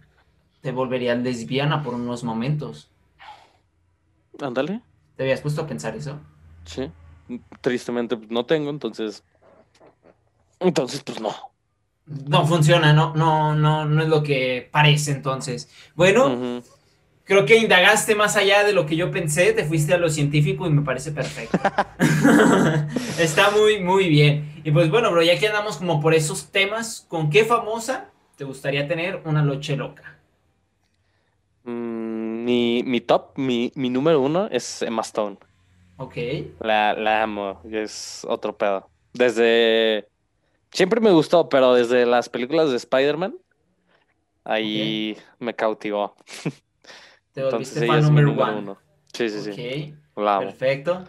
te 0.61 0.71
volverías 0.71 1.17
lesbiana 1.19 1.83
por 1.83 1.93
unos 1.93 2.23
momentos. 2.23 2.89
Ándale. 4.41 4.81
¿Te 5.15 5.23
habías 5.23 5.41
puesto 5.41 5.61
a 5.61 5.67
pensar 5.67 5.95
eso? 5.95 6.19
Sí. 6.65 6.91
Tristemente 7.61 8.17
pues, 8.17 8.29
no 8.31 8.45
tengo, 8.45 8.69
entonces. 8.71 9.23
Entonces, 10.59 11.03
pues 11.03 11.21
no. 11.21 11.33
No 12.05 12.45
funciona, 12.45 12.93
no, 12.93 13.13
no, 13.15 13.55
no, 13.55 13.85
no 13.85 14.01
es 14.01 14.09
lo 14.09 14.23
que 14.23 14.67
parece 14.71 15.11
entonces. 15.11 15.69
Bueno, 15.95 16.43
creo 17.25 17.45
que 17.45 17.57
indagaste 17.57 18.15
más 18.15 18.35
allá 18.37 18.63
de 18.63 18.73
lo 18.73 18.85
que 18.85 18.95
yo 18.97 19.11
pensé, 19.11 19.53
te 19.53 19.65
fuiste 19.65 19.93
a 19.93 19.97
lo 19.97 20.09
científico 20.09 20.67
y 20.67 20.71
me 20.71 20.83
parece 20.83 21.11
perfecto. 21.11 21.71
Está 23.17 23.51
muy, 23.51 23.79
muy 23.81 24.09
bien. 24.09 24.61
Y 24.63 24.71
pues 24.71 24.89
bueno, 24.89 25.11
bro, 25.11 25.23
ya 25.23 25.39
que 25.39 25.47
andamos 25.47 25.77
como 25.77 25.99
por 26.01 26.13
esos 26.13 26.51
temas, 26.51 27.05
¿con 27.09 27.29
qué 27.29 27.45
famosa 27.45 28.11
te 28.37 28.43
gustaría 28.45 28.87
tener 28.87 29.21
una 29.25 29.41
noche 29.43 29.75
loca? 29.77 30.19
Mm, 31.63 32.43
mi, 32.45 32.83
mi 32.83 33.01
top, 33.01 33.37
mi, 33.37 33.71
mi 33.75 33.89
número 33.89 34.21
uno 34.21 34.47
es 34.51 34.81
Emma 34.81 35.01
Stone. 35.01 35.37
Ok, 35.97 36.17
La, 36.59 36.93
la 36.93 37.23
amo, 37.23 37.61
es 37.71 38.23
otro 38.27 38.57
pedo. 38.57 38.91
Desde. 39.13 40.10
Siempre 40.71 41.01
me 41.01 41.11
gustó, 41.11 41.49
pero 41.49 41.73
desde 41.73 42.05
las 42.05 42.29
películas 42.29 42.69
de 42.69 42.77
Spider-Man, 42.77 43.35
ahí 44.43 45.17
me 45.39 45.53
cautivó. 45.53 46.15
te 47.33 47.43
Entonces 47.43 47.75
volviste 47.75 47.85
ella 47.85 48.01
fan 48.01 48.15
número 48.15 48.57
uno. 48.57 48.77
Sí, 49.13 49.29
sí, 49.29 49.53
sí. 49.53 49.93
Ok, 50.15 50.23
La 50.23 50.39
perfecto. 50.39 51.03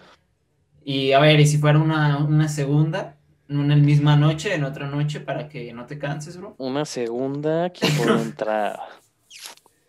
Y 0.84 1.12
a 1.12 1.20
ver, 1.20 1.38
¿y 1.38 1.46
si 1.46 1.58
fuera 1.58 1.78
una, 1.78 2.18
una 2.18 2.48
segunda? 2.48 3.16
¿En 3.48 3.68
la 3.68 3.76
misma 3.76 4.16
noche, 4.16 4.54
en 4.54 4.64
otra 4.64 4.86
noche, 4.86 5.20
para 5.20 5.48
que 5.48 5.72
no 5.72 5.86
te 5.86 5.98
canses, 5.98 6.36
bro? 6.38 6.54
Una 6.58 6.84
segunda 6.84 7.70
que 7.70 7.86
puedo 7.96 8.18
entrar. 8.22 8.80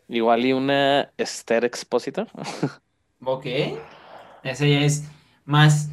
Igual 0.08 0.46
y 0.46 0.54
una 0.54 1.12
Esther 1.18 1.66
Expositor. 1.66 2.28
Ok. 3.26 3.46
Ese 4.44 4.70
ya 4.70 4.82
es 4.82 5.06
más 5.46 5.90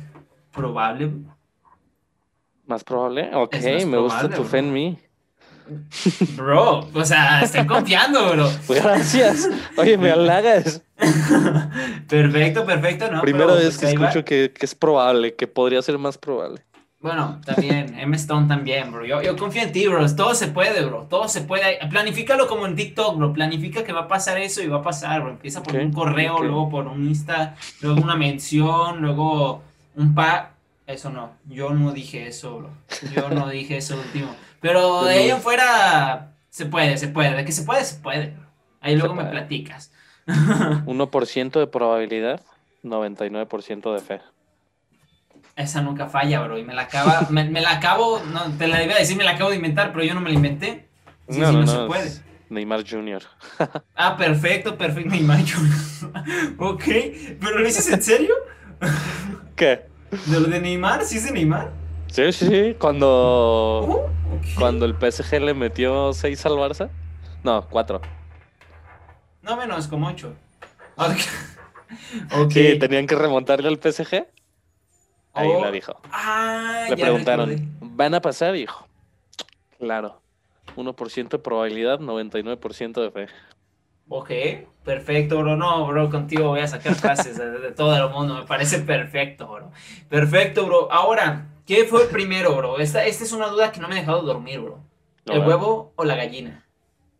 probable. 0.52 1.12
¿Más 2.70 2.84
probable? 2.84 3.30
Ok, 3.34 3.56
Es 3.56 3.64
más 3.64 3.86
me 3.86 3.98
gusta 3.98 4.28
tu 4.28 4.42
bro. 4.42 4.44
fe 4.44 4.58
en 4.58 4.72
mí. 4.72 4.98
Bro, 6.36 6.88
o 6.94 7.04
sea, 7.04 7.42
estoy 7.42 7.66
confiando, 7.66 8.30
bro. 8.30 8.48
Gracias. 8.68 9.50
Oye, 9.76 9.98
me 9.98 10.12
halagas. 10.12 10.80
Perfecto, 12.08 12.64
perfecto, 12.64 13.10
¿no? 13.10 13.22
Primera 13.22 13.46
pero, 13.46 13.58
vez 13.58 13.76
pues, 13.76 13.78
que 13.78 13.86
escucho 13.88 14.24
que, 14.24 14.52
que 14.56 14.66
es 14.66 14.74
probable, 14.76 15.34
que 15.34 15.48
podría 15.48 15.82
ser 15.82 15.98
más 15.98 16.16
probable. 16.16 16.62
Bueno, 17.00 17.40
también, 17.44 17.92
M. 17.98 18.14
Stone 18.16 18.46
también, 18.46 18.92
bro. 18.92 19.04
Yo, 19.04 19.20
yo 19.20 19.36
confío 19.36 19.62
en 19.62 19.72
ti, 19.72 19.88
bro. 19.88 20.14
Todo 20.14 20.36
se 20.36 20.46
puede, 20.46 20.84
bro. 20.84 21.08
Todo 21.10 21.26
se 21.26 21.40
puede. 21.40 21.80
Planifícalo 21.88 22.46
como 22.46 22.66
en 22.66 22.76
TikTok, 22.76 23.16
bro. 23.16 23.32
Planifica 23.32 23.82
que 23.82 23.92
va 23.92 24.02
a 24.02 24.08
pasar 24.08 24.38
eso 24.38 24.62
y 24.62 24.68
va 24.68 24.78
a 24.78 24.82
pasar, 24.82 25.22
bro. 25.22 25.30
Empieza 25.32 25.60
por 25.60 25.74
un 25.74 25.92
correo, 25.92 26.38
luego 26.40 26.68
por 26.70 26.86
un 26.86 27.08
Insta, 27.08 27.56
luego 27.80 28.00
una 28.00 28.14
mención, 28.14 29.00
luego 29.00 29.62
un 29.96 30.14
pa. 30.14 30.49
Eso 30.92 31.10
no. 31.10 31.36
Yo 31.48 31.70
no 31.70 31.92
dije 31.92 32.26
eso, 32.26 32.58
bro. 32.58 32.70
Yo 33.14 33.30
no 33.30 33.48
dije 33.50 33.76
eso 33.76 33.96
último. 33.96 34.34
Pero 34.60 35.04
de 35.04 35.14
ahí 35.14 35.30
en 35.30 35.40
fuera, 35.40 36.32
se 36.50 36.66
puede, 36.66 36.98
se 36.98 37.08
puede. 37.08 37.34
De 37.34 37.44
que 37.44 37.52
se 37.52 37.62
puede, 37.62 37.84
se 37.84 38.00
puede. 38.00 38.34
Ahí 38.80 38.94
Se 38.94 38.98
luego 38.98 39.14
me 39.14 39.24
platicas. 39.24 39.92
1% 40.26 41.58
de 41.58 41.66
probabilidad, 41.66 42.40
99% 42.84 43.94
de 43.94 44.00
fe. 44.00 44.20
Esa 45.56 45.82
nunca 45.82 46.06
falla, 46.06 46.40
bro. 46.40 46.58
Y 46.58 46.64
me 46.64 46.74
la 46.74 46.82
acaba, 46.82 47.26
me, 47.30 47.44
me 47.44 47.60
la 47.60 47.72
acabo, 47.72 48.20
no, 48.32 48.44
te 48.56 48.66
la 48.66 48.82
iba 48.82 48.94
a 48.94 48.98
decir, 48.98 49.16
me 49.16 49.24
la 49.24 49.32
acabo 49.32 49.50
de 49.50 49.56
inventar, 49.56 49.92
pero 49.92 50.04
yo 50.04 50.14
no 50.14 50.20
me 50.20 50.30
la 50.30 50.36
inventé. 50.36 50.88
Sí, 51.28 51.36
sí, 51.36 51.40
no, 51.40 51.66
se 51.66 51.86
puede. 51.86 52.10
Neymar 52.48 52.84
Jr. 52.88 53.22
Ah, 53.94 54.16
perfecto, 54.16 54.76
perfecto, 54.76 55.10
Neymar 55.10 55.40
Jr. 55.40 56.54
ok, 56.58 56.84
pero 57.40 57.58
lo 57.58 57.64
dices 57.64 57.88
en 57.90 58.02
serio? 58.02 58.34
¿Qué? 59.54 59.89
¿De 60.26 60.40
lo 60.40 60.46
de 60.48 60.60
Neymar? 60.60 61.04
¿Sí 61.04 61.16
es 61.18 61.24
de 61.24 61.32
Neymar? 61.32 61.70
Sí, 62.08 62.32
sí, 62.32 62.46
sí. 62.46 62.76
Cuando, 62.78 63.84
Uh, 63.86 63.92
ok. 64.36 64.44
cuando 64.58 64.84
el 64.86 64.94
PSG 64.94 65.40
le 65.40 65.54
metió 65.54 66.12
6 66.12 66.44
al 66.46 66.52
Barça. 66.54 66.88
No, 67.44 67.66
4. 67.68 68.00
No 69.42 69.56
menos, 69.56 69.86
como 69.88 70.08
8. 70.08 70.34
Ok. 70.96 71.06
Ok. 72.32 72.52
Sí, 72.52 72.78
tenían 72.78 73.04
que 73.08 73.16
remontarle 73.16 73.66
al 73.66 73.76
PSG. 73.80 74.24
Ahí 75.34 75.48
Oh, 75.52 75.60
la 75.64 75.72
dijo. 75.72 76.00
Ah, 76.12 76.86
Le 76.88 76.96
preguntaron, 76.96 77.48
recordé. 77.48 77.68
¿van 77.80 78.14
a 78.14 78.20
pasar? 78.20 78.52
Dijo, 78.52 78.86
claro. 79.78 80.20
1% 80.76 81.28
de 81.36 81.38
probabilidad, 81.42 81.98
99% 81.98 83.00
de 83.02 83.10
fe. 83.10 83.26
Ok, 84.12 84.30
perfecto, 84.84 85.38
bro. 85.40 85.56
No, 85.56 85.86
bro, 85.86 86.10
contigo 86.10 86.48
voy 86.48 86.60
a 86.60 86.66
sacar 86.68 86.94
frases 86.96 87.38
de, 87.38 87.50
de 87.60 87.72
todo 87.72 87.96
el 87.96 88.10
mundo. 88.12 88.34
Me 88.34 88.44
parece 88.46 88.80
perfecto, 88.80 89.46
bro. 89.48 89.70
Perfecto, 90.08 90.66
bro. 90.66 90.90
Ahora, 90.92 91.46
¿qué 91.66 91.84
fue 91.84 92.08
primero, 92.10 92.56
bro? 92.56 92.78
Esta, 92.80 93.04
esta 93.06 93.24
es 93.24 93.32
una 93.32 93.48
duda 93.48 93.72
que 93.72 93.80
no 93.80 93.88
me 93.88 93.94
ha 93.96 94.00
dejado 94.00 94.22
dormir, 94.22 94.60
bro. 94.60 94.80
¿El 95.28 95.40
huevo 95.40 95.92
o 95.96 96.04
la 96.04 96.16
gallina? 96.16 96.66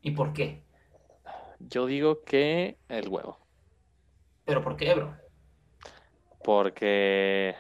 ¿Y 0.03 0.13
por 0.13 0.33
qué? 0.33 0.65
Yo 1.61 1.87
digo 1.87 2.23
que 2.25 2.79
el 2.89 3.09
huevo. 3.09 3.39
¿Pero 4.45 4.63
por 4.63 4.77
qué, 4.77 4.95
bro? 4.95 5.17
Porque. 6.43 7.55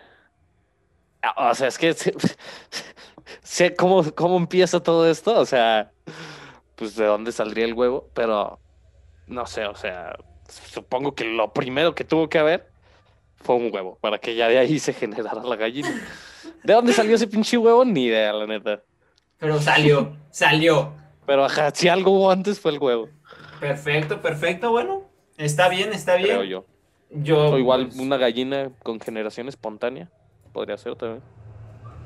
Ah, 1.23 1.51
O 1.51 1.55
sea, 1.55 1.69
es 1.69 1.79
que 1.79 1.93
sé, 1.95 2.15
sé 3.43 3.75
cómo, 3.75 4.03
cómo 4.15 4.37
empieza 4.37 4.83
todo 4.83 5.09
esto. 5.11 5.39
O 5.41 5.47
sea, 5.47 5.93
pues 6.77 6.97
de 6.97 7.07
dónde 7.07 7.33
saldría 7.33 7.67
el 7.67 7.75
huevo, 7.75 8.11
pero 8.15 8.61
no 9.31 9.47
sé, 9.47 9.65
o 9.67 9.75
sea, 9.75 10.17
supongo 10.49 11.15
que 11.15 11.25
lo 11.25 11.53
primero 11.53 11.95
que 11.95 12.05
tuvo 12.05 12.29
que 12.29 12.39
haber 12.39 12.71
fue 13.37 13.55
un 13.57 13.73
huevo, 13.73 13.99
para 14.01 14.19
que 14.19 14.35
ya 14.35 14.49
de 14.49 14.59
ahí 14.59 14.79
se 14.79 14.93
generara 14.93 15.43
la 15.43 15.57
gallina. 15.57 15.91
¿De 16.63 16.75
dónde 16.75 16.93
salió 16.93 17.15
ese 17.15 17.27
pinche 17.27 17.57
huevo? 17.57 17.85
Ni 17.85 18.05
idea, 18.05 18.33
la 18.33 18.47
neta. 18.47 18.83
Pero 19.39 19.59
salió, 19.61 20.17
salió. 20.31 20.93
Pero 21.25 21.45
ajá, 21.45 21.71
si 21.71 21.89
algo 21.89 22.11
hubo 22.11 22.31
antes 22.31 22.61
fue 22.61 22.73
el 22.73 22.79
huevo, 22.79 23.09
Perfecto, 23.61 24.23
perfecto. 24.23 24.71
Bueno, 24.71 25.03
está 25.37 25.69
bien, 25.69 25.93
está 25.93 26.17
bien. 26.17 26.31
creo 26.31 26.45
yo. 26.45 26.65
Yo. 27.11 27.51
O 27.51 27.59
igual 27.59 27.89
pues, 27.89 27.99
una 27.99 28.17
gallina 28.17 28.71
con 28.83 28.99
generación 28.99 29.49
espontánea. 29.49 30.09
Podría 30.53 30.79
ser 30.79 30.97
también. 30.97 31.23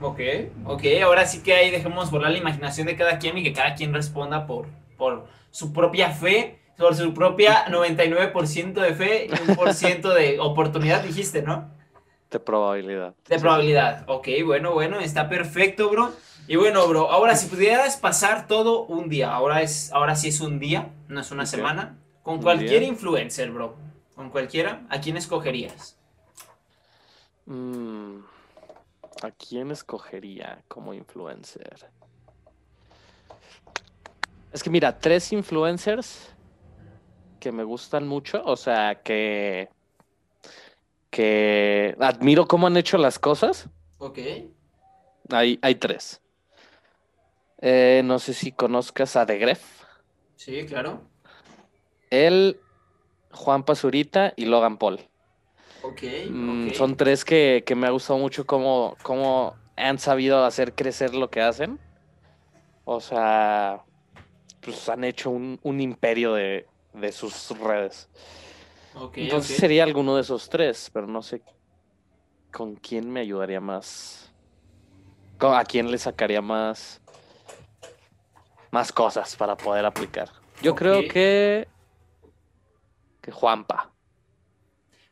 Ok, 0.01 0.21
ok. 0.67 0.83
Ahora 1.05 1.27
sí 1.27 1.43
que 1.43 1.55
ahí 1.55 1.71
dejemos 1.71 2.11
volar 2.11 2.33
la 2.33 2.39
imaginación 2.39 2.89
de 2.89 2.97
cada 2.97 3.19
quien 3.19 3.39
y 3.39 3.45
que 3.45 3.53
cada 3.53 3.75
quien 3.77 3.95
responda 3.95 4.47
por, 4.47 4.67
por 4.99 5.27
su 5.53 5.73
propia 5.73 6.11
fe, 6.11 6.59
por 6.79 6.95
su 6.95 7.15
propia 7.15 7.67
99% 7.67 8.73
de 8.75 8.95
fe 8.95 9.27
y 9.27 9.49
un 9.51 9.57
por 9.57 9.73
ciento 9.75 10.11
de 10.11 10.41
oportunidad, 10.41 11.03
dijiste, 11.03 11.43
¿no? 11.43 11.71
De 12.31 12.41
probabilidad. 12.41 13.15
De 13.29 13.37
Sí. 13.37 13.41
probabilidad. 13.41 14.05
Ok, 14.09 14.29
bueno, 14.45 14.73
bueno, 14.73 14.99
está 15.01 15.29
perfecto, 15.29 15.89
bro. 15.91 16.13
Y 16.49 16.57
bueno, 16.57 16.87
bro, 16.89 17.11
ahora 17.11 17.37
si 17.37 17.47
pudieras 17.47 17.97
pasar 17.97 18.47
todo 18.49 18.85
un 18.85 19.09
día, 19.09 19.33
ahora 19.33 19.63
es, 19.63 19.91
ahora 19.93 20.15
sí 20.17 20.29
es 20.29 20.41
un 20.41 20.59
día, 20.59 20.91
no 21.09 21.21
es 21.21 21.31
una 21.31 21.47
semana, 21.47 21.97
con 22.23 22.35
Un 22.37 22.43
cualquier 22.43 22.81
día. 22.81 22.89
influencer, 22.89 23.51
bro, 23.51 23.77
con 24.15 24.31
cualquiera, 24.31 24.83
¿a 24.91 25.01
quién 25.01 25.17
escogerías? 25.17 25.97
Mm, 27.47 28.19
¿A 29.23 29.31
quién 29.31 29.71
escogería 29.71 30.63
como 30.69 30.93
influencer? 30.93 31.87
Es 34.53 34.63
que 34.63 34.71
mira, 34.71 34.99
tres 34.99 35.33
influencers 35.33 36.29
que 37.45 37.53
me 37.53 37.63
gustan 37.63 38.09
mucho, 38.09 38.43
o 38.43 38.57
sea, 38.57 39.03
que, 39.03 39.69
que 41.11 41.95
admiro 42.01 42.49
cómo 42.49 42.69
han 42.69 42.79
hecho 42.79 42.97
las 42.97 43.19
cosas. 43.19 43.69
Ok. 43.99 44.19
Hay, 45.29 45.59
hay 45.61 45.75
tres. 45.75 46.23
Eh, 47.61 48.01
no 48.03 48.19
sé 48.19 48.33
si 48.33 48.51
conozcas 48.51 49.15
a 49.17 49.27
The 49.27 49.37
Gref. 49.37 49.85
Sí, 50.37 50.65
claro. 50.65 51.03
Él, 52.09 52.59
Juan 53.31 53.63
Pazurita 53.63 54.33
y 54.37 54.47
Logan 54.47 54.79
Paul. 54.79 55.01
Ok. 55.83 56.03
Mm, 56.31 56.69
ok. 56.69 56.75
Son 56.77 56.97
tres 56.97 57.27
que, 57.27 57.63
que 57.67 57.75
me 57.75 57.87
ha 57.87 57.91
gustado 57.91 58.19
mucho 58.19 58.47
cómo, 58.47 58.97
cómo 59.03 59.55
han 59.77 59.99
sabido 59.99 60.47
hacer 60.47 60.75
crecer 60.75 61.15
lo 61.15 61.29
que 61.29 61.43
hacen. 61.43 61.79
O 62.87 63.03
sea, 63.03 63.85
pues 64.63 64.89
han 64.89 65.05
hecho 65.05 65.29
un, 65.29 65.61
un 65.63 65.83
imperio 65.83 66.33
de, 66.33 66.67
de 66.95 67.13
sus 67.13 67.51
redes. 67.59 68.09
Entonces 69.25 69.57
sería 69.57 69.85
alguno 69.85 70.15
de 70.17 70.23
esos 70.23 70.49
tres, 70.49 70.91
pero 70.93 71.07
no 71.07 71.23
sé 71.23 71.43
con 72.53 72.77
quién 72.77 73.11
me 73.11 73.21
ayudaría 73.21 73.61
más. 73.61 74.33
con- 75.39 75.55
A 75.55 75.65
quién 75.65 75.91
le 75.91 75.99
sacaría 75.99 76.41
más, 76.41 77.01
más 78.71 78.93
cosas 78.93 79.35
para 79.37 79.57
poder 79.57 79.85
aplicar. 79.85 80.31
Yo 80.63 80.75
creo 80.75 81.03
que, 81.03 81.67
que 83.21 83.31
Juanpa. 83.33 83.91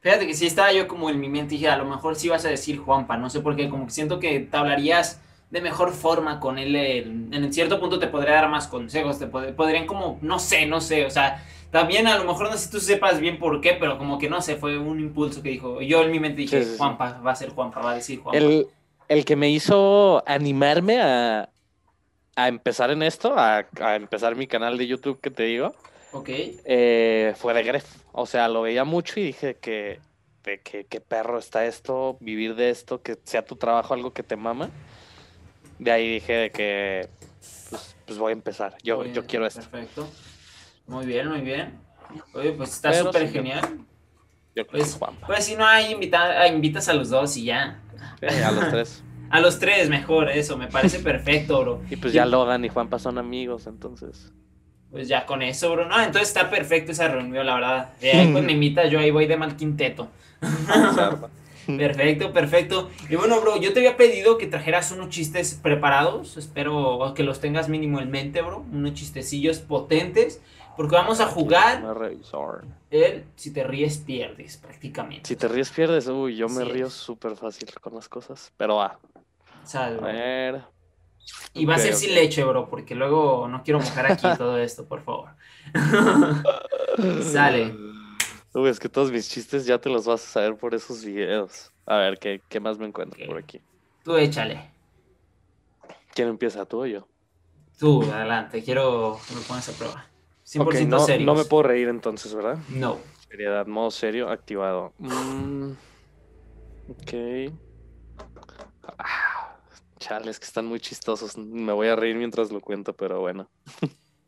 Fíjate 0.01 0.27
que 0.27 0.35
sí 0.35 0.47
estaba 0.47 0.73
yo 0.73 0.88
como 0.88 1.11
en 1.11 1.21
mi 1.21 1.29
mente 1.29 1.55
dije, 1.55 1.68
a 1.68 1.77
lo 1.77 1.85
mejor 1.85 2.16
sí 2.16 2.29
vas 2.29 2.45
a 2.45 2.49
decir 2.49 2.79
Juanpa, 2.79 3.16
no 3.16 3.31
sé 3.31 3.40
por 3.40 3.55
qué, 3.57 3.68
como 3.68 3.87
que 3.87 3.92
siento 3.92 4.18
que 4.18 4.40
te 4.40 4.57
hablarías 4.57 5.21
de 5.53 5.61
mejor 5.61 5.93
forma 5.93 6.41
con 6.41 6.59
él, 6.59 6.75
en, 6.75 7.33
en 7.33 7.53
cierto 7.53 7.79
punto 7.79 7.99
te 7.99 8.09
podría 8.09 8.33
dar 8.37 8.49
más 8.49 8.67
consejos, 8.67 9.19
te 9.19 9.31
pod- 9.31 9.55
podrían 9.55 9.87
como, 9.87 10.19
no 10.23 10.38
sé, 10.38 10.65
no 10.67 10.81
sé, 10.81 11.05
o 11.05 11.11
sea, 11.11 11.45
también 11.71 12.07
a 12.07 12.17
lo 12.19 12.25
mejor 12.25 12.51
no 12.51 12.53
sé 12.57 12.65
si 12.65 12.71
tú 12.71 12.81
sepas 12.81 13.21
bien 13.21 13.38
por 13.38 13.61
qué, 13.61 13.75
pero 13.79 13.99
como 13.99 14.19
que 14.19 14.29
no 14.31 14.41
sé, 14.41 14.57
fue 14.57 14.79
un 14.79 14.99
impulso 14.99 15.43
que 15.43 15.51
dijo, 15.51 15.81
yo 15.83 16.03
en 16.03 16.11
mi 16.11 16.19
mente 16.21 16.41
dije, 16.41 16.65
Sí, 16.65 16.71
sí. 16.73 16.79
Juanpa, 16.79 17.21
va 17.25 17.33
a 17.33 17.37
ser 17.37 17.51
Juanpa, 17.51 17.81
va 17.81 17.93
a 17.93 17.95
decir 17.95 18.21
Juanpa. 18.21 18.38
El, 18.38 18.67
el 19.09 19.25
que 19.27 19.37
me 19.37 19.51
hizo 19.51 20.23
animarme 20.27 21.01
a, 21.03 21.51
a 22.35 22.49
empezar 22.49 22.91
en 22.91 23.03
esto, 23.03 23.35
a, 23.38 23.67
a 23.81 23.97
empezar 23.97 24.35
mi 24.37 24.47
canal 24.47 24.79
de 24.79 24.87
YouTube 24.87 25.21
que 25.21 25.31
te 25.31 25.43
digo, 25.45 25.75
Ok, 26.15 26.31
eh, 26.65 27.35
fue 27.37 27.55
de 27.55 27.62
Gref. 27.62 27.85
O 28.12 28.25
sea, 28.27 28.49
lo 28.49 28.62
veía 28.62 28.85
mucho 28.85 29.21
y 29.21 29.25
dije 29.25 29.57
que, 29.61 30.01
de 30.45 30.61
que, 30.61 30.85
qué 30.87 31.01
perro 31.01 31.38
está 31.38 31.65
esto, 31.67 32.17
vivir 32.21 32.55
de 32.55 32.71
esto, 32.71 33.03
que 33.03 33.17
sea 33.25 33.45
tu 33.45 33.57
trabajo 33.57 33.95
algo 33.95 34.12
que 34.12 34.23
te 34.23 34.37
mama. 34.37 34.71
De 35.83 35.90
ahí 35.90 36.09
dije 36.14 36.33
de 36.33 36.51
que 36.51 37.09
pues, 37.71 37.97
pues 38.07 38.18
voy 38.18 38.31
a 38.31 38.33
empezar. 38.35 38.77
Yo, 38.83 38.99
muy 38.99 39.12
yo 39.12 39.27
quiero 39.27 39.47
esto. 39.47 39.61
Perfecto. 39.62 40.09
Muy 40.87 41.07
bien, 41.07 41.29
muy 41.29 41.40
bien. 41.40 41.79
Oye, 42.35 42.53
pues 42.53 42.71
está 42.71 42.92
súper 42.95 43.23
sí, 43.23 43.27
yo- 43.29 43.33
genial. 43.33 43.62
Yo 44.55 44.66
creo 44.66 44.81
Pues, 44.83 44.92
que 44.92 44.99
Juanpa. 44.99 45.27
pues 45.27 45.44
si 45.46 45.57
no 45.57 45.67
hay, 45.67 45.92
invita- 45.92 46.46
invitas 46.46 46.88
a 46.88 46.92
los 46.92 47.09
dos 47.09 47.37
y 47.38 47.44
ya. 47.44 47.81
Sí, 48.21 48.27
a 48.42 48.50
los 48.52 48.69
tres. 48.71 49.02
A 49.33 49.40
los 49.40 49.59
tres 49.59 49.88
mejor, 49.88 50.29
eso, 50.29 50.59
me 50.59 50.67
parece 50.67 50.98
perfecto, 50.98 51.59
bro. 51.63 51.83
Y 51.88 51.96
pues 51.96 52.13
ya 52.13 52.27
Logan 52.27 52.67
y 52.67 52.69
Juanpa 52.69 52.98
son 52.98 53.17
amigos, 53.17 53.67
entonces. 53.67 54.31
Pues 54.90 55.09
ya 55.09 55.25
con 55.25 55.40
eso, 55.40 55.73
bro. 55.73 55.87
No, 55.88 55.98
entonces 55.98 56.29
está 56.29 56.50
perfecto 56.50 56.92
esa 56.92 57.09
reunión, 57.09 57.46
la 57.46 57.54
verdad. 57.54 57.88
Eh, 58.02 58.13
ahí 58.13 58.31
pues 58.31 58.44
me 58.44 58.52
invitas, 58.52 58.90
yo 58.90 58.98
ahí 58.98 59.11
voy 59.11 59.25
de 59.27 59.38
mal 59.38 59.57
quinteto. 59.57 60.11
Perfecto, 61.79 62.33
perfecto. 62.33 62.90
Y 63.08 63.17
bueno, 63.17 63.40
bro, 63.40 63.56
yo 63.56 63.73
te 63.73 63.81
había 63.81 63.96
pedido 63.96 64.38
que 64.38 64.46
trajeras 64.46 64.90
unos 64.92 65.10
chistes 65.10 65.54
preparados. 65.54 66.37
Espero 66.37 67.13
que 67.15 67.23
los 67.23 67.40
tengas 67.40 67.69
mínimo 67.69 68.00
en 68.00 68.10
mente, 68.10 68.42
bro. 68.42 68.65
Unos 68.73 68.94
chistecillos 68.94 69.58
potentes. 69.58 70.40
Porque 70.77 70.94
vamos 70.94 71.21
a 71.21 71.27
jugar 71.27 71.85
el 72.90 73.25
si 73.37 73.52
te 73.52 73.63
ríes 73.63 73.98
pierdes 73.98 74.56
prácticamente. 74.56 75.29
Si 75.29 75.37
te 75.37 75.46
ríes, 75.46 75.71
pierdes. 75.71 76.08
Uy, 76.08 76.37
yo 76.37 76.48
me 76.48 76.65
río 76.65 76.88
súper 76.88 77.37
fácil 77.37 77.69
con 77.81 77.94
las 77.94 78.08
cosas. 78.08 78.52
Pero 78.56 78.77
va. 78.77 78.98
Sea, 79.65 79.87
A 79.87 79.90
ver. 79.90 80.63
y 81.52 81.67
va 81.67 81.77
a 81.77 81.79
ser 81.79 81.94
sin 81.94 82.15
leche, 82.15 82.42
bro, 82.42 82.69
porque 82.69 82.94
luego 82.94 83.46
no 83.48 83.63
quiero 83.63 83.81
mojar 83.81 84.10
aquí 84.10 84.27
todo 84.37 84.58
esto, 84.58 84.87
por 84.87 85.02
favor. 85.02 85.31
Sale. 87.23 87.75
Uy, 88.55 88.69
es 88.69 88.79
que 88.79 88.88
todos 88.88 89.11
mis 89.11 89.29
chistes 89.31 89.65
ya 89.67 89.79
te 89.81 89.88
los 89.88 90.07
vas 90.07 90.23
a 90.25 90.29
saber 90.29 90.57
por 90.57 90.75
esos 90.75 91.05
videos. 91.05 91.73
A 91.87 91.96
ver, 91.96 92.19
¿qué, 92.19 92.42
qué 92.48 92.61
más 92.61 92.79
me 92.79 92.87
encuentro 92.87 93.25
por 93.27 93.38
aquí? 93.38 93.61
Tú 94.05 94.17
échale. 94.17 94.71
¿Quién 96.15 96.29
empieza, 96.29 96.65
tú 96.67 96.83
o 96.83 96.87
yo? 96.87 97.09
Tú, 97.79 98.03
adelante. 98.03 98.63
Quiero 98.63 99.19
que 99.27 99.35
me 99.35 99.40
pongas 99.42 99.69
a 99.69 99.73
prueba. 99.73 100.07
100% 100.44 100.96
Ok, 100.96 101.00
no, 101.00 101.07
serios. 101.07 101.27
no 101.27 101.35
me 101.35 101.44
puedo 101.48 101.63
reír 101.63 101.88
entonces, 101.88 102.35
¿verdad? 102.35 102.59
No. 102.71 102.98
Seriedad, 103.29 103.67
modo 103.67 103.90
serio, 103.90 104.29
activado. 104.29 104.92
Mm, 104.98 105.73
ok. 106.88 107.53
Ah, 108.98 109.57
chales, 109.98 110.38
que 110.38 110.44
están 110.46 110.67
muy 110.67 110.81
chistosos. 110.81 111.37
Me 111.38 111.73
voy 111.73 111.88
a 111.88 111.96
reír 111.96 112.17
mientras 112.17 112.53
lo 112.53 112.61
cuento, 112.61 112.92
pero 112.94 113.21
bueno. 113.21 113.50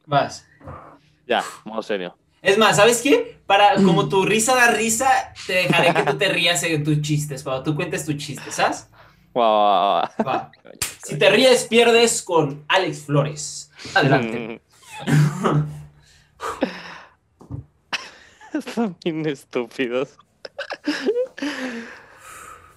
Vas. 0.06 0.46
Ya, 1.26 1.42
modo 1.64 1.82
serio. 1.82 2.16
Es 2.44 2.58
más, 2.58 2.76
¿sabes 2.76 3.00
qué? 3.00 3.38
Para, 3.46 3.74
como 3.76 4.08
tu 4.10 4.24
risa 4.24 4.54
da 4.54 4.70
risa, 4.70 5.32
te 5.46 5.54
dejaré 5.54 5.94
que 5.94 6.02
tú 6.02 6.18
te 6.18 6.28
rías 6.28 6.62
en 6.62 6.84
tus 6.84 7.00
chistes, 7.00 7.42
cuando 7.42 7.62
tú 7.62 7.74
cuentes 7.74 8.04
tus 8.04 8.18
chistes, 8.18 8.54
¿sabes? 8.54 8.86
Va. 9.36 10.12
Si 11.04 11.18
te 11.18 11.28
ríes, 11.28 11.64
pierdes 11.64 12.22
con 12.22 12.64
Alex 12.66 13.02
Flores. 13.04 13.70
Adelante. 13.94 14.62
Están 18.54 18.96
bien 19.04 19.26
estúpidos. 19.26 20.16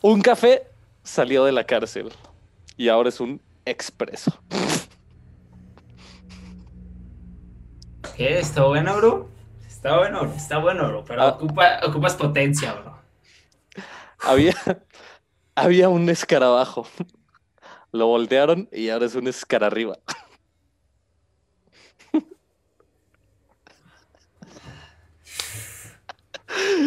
Un 0.02 0.22
café 0.22 0.68
salió 1.04 1.46
de 1.46 1.54
la 1.54 1.64
cárcel 1.64 2.12
y 2.76 2.90
ahora 2.90 3.08
es 3.08 3.22
un 3.22 3.40
expreso. 3.64 4.38
¿Qué? 8.18 8.40
¿Está 8.40 8.66
bueno, 8.66 8.98
bro? 8.98 9.37
Está 9.88 10.00
bueno, 10.00 10.20
bro. 10.22 10.34
Está 10.36 10.58
bueno, 10.58 10.88
bro. 10.90 11.06
Pero 11.06 11.22
Ah. 11.22 11.28
ocupa, 11.30 11.80
ocupas 11.88 12.16
potencia, 12.16 12.74
bro. 12.74 12.98
Había, 14.20 14.54
había 15.56 15.88
un 15.88 16.10
escarabajo. 16.10 16.86
Lo 17.94 18.08
voltearon 18.08 18.68
y 18.74 18.90
ahora 18.90 19.06
es 19.06 19.16
un 19.16 19.28
escararriba. 19.28 19.98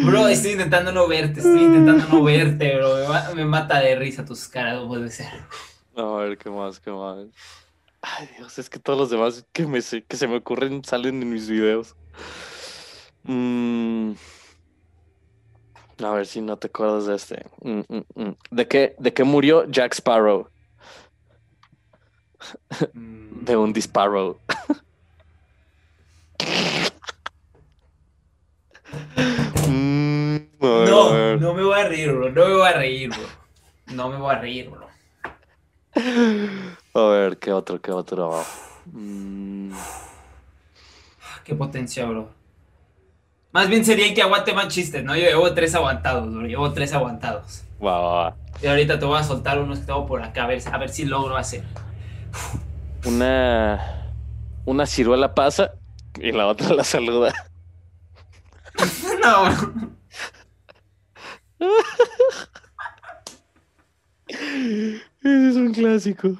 Bro, 0.03 0.27
estoy 0.27 0.51
intentando 0.51 0.91
no 0.91 1.07
verte, 1.07 1.39
estoy 1.39 1.61
intentando 1.61 2.07
no 2.07 2.23
verte, 2.23 2.75
bro. 2.77 2.95
Me, 2.95 3.07
ma- 3.07 3.29
me 3.35 3.45
mata 3.45 3.79
de 3.79 3.95
risa 3.95 4.25
tus 4.25 4.47
caras, 4.47 4.75
no 4.81 4.87
puede 4.87 5.09
ser. 5.11 5.27
A 5.95 6.03
ver, 6.03 6.37
¿qué 6.37 6.49
más? 6.49 6.79
¿Qué 6.79 6.89
más? 6.91 7.27
Ay, 8.01 8.27
Dios, 8.37 8.57
es 8.57 8.69
que 8.69 8.79
todos 8.79 8.97
los 8.97 9.09
demás 9.11 9.45
que, 9.53 9.67
me, 9.67 9.81
se- 9.81 10.03
que 10.03 10.17
se 10.17 10.27
me 10.27 10.37
ocurren 10.37 10.83
salen 10.83 11.21
en 11.21 11.29
mis 11.31 11.47
videos. 11.47 11.95
Mm. 13.23 14.13
A 16.03 16.11
ver 16.11 16.25
si 16.25 16.41
no 16.41 16.57
te 16.57 16.67
acuerdas 16.67 17.05
de 17.05 17.15
este. 17.15 17.45
Mm, 17.61 17.81
mm. 18.15 18.35
¿De 18.49 18.67
qué, 18.67 18.95
¿De 18.97 19.13
qué 19.13 19.23
murió 19.23 19.69
Jack 19.69 19.93
Sparrow? 19.93 20.49
De 22.93 23.55
un 23.55 23.71
disparo. 23.73 24.39
No, 30.59 31.37
no 31.37 31.53
me 31.53 31.63
voy 31.63 31.79
a 31.79 31.87
reír, 31.87 32.11
bro. 32.11 32.29
No 32.31 32.47
me 32.47 32.53
voy 32.53 32.67
a 32.67 32.73
reír, 32.73 33.09
bro. 33.09 33.95
No 33.95 34.09
me 34.09 34.17
voy 34.17 34.33
a 34.33 34.39
reír, 34.39 34.69
bro. 34.69 34.87
A 36.93 37.09
ver, 37.09 37.37
¿qué 37.37 37.51
otro? 37.51 37.81
¿Qué 37.81 37.91
otro? 37.91 38.43
Mm, 38.85 39.73
Qué 41.43 41.55
potencia, 41.55 42.05
bro. 42.05 42.29
Más 43.51 43.67
bien 43.67 43.83
sería 43.83 44.13
que 44.13 44.21
aguante 44.21 44.53
más 44.53 44.69
chistes, 44.69 45.03
¿no? 45.03 45.15
Yo 45.15 45.23
llevo 45.23 45.53
tres 45.53 45.75
aguantados, 45.75 46.31
bro. 46.33 46.45
Llevo 46.47 46.71
tres 46.71 46.93
aguantados. 46.93 47.63
va, 47.83 47.99
va, 47.99 48.13
va. 48.23 48.35
Y 48.61 48.67
ahorita 48.67 48.97
te 48.99 49.05
voy 49.05 49.19
a 49.19 49.23
soltar 49.23 49.59
unos 49.59 49.79
que 49.79 49.85
tengo 49.87 50.05
por 50.05 50.21
acá, 50.23 50.43
a 50.43 50.47
ver, 50.47 50.61
a 50.71 50.77
ver 50.77 50.89
si 50.89 51.05
logro 51.05 51.35
hacer. 51.35 51.63
Una, 53.05 54.13
una 54.65 54.85
ciruela 54.85 55.33
pasa 55.33 55.71
y 56.19 56.31
la 56.31 56.47
otra 56.47 56.73
la 56.73 56.83
saluda. 56.83 57.33
No, 59.21 59.43
bro. 59.43 59.73
Ese 64.27 65.01
es 65.49 65.55
un 65.55 65.73
clásico. 65.73 66.27
No 66.29 66.35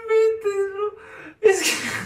inventes, 0.00 0.72
bro. 0.72 0.96
Es 1.42 1.62
que. 1.62 1.99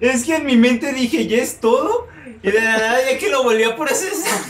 Es 0.00 0.24
que 0.24 0.36
en 0.36 0.46
mi 0.46 0.56
mente 0.56 0.92
dije, 0.92 1.26
¿ya 1.26 1.38
es 1.38 1.60
todo? 1.60 2.08
Y 2.42 2.50
de 2.50 2.60
la 2.60 2.76
nada, 2.78 2.98
ya 3.10 3.18
que 3.18 3.30
lo 3.30 3.42
volví 3.44 3.62
a 3.64 3.76
procesar. 3.76 4.40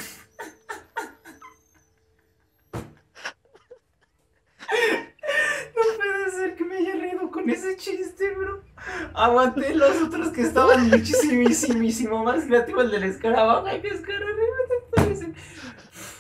No 5.75 5.83
puede 5.97 6.31
ser 6.31 6.55
que 6.57 6.65
me 6.65 6.77
haya 6.77 6.95
reído 6.95 7.31
con 7.31 7.49
ese 7.51 7.77
chiste, 7.77 8.31
bro. 8.37 8.63
Aguanté 9.15 9.75
los 9.75 10.01
otros 10.03 10.29
que 10.29 10.43
estaban 10.43 10.89
muchísimo 10.91 12.25
más 12.25 12.45
creativos. 12.45 12.85
El 12.85 12.91
del 12.93 13.05
escarabajo. 13.05 13.67
Ay, 13.67 13.81
qué 13.81 13.89
escarabajo, 13.89 14.37
no 14.69 14.91
puede 15.05 15.17
ser. 15.17 15.33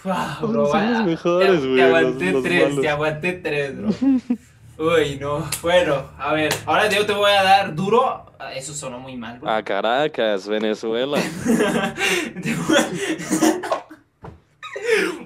Ah, 0.04 0.38
bro, 0.42 0.66
Son 0.66 0.90
los 0.90 1.00
ah, 1.00 1.04
mejores, 1.04 1.60
te- 1.60 1.66
güey, 1.68 1.76
Te 1.76 1.82
los- 1.82 1.86
aguanté 1.86 2.32
los 2.32 2.42
tres, 2.42 2.62
malos. 2.64 2.80
te 2.80 2.88
aguanté 2.88 3.32
tres, 3.34 3.76
bro. 3.78 3.90
Uy, 4.82 5.16
no. 5.20 5.48
Bueno, 5.60 6.10
a 6.18 6.32
ver, 6.32 6.52
ahora 6.66 6.90
yo 6.90 7.06
te 7.06 7.12
voy 7.12 7.30
a 7.30 7.44
dar 7.44 7.72
duro. 7.72 8.26
Eso 8.52 8.74
sonó 8.74 8.98
muy 8.98 9.16
mal, 9.16 9.38
bro. 9.38 9.48
A 9.48 9.62
Caracas, 9.62 10.48
Venezuela. 10.48 11.18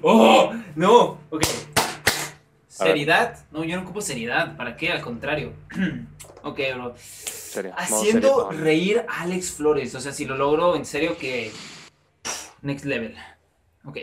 ¡Oh! 0.03 0.53
No, 0.75 1.19
ok. 1.31 1.43
Seriedad. 2.67 3.39
No, 3.49 3.63
yo 3.63 3.77
no 3.77 3.81
ocupo 3.81 4.01
seriedad. 4.01 4.55
¿Para 4.55 4.77
qué? 4.77 4.91
Al 4.91 5.01
contrario. 5.01 5.53
ok, 6.43 6.59
bro. 6.75 6.93
Serio, 6.95 7.73
Haciendo 7.75 8.51
serio, 8.51 8.63
reír 8.63 9.05
a 9.09 9.23
Alex 9.23 9.53
Flores. 9.53 9.95
O 9.95 9.99
sea, 9.99 10.11
si 10.11 10.25
lo 10.25 10.37
logro, 10.37 10.75
en 10.75 10.85
serio 10.85 11.17
que. 11.17 11.51
Next 12.61 12.85
level. 12.85 13.17
Ok. 13.85 13.97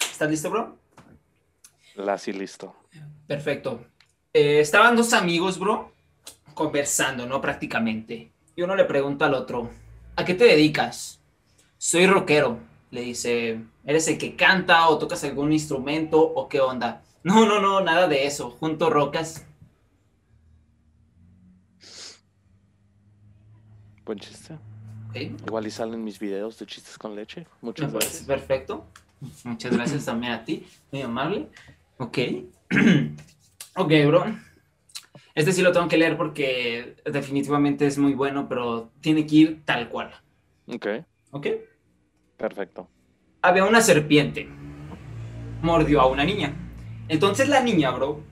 ¿Estás 0.00 0.30
listo, 0.30 0.48
bro? 0.48 0.78
La 1.94 2.16
sí, 2.16 2.32
listo. 2.32 2.74
Perfecto. 3.26 3.84
Eh, 4.34 4.58
estaban 4.58 4.96
dos 4.96 5.12
amigos, 5.12 5.60
bro, 5.60 5.92
conversando, 6.54 7.24
¿no? 7.24 7.40
Prácticamente. 7.40 8.32
Y 8.56 8.62
uno 8.62 8.74
le 8.74 8.84
pregunta 8.84 9.26
al 9.26 9.34
otro, 9.34 9.70
¿a 10.16 10.24
qué 10.24 10.34
te 10.34 10.44
dedicas? 10.44 11.20
Soy 11.78 12.06
rockero. 12.08 12.58
Le 12.90 13.02
dice, 13.02 13.60
¿eres 13.84 14.08
el 14.08 14.18
que 14.18 14.34
canta 14.34 14.88
o 14.88 14.98
tocas 14.98 15.22
algún 15.22 15.52
instrumento 15.52 16.20
o 16.20 16.48
qué 16.48 16.60
onda? 16.60 17.02
No, 17.22 17.46
no, 17.46 17.60
no, 17.60 17.80
nada 17.80 18.08
de 18.08 18.26
eso. 18.26 18.50
Junto 18.50 18.90
rocas. 18.90 19.46
Buen 24.04 24.18
chiste. 24.18 24.58
Igual 25.14 25.66
y 25.68 25.70
salen 25.70 26.02
mis 26.02 26.18
videos 26.18 26.58
de 26.58 26.66
chistes 26.66 26.98
con 26.98 27.14
leche. 27.14 27.46
Muchas 27.60 27.86
me 27.86 27.98
parece 27.98 28.24
gracias. 28.24 28.26
perfecto. 28.26 28.84
Muchas 29.44 29.72
gracias 29.72 30.04
también 30.04 30.32
a 30.32 30.44
ti, 30.44 30.66
muy 30.90 31.02
amable. 31.02 31.48
Ok. 31.98 32.18
ok, 33.76 33.92
bro. 34.06 34.24
Este 35.34 35.52
sí 35.52 35.62
lo 35.62 35.72
tengo 35.72 35.88
que 35.88 35.96
leer 35.96 36.16
porque 36.16 36.96
definitivamente 37.04 37.86
es 37.86 37.98
muy 37.98 38.14
bueno, 38.14 38.48
pero 38.48 38.92
tiene 39.00 39.26
que 39.26 39.34
ir 39.36 39.64
tal 39.64 39.88
cual. 39.88 40.12
Ok, 40.68 40.86
¿Ok? 41.32 41.46
perfecto. 42.36 42.88
había 43.42 43.64
una 43.64 43.80
serpiente. 43.80 44.48
Mordió 45.62 46.00
a 46.00 46.06
una 46.06 46.24
niña. 46.24 46.54
Entonces 47.08 47.48
la 47.48 47.60
niña, 47.60 47.90
bro, 47.90 48.22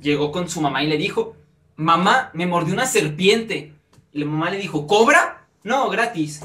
llegó 0.00 0.32
con 0.32 0.48
su 0.48 0.60
mamá 0.60 0.82
y 0.82 0.86
le 0.88 0.96
dijo, 0.96 1.36
mamá, 1.76 2.30
me 2.34 2.46
mordió 2.46 2.72
una 2.74 2.86
serpiente. 2.86 3.74
Y 4.12 4.20
la 4.20 4.26
mamá 4.26 4.50
le 4.50 4.58
dijo, 4.58 4.86
¿cobra? 4.86 5.46
No, 5.62 5.88
gratis. 5.90 6.42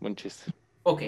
Buen 0.00 0.16
chiste. 0.16 0.52
Ok, 0.82 1.02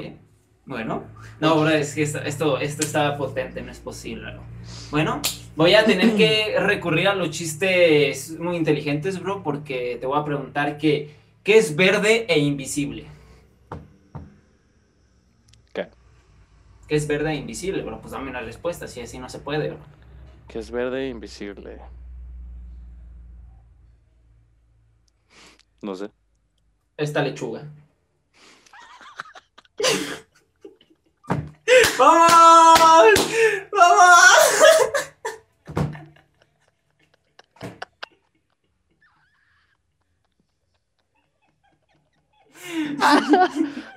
bueno. 0.66 1.04
No, 1.40 1.60
bro, 1.60 1.70
es 1.70 1.94
que 1.94 2.02
esto, 2.02 2.18
esto, 2.18 2.58
esto 2.58 2.82
está 2.82 3.16
potente, 3.16 3.62
no 3.62 3.70
es 3.70 3.78
posible, 3.78 4.32
bro. 4.32 4.42
Bueno, 4.90 5.22
voy 5.54 5.74
a 5.74 5.84
tener 5.84 6.16
que 6.16 6.56
recurrir 6.60 7.06
a 7.08 7.14
los 7.14 7.30
chistes 7.30 8.36
muy 8.38 8.56
inteligentes, 8.56 9.20
bro, 9.20 9.42
porque 9.44 9.96
te 10.00 10.06
voy 10.06 10.18
a 10.18 10.24
preguntar 10.24 10.76
que, 10.76 11.14
¿qué 11.44 11.56
es 11.56 11.76
verde 11.76 12.26
e 12.28 12.40
invisible? 12.40 13.06
¿Qué? 15.72 15.88
¿Qué 16.88 16.96
es 16.96 17.06
verde 17.06 17.30
e 17.30 17.36
invisible, 17.36 17.82
bro? 17.82 18.00
Pues 18.00 18.12
dame 18.12 18.30
una 18.30 18.40
respuesta, 18.40 18.88
si 18.88 19.00
así 19.00 19.20
no 19.20 19.28
se 19.28 19.38
puede, 19.38 19.68
bro. 19.68 19.78
Que 20.48 20.58
es 20.58 20.70
verde 20.70 21.06
e 21.06 21.08
invisible. 21.10 21.80
No 25.80 25.94
sé. 25.94 26.10
Esta 26.96 27.22
lechuga. 27.22 27.70
¡Vamos! 31.98 33.20
¡Vamos! 33.72 35.06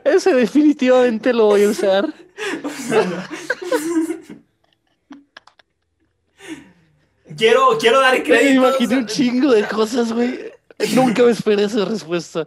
Ese 0.03 0.33
definitivamente 0.33 1.33
lo 1.33 1.45
voy 1.45 1.63
a 1.63 1.69
usar. 1.69 2.13
Quiero, 7.37 7.77
quiero 7.79 7.99
dar 7.99 8.15
Me 8.17 8.23
crédito. 8.23 8.53
imaginé 8.53 8.97
un 8.97 9.05
chingo 9.05 9.51
de 9.51 9.63
cosas, 9.67 10.11
güey. 10.11 10.51
Nunca 10.93 11.23
me 11.23 11.31
esperé 11.31 11.65
esa 11.65 11.85
respuesta. 11.85 12.45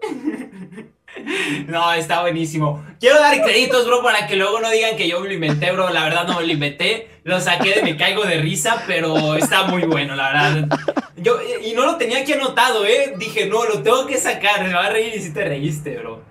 No, 1.68 1.92
está 1.92 2.20
buenísimo. 2.22 2.84
Quiero 3.00 3.18
dar 3.18 3.40
créditos, 3.42 3.86
bro, 3.86 4.02
para 4.02 4.26
que 4.26 4.36
luego 4.36 4.60
no 4.60 4.70
digan 4.70 4.96
que 4.96 5.08
yo 5.08 5.20
me 5.20 5.28
lo 5.28 5.34
inventé, 5.34 5.70
bro. 5.72 5.90
La 5.90 6.04
verdad 6.04 6.26
no 6.26 6.40
me 6.40 6.46
lo 6.46 6.52
inventé. 6.52 7.08
Lo 7.24 7.40
saqué 7.40 7.74
de 7.76 7.82
me 7.82 7.96
caigo 7.96 8.24
de 8.24 8.38
risa, 8.38 8.82
pero 8.86 9.34
está 9.36 9.64
muy 9.64 9.82
bueno, 9.84 10.14
la 10.16 10.32
verdad. 10.32 10.78
Yo, 11.16 11.38
y 11.64 11.72
no 11.72 11.86
lo 11.86 11.96
tenía 11.96 12.18
aquí 12.20 12.32
anotado, 12.32 12.84
¿eh? 12.84 13.14
Dije, 13.16 13.46
no, 13.46 13.64
lo 13.64 13.82
tengo 13.82 14.06
que 14.06 14.16
sacar. 14.18 14.64
Me 14.64 14.74
va 14.74 14.86
a 14.86 14.90
reír 14.90 15.14
y 15.14 15.20
si 15.20 15.32
te 15.32 15.44
reíste, 15.44 15.96
bro. 15.98 16.22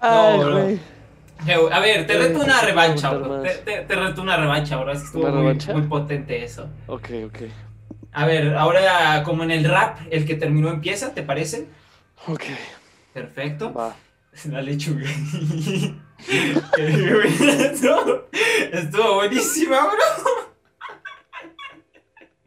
Ay, 0.00 0.38
bro. 0.38 0.52
güey. 0.62 0.80
Eh, 1.46 1.56
A 1.72 1.80
ver, 1.80 2.06
te 2.06 2.14
Eh, 2.14 2.18
reto 2.18 2.40
una 2.40 2.60
revancha, 2.60 3.10
bro. 3.10 3.42
Te, 3.42 3.50
te- 3.50 3.80
te 3.82 3.94
reto 3.96 4.22
una 4.22 4.36
revancha, 4.36 4.76
bro. 4.76 4.92
Es 4.92 5.00
que 5.00 5.06
estuvo 5.06 5.22
¿Una 5.26 5.32
muy, 5.42 5.58
muy 5.74 5.82
potente 5.88 6.42
eso. 6.44 6.68
Ok, 6.86 7.08
ok. 7.26 7.38
A 8.12 8.26
ver, 8.26 8.54
ahora 8.56 9.22
como 9.24 9.42
en 9.42 9.50
el 9.50 9.64
rap, 9.64 9.98
el 10.10 10.24
que 10.26 10.34
terminó 10.34 10.68
empieza, 10.68 11.14
¿te 11.14 11.22
parece? 11.22 11.66
Ok. 12.28 12.44
Perfecto. 13.12 13.72
Va. 13.72 13.96
La 14.46 14.62
lechuga. 14.62 15.02
estuvo, 16.78 18.28
estuvo 18.72 19.14
buenísima, 19.14 19.80
bro. 19.86 20.52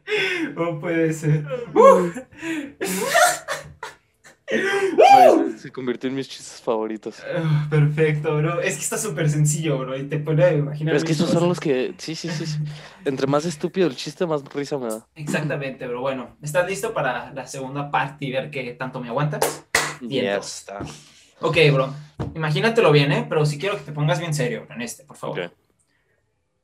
No 0.55 0.80
puede 0.80 1.11
ser. 1.13 1.43
Uh, 1.73 2.11
Ay, 4.51 5.55
Se 5.57 5.71
convirtió 5.71 6.09
en 6.09 6.15
mis 6.15 6.27
chistes 6.29 6.61
favoritos. 6.61 7.17
ah, 7.35 7.67
perfecto, 7.69 8.37
bro. 8.37 8.61
Es 8.61 8.75
que 8.75 8.81
está 8.81 8.97
súper 8.97 9.29
sencillo, 9.29 9.79
bro. 9.79 9.97
Y 9.97 10.03
te 10.03 10.19
pone 10.19 10.43
a 10.43 10.53
imaginar. 10.53 10.91
Pero 10.91 10.97
es 10.97 11.03
que 11.03 11.11
esos 11.13 11.29
son 11.29 11.47
los 11.49 11.59
que. 11.59 11.93
Sí, 11.97 12.15
sí, 12.15 12.29
sí. 12.29 12.45
sí. 12.45 12.59
Entre 13.05 13.25
más 13.27 13.45
estúpido 13.45 13.87
el 13.87 13.95
chiste, 13.95 14.25
más 14.25 14.43
risa 14.53 14.77
me 14.77 14.87
da. 14.87 15.07
Exactamente, 15.15 15.87
bro. 15.87 16.01
Bueno, 16.01 16.35
¿estás 16.41 16.67
listo 16.69 16.93
para 16.93 17.31
la 17.33 17.47
segunda 17.47 17.89
parte 17.89 18.25
y 18.25 18.31
ver 18.31 18.51
qué 18.51 18.73
tanto 18.73 18.99
me 18.99 19.07
aguantas? 19.09 19.65
Bien, 20.01 20.25
Ya 20.25 20.37
pues. 20.37 20.59
está. 20.59 20.79
Ok, 21.41 21.57
bro. 21.73 21.93
Imagínatelo 22.35 22.91
bien, 22.91 23.11
¿eh? 23.11 23.25
Pero 23.27 23.45
sí 23.45 23.57
quiero 23.57 23.77
que 23.77 23.83
te 23.83 23.91
pongas 23.91 24.19
bien 24.19 24.33
serio 24.33 24.67
en 24.69 24.81
este, 24.81 25.03
por 25.03 25.17
favor. 25.17 25.39
Ok. 25.39 25.51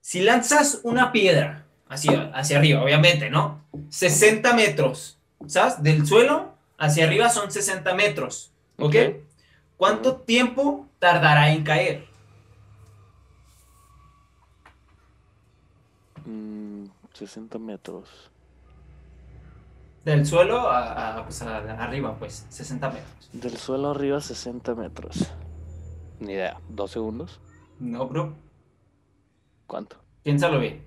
Si 0.01 0.21
lanzas 0.21 0.79
una 0.83 1.11
piedra 1.11 1.65
hacia, 1.89 2.31
hacia 2.33 2.57
arriba, 2.57 2.83
obviamente, 2.83 3.29
¿no? 3.29 3.63
60 3.89 4.53
metros, 4.53 5.19
¿sabes? 5.47 5.81
Del 5.83 6.05
suelo 6.07 6.50
hacia 6.81 7.05
arriba 7.05 7.29
son 7.29 7.51
60 7.51 7.93
metros, 7.93 8.51
¿ok? 8.79 8.95
¿Cuánto 9.77 10.17
tiempo 10.17 10.87
tardará 10.99 11.51
en 11.53 11.63
caer? 11.63 12.05
Mm, 16.25 16.85
60 17.13 17.57
metros. 17.59 18.09
Del 20.05 20.25
suelo 20.25 20.69
a, 20.69 21.17
a, 21.19 21.23
pues, 21.23 21.41
a- 21.43 21.57
a 21.57 21.83
arriba, 21.83 22.15
pues, 22.17 22.45
60 22.49 22.89
metros. 22.89 23.29
Del 23.33 23.57
suelo 23.57 23.91
arriba, 23.91 24.19
60 24.19 24.73
metros. 24.75 25.31
Ni 26.19 26.33
idea. 26.33 26.59
¿Dos 26.69 26.91
segundos? 26.91 27.39
No, 27.79 28.07
bro. 28.07 28.35
¿Cuánto? 29.67 29.97
Piénsalo 30.23 30.59
bien. 30.59 30.85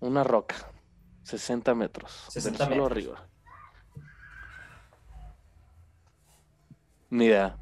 Una 0.00 0.22
roca. 0.24 0.56
60 1.22 1.74
metros. 1.74 2.26
60 2.28 2.64
del 2.64 2.68
suelo 2.68 2.86
arriba. 2.86 3.27
Ni 7.10 7.26
idea. 7.26 7.56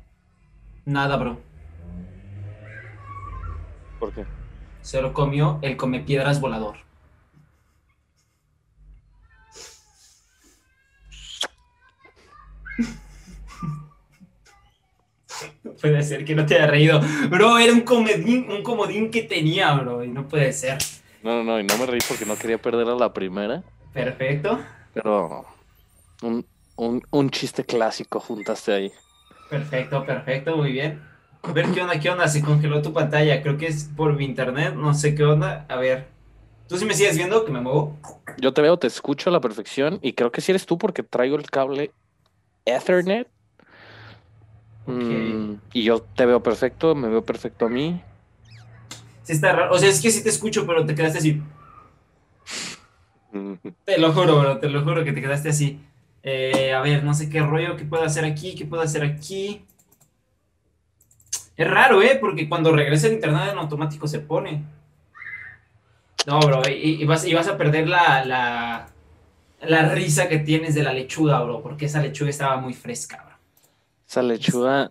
Nada, 0.84 1.16
bro. 1.16 1.38
¿Por 3.98 4.12
qué? 4.12 4.24
Se 4.82 5.00
lo 5.00 5.12
comió 5.12 5.58
el 5.62 5.76
come 5.76 6.00
piedras 6.00 6.40
volador. 6.40 6.78
No 15.62 15.72
puede 15.72 16.02
ser 16.02 16.24
que 16.24 16.34
no 16.34 16.46
te 16.46 16.54
haya 16.54 16.66
reído. 16.66 17.00
Bro, 17.28 17.58
era 17.58 17.72
un 17.72 17.80
comodín, 17.80 18.50
un 18.50 18.62
comodín 18.62 19.10
que 19.10 19.22
tenía, 19.22 19.74
bro. 19.74 20.04
Y 20.04 20.08
no 20.08 20.26
puede 20.28 20.52
ser. 20.52 20.78
No, 21.22 21.36
no, 21.36 21.44
no. 21.44 21.60
Y 21.60 21.64
no 21.64 21.76
me 21.78 21.86
reí 21.86 22.00
porque 22.08 22.24
no 22.24 22.36
quería 22.36 22.58
perder 22.58 22.88
a 22.88 22.94
la 22.94 23.12
primera. 23.12 23.62
Perfecto. 23.92 24.60
Pero. 24.94 25.44
Un, 26.22 26.46
un, 26.76 27.02
un 27.10 27.30
chiste 27.30 27.64
clásico 27.64 28.20
juntaste 28.20 28.72
ahí. 28.72 28.92
Perfecto, 29.48 30.04
perfecto, 30.04 30.56
muy 30.56 30.72
bien. 30.72 31.00
A 31.42 31.52
ver 31.52 31.66
qué 31.72 31.82
onda, 31.82 32.00
qué 32.00 32.10
onda. 32.10 32.26
Se 32.28 32.42
congeló 32.42 32.82
tu 32.82 32.92
pantalla. 32.92 33.42
Creo 33.42 33.56
que 33.56 33.66
es 33.66 33.90
por 33.96 34.14
mi 34.14 34.24
internet. 34.24 34.74
No 34.74 34.94
sé 34.94 35.14
qué 35.14 35.24
onda. 35.24 35.64
A 35.68 35.76
ver. 35.76 36.08
¿Tú 36.68 36.76
sí 36.76 36.84
me 36.84 36.94
sigues 36.94 37.16
viendo 37.16 37.44
que 37.44 37.52
me 37.52 37.60
muevo? 37.60 37.96
Yo 38.38 38.52
te 38.52 38.60
veo, 38.60 38.76
te 38.76 38.88
escucho 38.88 39.30
a 39.30 39.32
la 39.32 39.40
perfección 39.40 40.00
y 40.02 40.14
creo 40.14 40.32
que 40.32 40.40
sí 40.40 40.50
eres 40.50 40.66
tú 40.66 40.78
porque 40.78 41.04
traigo 41.04 41.36
el 41.36 41.48
cable 41.48 41.92
Ethernet. 42.64 43.28
Ok. 44.86 44.94
Mm, 44.94 45.54
y 45.72 45.84
yo 45.84 46.00
te 46.00 46.26
veo 46.26 46.42
perfecto, 46.42 46.94
me 46.96 47.08
veo 47.08 47.24
perfecto 47.24 47.66
a 47.66 47.68
mí. 47.68 48.02
Sí 49.22 49.32
está 49.32 49.52
raro. 49.52 49.72
O 49.72 49.78
sea, 49.78 49.88
es 49.88 50.00
que 50.00 50.10
sí 50.10 50.22
te 50.22 50.28
escucho, 50.28 50.66
pero 50.66 50.84
te 50.84 50.94
quedaste 50.94 51.18
así. 51.18 51.40
Te 53.84 53.98
lo 53.98 54.12
juro, 54.12 54.40
bro, 54.40 54.58
te 54.58 54.68
lo 54.68 54.82
juro 54.82 55.04
que 55.04 55.12
te 55.12 55.20
quedaste 55.20 55.50
así. 55.50 55.78
Eh, 56.28 56.72
a 56.74 56.80
ver, 56.80 57.04
no 57.04 57.14
sé 57.14 57.30
qué 57.30 57.40
rollo, 57.40 57.76
qué 57.76 57.84
puedo 57.84 58.02
hacer 58.02 58.24
aquí, 58.24 58.56
qué 58.56 58.64
puedo 58.66 58.82
hacer 58.82 59.04
aquí. 59.04 59.64
Es 61.56 61.70
raro, 61.70 62.02
¿eh? 62.02 62.18
Porque 62.20 62.48
cuando 62.48 62.72
regresa 62.72 63.06
el 63.06 63.12
internet 63.12 63.50
en 63.52 63.58
automático 63.58 64.08
se 64.08 64.18
pone. 64.18 64.64
No, 66.26 66.40
bro, 66.40 66.62
y, 66.68 67.00
y 67.00 67.04
vas, 67.04 67.24
y 67.24 67.32
vas 67.32 67.46
a 67.46 67.56
perder 67.56 67.86
la, 67.86 68.24
la, 68.24 68.88
la 69.60 69.88
risa 69.94 70.28
que 70.28 70.40
tienes 70.40 70.74
de 70.74 70.82
la 70.82 70.92
lechuga, 70.92 71.40
bro, 71.44 71.62
porque 71.62 71.86
esa 71.86 72.02
lechuga 72.02 72.30
estaba 72.30 72.56
muy 72.56 72.74
fresca, 72.74 73.22
bro. 73.24 73.36
Esa 74.08 74.22
lechuga, 74.22 74.90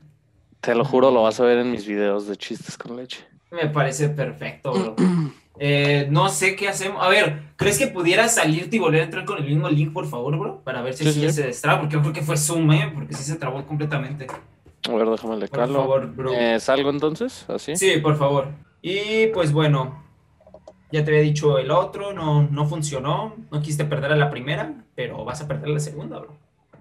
te 0.62 0.74
lo 0.74 0.86
juro, 0.86 1.12
lo 1.12 1.24
vas 1.24 1.42
a 1.42 1.44
ver 1.44 1.58
en 1.58 1.70
mis 1.70 1.86
videos 1.86 2.28
de 2.28 2.38
chistes 2.38 2.78
con 2.78 2.96
leche. 2.96 3.26
Me 3.52 3.68
parece 3.68 4.08
perfecto, 4.08 4.72
bro. 4.72 4.96
Eh, 5.60 6.08
no 6.10 6.30
sé 6.30 6.56
qué 6.56 6.68
hacemos. 6.68 7.02
A 7.04 7.08
ver, 7.10 7.44
¿crees 7.56 7.78
que 7.80 7.88
pudieras 7.88 8.36
salirte 8.36 8.76
y 8.76 8.80
volver 8.80 9.02
a 9.02 9.06
entrar 9.06 9.26
con 9.26 9.38
el 9.38 9.46
mismo 9.46 9.70
link, 9.70 9.94
por 9.94 10.08
favor, 10.08 10.38
bro? 10.38 10.62
Para 10.64 10.82
ver 10.82 10.94
si 10.94 11.04
Sí, 11.04 11.10
así 11.10 11.20
sí. 11.20 11.26
ya 11.26 11.32
se 11.32 11.44
destraba, 11.48 11.80
porque 11.82 11.96
yo 11.96 12.02
creo 12.02 12.14
que 12.14 12.22
fue 12.22 12.38
Zoom, 12.38 12.72
¿eh? 12.72 12.92
Porque 12.94 13.14
sí 13.14 13.24
se 13.24 13.36
trabó 13.38 13.66
completamente. 13.66 14.28
A 14.28 14.94
ver, 14.94 15.08
déjame 15.10 15.38
le 15.38 15.48
Por 15.48 15.72
favor, 15.72 16.08
bro. 16.16 16.32
Eh, 16.34 16.60
¿Salgo 16.60 16.90
entonces? 16.90 17.46
¿Así? 17.50 17.76
Sí, 17.76 17.98
por 17.98 18.18
favor. 18.18 18.50
Y 18.82 19.28
pues 19.28 19.52
bueno, 19.52 20.04
ya 20.92 21.04
te 21.04 21.10
había 21.12 21.22
dicho 21.24 21.58
el 21.58 21.72
otro, 21.72 22.14
no, 22.14 22.44
no 22.44 22.66
funcionó. 22.68 23.36
No 23.52 23.60
quisiste 23.62 23.86
perder 23.86 24.12
a 24.12 24.16
la 24.16 24.30
primera, 24.30 24.84
pero 24.94 25.26
vas 25.26 25.42
a 25.42 25.48
perder 25.48 25.70
a 25.70 25.74
la 25.74 25.80
segunda, 25.80 26.20
bro. 26.20 26.38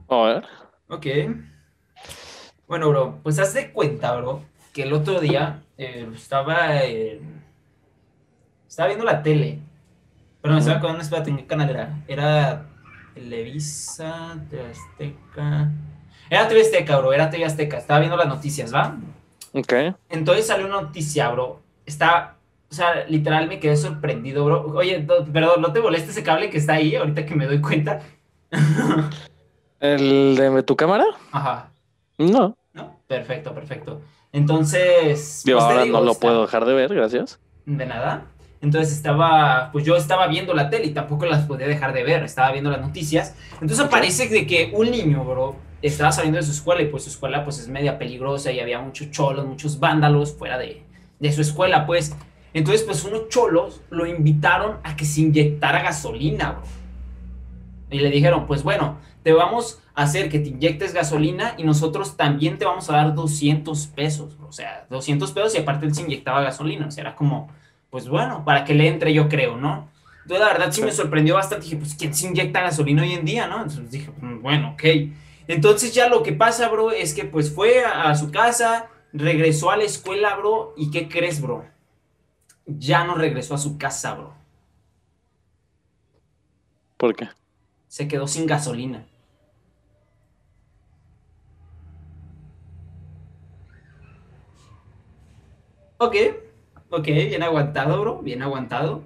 A 0.09 0.22
ver. 0.27 0.45
Ok. 0.89 1.07
Bueno, 2.68 2.89
bro, 2.91 3.20
pues 3.22 3.39
haz 3.39 3.55
de 3.55 3.72
cuenta, 3.72 4.14
bro, 4.16 4.43
que 4.72 4.83
el 4.83 4.93
otro 4.93 5.20
día 5.20 5.62
eh, 5.79 6.07
estaba, 6.14 6.83
eh, 6.85 7.20
estaba 8.69 8.89
viendo 8.89 9.05
la 9.05 9.23
tele. 9.23 9.59
Pero 10.41 10.55
me 10.55 10.61
estaba 10.61 10.79
acordando, 10.79 11.03
espérate, 11.03 11.31
¿en 11.31 11.37
qué 11.39 11.47
canal 11.47 11.71
era? 11.71 11.99
Era 12.07 12.67
Televisa, 13.15 14.37
TV 14.51 14.71
Azteca. 14.71 15.71
Era 16.31 16.49
TV 16.49 16.61
Azteca, 16.61 16.99
bro, 16.99 17.12
era 17.12 17.31
TV 17.31 17.45
Azteca. 17.45 17.79
Estaba 17.79 18.01
viendo 18.01 18.17
las 18.17 18.29
noticias, 18.29 18.75
¿va? 18.75 18.97
Ok. 19.53 19.73
Entonces 20.11 20.47
salió 20.47 20.67
una 20.67 20.83
noticia, 20.83 21.31
bro. 21.31 21.61
Está, 21.87 22.37
o 22.71 22.75
sea, 22.75 23.05
literal 23.07 23.47
me 23.49 23.59
quedé 23.61 23.77
sorprendido, 23.77 24.45
bro. 24.45 24.67
Oye, 24.75 25.01
no- 25.03 25.25
perdón, 25.33 25.62
¿no 25.62 25.73
te 25.73 25.81
molesta 25.81 26.11
ese 26.11 26.23
cable 26.23 26.51
que 26.51 26.59
está 26.59 26.75
ahí 26.75 26.95
ahorita 26.97 27.25
que 27.25 27.35
me 27.35 27.47
doy 27.47 27.61
cuenta? 27.61 28.01
¿El 29.81 30.37
de 30.37 30.62
tu 30.62 30.77
cámara? 30.77 31.05
Ajá. 31.33 31.71
No. 32.19 32.57
¿No? 32.73 32.97
Perfecto, 33.07 33.55
perfecto. 33.55 34.01
Entonces, 34.33 35.43
Yo 35.45 35.57
pues, 35.57 35.65
ahora 35.65 35.83
digo, 35.85 35.99
no 35.99 36.05
lo 36.05 36.12
está- 36.12 36.21
puedo 36.27 36.43
dejar 36.43 36.65
de 36.65 36.75
ver, 36.75 36.95
gracias. 36.95 37.39
De 37.67 37.87
nada. 37.87 38.27
Entonces 38.65 38.95
estaba, 38.95 39.71
pues 39.73 39.85
yo 39.85 39.95
estaba 39.97 40.27
viendo 40.27 40.55
la 40.55 40.71
tele 40.71 40.87
y 40.87 40.91
tampoco 40.91 41.27
las 41.27 41.45
podía 41.47 41.69
dejar 41.69 41.93
de 41.93 42.03
ver, 42.03 42.25
estaba 42.25 42.51
viendo 42.51 42.71
las 42.71 42.81
noticias. 42.81 43.35
Entonces 43.55 43.81
Ok. 43.81 43.87
aparece 43.87 44.29
de 44.29 44.47
que 44.47 44.73
un 44.75 44.91
niño, 44.91 45.25
bro, 45.25 45.57
estaba 45.83 46.11
saliendo 46.11 46.39
de 46.39 46.43
su 46.45 46.53
escuela 46.53 46.83
y 46.83 46.87
pues 46.87 47.05
su 47.05 47.11
escuela 47.11 47.45
pues 47.45 47.59
es 47.59 47.69
media 47.69 47.99
peligrosa 47.99 48.51
y 48.51 48.61
había 48.61 48.81
muchos 48.81 49.11
cholos, 49.11 49.47
muchos 49.47 49.79
vándalos 49.79 50.33
fuera 50.33 50.59
de, 50.59 50.83
de 51.21 51.33
su 51.33 51.43
escuela, 51.43 51.87
pues. 51.87 52.17
Entonces 52.55 52.83
pues 52.83 53.05
unos 53.05 53.29
cholos 53.29 53.83
lo 53.91 54.07
invitaron 54.07 54.79
a 54.83 54.97
que 54.97 55.05
se 55.05 55.21
inyectara 55.21 55.83
gasolina, 55.83 56.53
bro. 56.53 56.62
Y 57.91 58.01
le 58.01 58.11
dijeron, 58.11 58.47
pues 58.47 58.62
bueno, 58.62 58.97
te 59.23 59.33
vamos 59.33 59.81
hacer 59.95 60.29
que 60.29 60.41
te 60.41 60.49
inyectes 60.49 60.93
gasolina 60.93 61.55
y 61.57 61.62
nosotros 61.65 62.17
también 62.17 62.59
te 62.59 62.65
vamos 62.65 62.91
a 62.91 62.97
dar 62.97 63.15
200 63.15 63.87
pesos. 63.89 64.37
O 64.47 64.53
sea, 64.53 64.87
200 64.91 65.31
pesos 65.33 65.55
y 65.55 65.59
aparte 65.59 65.87
él 65.87 65.95
se 65.95 66.03
inyectaba 66.03 66.43
gasolina. 66.43 66.87
O 66.87 66.91
sea, 66.91 67.03
era 67.03 67.15
como, 67.15 67.49
pues 67.95 68.09
bueno, 68.09 68.45
para 68.45 68.65
que 68.65 68.75
le 68.75 68.89
entre 68.89 69.15
yo 69.15 69.29
creo, 69.29 69.57
¿no? 69.57 69.89
Entonces 70.23 70.45
la 70.45 70.53
verdad 70.53 70.73
sí 70.73 70.83
me 70.83 70.91
sorprendió 70.91 71.37
bastante. 71.37 71.67
Dije, 71.67 71.77
pues 71.77 71.95
¿quién 71.95 72.13
se 72.13 72.27
inyecta 72.27 72.61
gasolina 72.61 73.03
hoy 73.03 73.13
en 73.13 73.25
día, 73.25 73.47
no? 73.47 73.59
Entonces 73.59 73.89
dije, 73.89 74.11
"Mm, 74.21 74.43
bueno, 74.43 74.71
ok. 74.73 74.83
Entonces 75.47 75.95
ya 75.95 76.09
lo 76.09 76.25
que 76.25 76.33
pasa, 76.33 76.69
bro, 76.71 76.91
es 76.91 77.15
que 77.15 77.25
pues 77.25 77.55
fue 77.55 77.85
a, 77.85 78.11
a 78.11 78.17
su 78.17 78.33
casa, 78.33 78.89
regresó 79.13 79.71
a 79.71 79.77
la 79.77 79.85
escuela, 79.85 80.35
bro. 80.35 80.75
¿Y 80.77 80.91
qué 80.91 81.09
crees, 81.09 81.41
bro? 81.41 81.67
Ya 82.67 83.05
no 83.05 83.15
regresó 83.15 83.55
a 83.55 83.59
su 83.59 83.79
casa, 83.79 84.15
bro. 84.15 84.35
¿Por 86.97 87.15
qué? 87.15 87.29
Se 87.87 88.09
quedó 88.09 88.27
sin 88.27 88.47
gasolina. 88.47 89.07
Ok, 95.99 96.17
ok, 96.97 97.05
bien 97.07 97.43
aguantado, 97.43 98.01
bro, 98.01 98.19
bien 98.23 98.43
aguantado. 98.43 99.03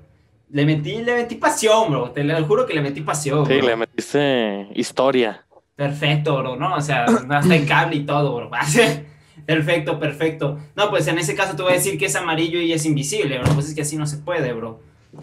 Le 0.50 0.64
metí, 0.64 1.02
le 1.02 1.14
metí 1.14 1.34
pasión, 1.34 1.90
bro, 1.90 2.10
te 2.10 2.24
lo 2.24 2.42
juro 2.46 2.64
que 2.66 2.74
le 2.74 2.80
metí 2.80 3.02
pasión. 3.02 3.46
Sí, 3.46 3.58
bro. 3.58 3.66
le 3.66 3.76
metiste 3.76 4.68
historia. 4.74 5.44
Perfecto, 5.76 6.38
bro, 6.38 6.56
¿no? 6.56 6.74
O 6.74 6.80
sea, 6.80 7.04
hasta 7.30 7.54
en 7.54 7.66
cable 7.66 7.96
y 7.96 8.06
todo, 8.06 8.34
bro. 8.34 8.50
Perfecto, 9.46 9.98
perfecto. 9.98 10.58
No, 10.76 10.90
pues 10.90 11.06
en 11.06 11.16
ese 11.18 11.34
caso 11.34 11.56
te 11.56 11.62
voy 11.62 11.72
a 11.72 11.76
decir 11.76 11.96
que 11.98 12.04
es 12.06 12.16
amarillo 12.16 12.60
y 12.60 12.72
es 12.72 12.84
invisible, 12.84 13.38
bro. 13.38 13.54
Pues 13.54 13.68
es 13.68 13.74
que 13.74 13.80
así 13.82 13.96
no 13.96 14.06
se 14.06 14.18
puede, 14.18 14.52
bro. 14.52 14.80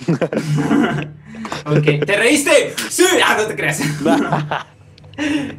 ok, 1.65 2.05
¿te 2.05 2.15
reíste? 2.17 2.73
Sí, 2.89 3.03
ah, 3.23 3.35
no 3.39 3.45
te 3.47 3.55
creas. 3.55 3.81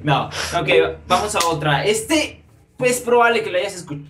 no, 0.03 0.27
ok, 0.27 0.69
vamos 1.07 1.35
a 1.37 1.47
otra. 1.47 1.85
Este, 1.85 2.43
pues 2.77 3.01
probable 3.01 3.43
que 3.43 3.51
lo 3.51 3.59
hayas 3.59 3.87
escu- 3.87 4.05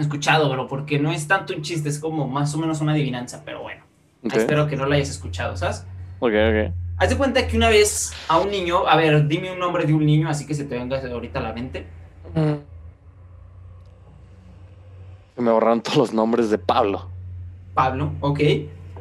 escuchado, 0.00 0.50
bro, 0.50 0.66
porque 0.68 0.98
no 0.98 1.10
es 1.10 1.26
tanto 1.26 1.54
un 1.54 1.62
chiste, 1.62 1.88
es 1.88 1.98
como 1.98 2.26
más 2.28 2.54
o 2.54 2.58
menos 2.58 2.80
una 2.80 2.92
adivinanza, 2.92 3.42
pero 3.44 3.62
bueno. 3.62 3.82
Espero 4.22 4.66
que 4.66 4.76
no 4.76 4.86
lo 4.86 4.94
hayas 4.94 5.10
escuchado, 5.10 5.56
¿sabes? 5.56 5.86
ok, 6.20 6.32
ok. 6.32 6.74
Haz 6.98 7.10
de 7.10 7.16
cuenta 7.16 7.46
que 7.46 7.56
una 7.56 7.68
vez 7.68 8.12
a 8.26 8.38
un 8.38 8.50
niño, 8.50 8.88
a 8.88 8.96
ver, 8.96 9.28
dime 9.28 9.52
un 9.52 9.60
nombre 9.60 9.84
de 9.84 9.94
un 9.94 10.04
niño, 10.04 10.28
así 10.28 10.46
que 10.46 10.54
se 10.54 10.64
te 10.64 10.76
venga 10.76 11.00
ahorita 11.00 11.38
a 11.38 11.42
la 11.42 11.52
mente. 11.52 11.86
Se 15.36 15.40
me 15.40 15.52
borraron 15.52 15.80
todos 15.80 15.96
los 15.96 16.12
nombres 16.12 16.50
de 16.50 16.58
Pablo. 16.58 17.08
Pablo, 17.74 18.12
ok. 18.20 18.40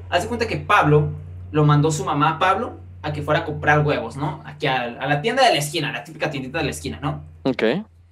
Haz 0.09 0.21
de 0.21 0.27
cuenta 0.27 0.47
que 0.47 0.57
Pablo 0.57 1.09
lo 1.51 1.65
mandó 1.65 1.89
su 1.89 2.05
mamá 2.05 2.31
a 2.31 2.39
Pablo 2.39 2.77
a 3.01 3.11
que 3.11 3.23
fuera 3.23 3.39
a 3.39 3.45
comprar 3.45 3.83
huevos, 3.83 4.15
¿no? 4.15 4.43
Aquí 4.45 4.67
a, 4.67 4.83
a 4.83 5.07
la 5.07 5.21
tienda 5.23 5.43
de 5.43 5.53
la 5.53 5.59
esquina, 5.59 5.91
la 5.91 6.03
típica 6.03 6.29
tiendita 6.29 6.59
de 6.59 6.65
la 6.65 6.69
esquina, 6.69 6.99
¿no? 7.01 7.23
Ok. 7.43 7.63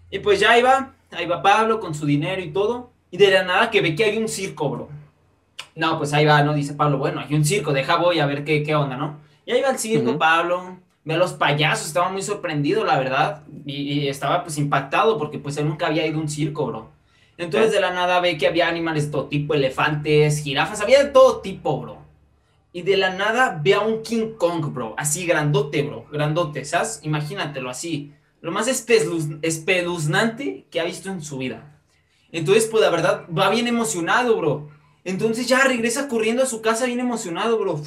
Y 0.10 0.20
pues 0.20 0.40
ya 0.40 0.58
iba, 0.58 0.95
ahí 1.12 1.26
va 1.26 1.41
Pablo 1.41 1.80
con 1.80 1.95
su 1.95 2.06
dinero 2.06 2.41
y 2.41 2.51
todo. 2.51 2.91
Y 3.12 3.18
de 3.18 3.32
la 3.32 3.43
nada 3.43 3.72
que 3.72 3.82
ve 3.82 3.95
que 3.95 4.06
hay 4.06 4.18
un 4.18 4.28
circo, 4.28 4.70
bro. 4.70 4.89
No, 5.76 5.97
pues 5.97 6.14
ahí 6.14 6.26
va, 6.26 6.41
¿no? 6.43 6.53
Dice 6.53 6.74
Pablo, 6.74 6.97
bueno, 6.97 7.22
hay 7.22 7.34
un 7.36 7.45
circo, 7.45 7.74
deja 7.74 7.97
voy 7.97 8.20
a 8.20 8.26
ver 8.26 8.43
qué, 8.43 8.64
qué 8.64 8.76
onda, 8.76 8.97
¿no? 8.97 9.20
Y 9.45 9.51
ahí 9.51 9.62
va 9.62 9.70
el 9.70 9.80
circo. 9.80 10.18
Pablo. 10.18 10.78
Ve 11.03 11.14
a 11.14 11.18
los 11.18 11.34
payasos, 11.34 11.88
estaba 11.88 12.10
muy 12.10 12.24
sorprendido, 12.24 12.84
la 12.84 12.97
verdad. 12.97 13.43
Y, 13.66 13.76
y 13.76 14.08
estaba 14.08 14.43
pues 14.43 14.58
impactado 14.58 15.20
porque 15.20 15.38
pues 15.38 15.56
él 15.58 15.68
nunca 15.68 15.86
había 15.88 16.08
ido 16.08 16.18
a 16.18 16.22
un 16.22 16.30
circo, 16.30 16.66
bro. 16.66 16.89
Entonces 17.38 17.72
de 17.72 17.80
la 17.82 17.91
nada 17.91 18.20
ve 18.22 18.38
que 18.38 18.47
había 18.47 18.68
animales 18.68 19.06
de 19.06 19.12
todo 19.12 19.26
tipo, 19.26 19.53
elefantes, 19.53 20.41
jirafas, 20.41 20.82
había 20.82 21.03
de 21.03 21.12
todo 21.12 21.41
tipo, 21.41 21.80
bro. 21.80 21.97
Y 22.72 22.82
de 22.82 22.97
la 22.97 23.12
nada 23.12 23.60
ve 23.62 23.74
a 23.74 23.82
un 23.82 24.01
King 24.01 24.32
Kong, 24.38 24.74
bro. 24.74 24.95
Así 24.97 25.26
grandote, 25.26 25.84
bro. 25.84 26.06
Grandote, 26.12 26.66
¿sabes? 26.66 27.01
Imagínatelo 27.03 27.70
así. 27.70 28.14
Lo 28.46 28.52
más 28.52 28.68
espeluz- 28.68 29.39
espeluznante 29.41 30.68
que 30.70 30.80
ha 30.80 30.84
visto 30.84 31.10
en 31.10 31.24
su 31.24 31.39
vida. 31.39 31.82
Entonces, 32.32 32.68
pues 32.68 32.84
la 32.84 32.91
verdad, 32.91 33.24
va 33.36 33.50
bien 33.50 33.68
emocionado, 33.68 34.38
bro. 34.38 34.70
Entonces 35.04 35.48
ya 35.48 35.64
regresa 35.64 36.08
corriendo 36.08 36.43
a 36.43 36.46
su 36.46 36.62
casa 36.62 36.86
bien 36.86 37.00
emocionado, 37.00 37.58
bro. 37.58 37.82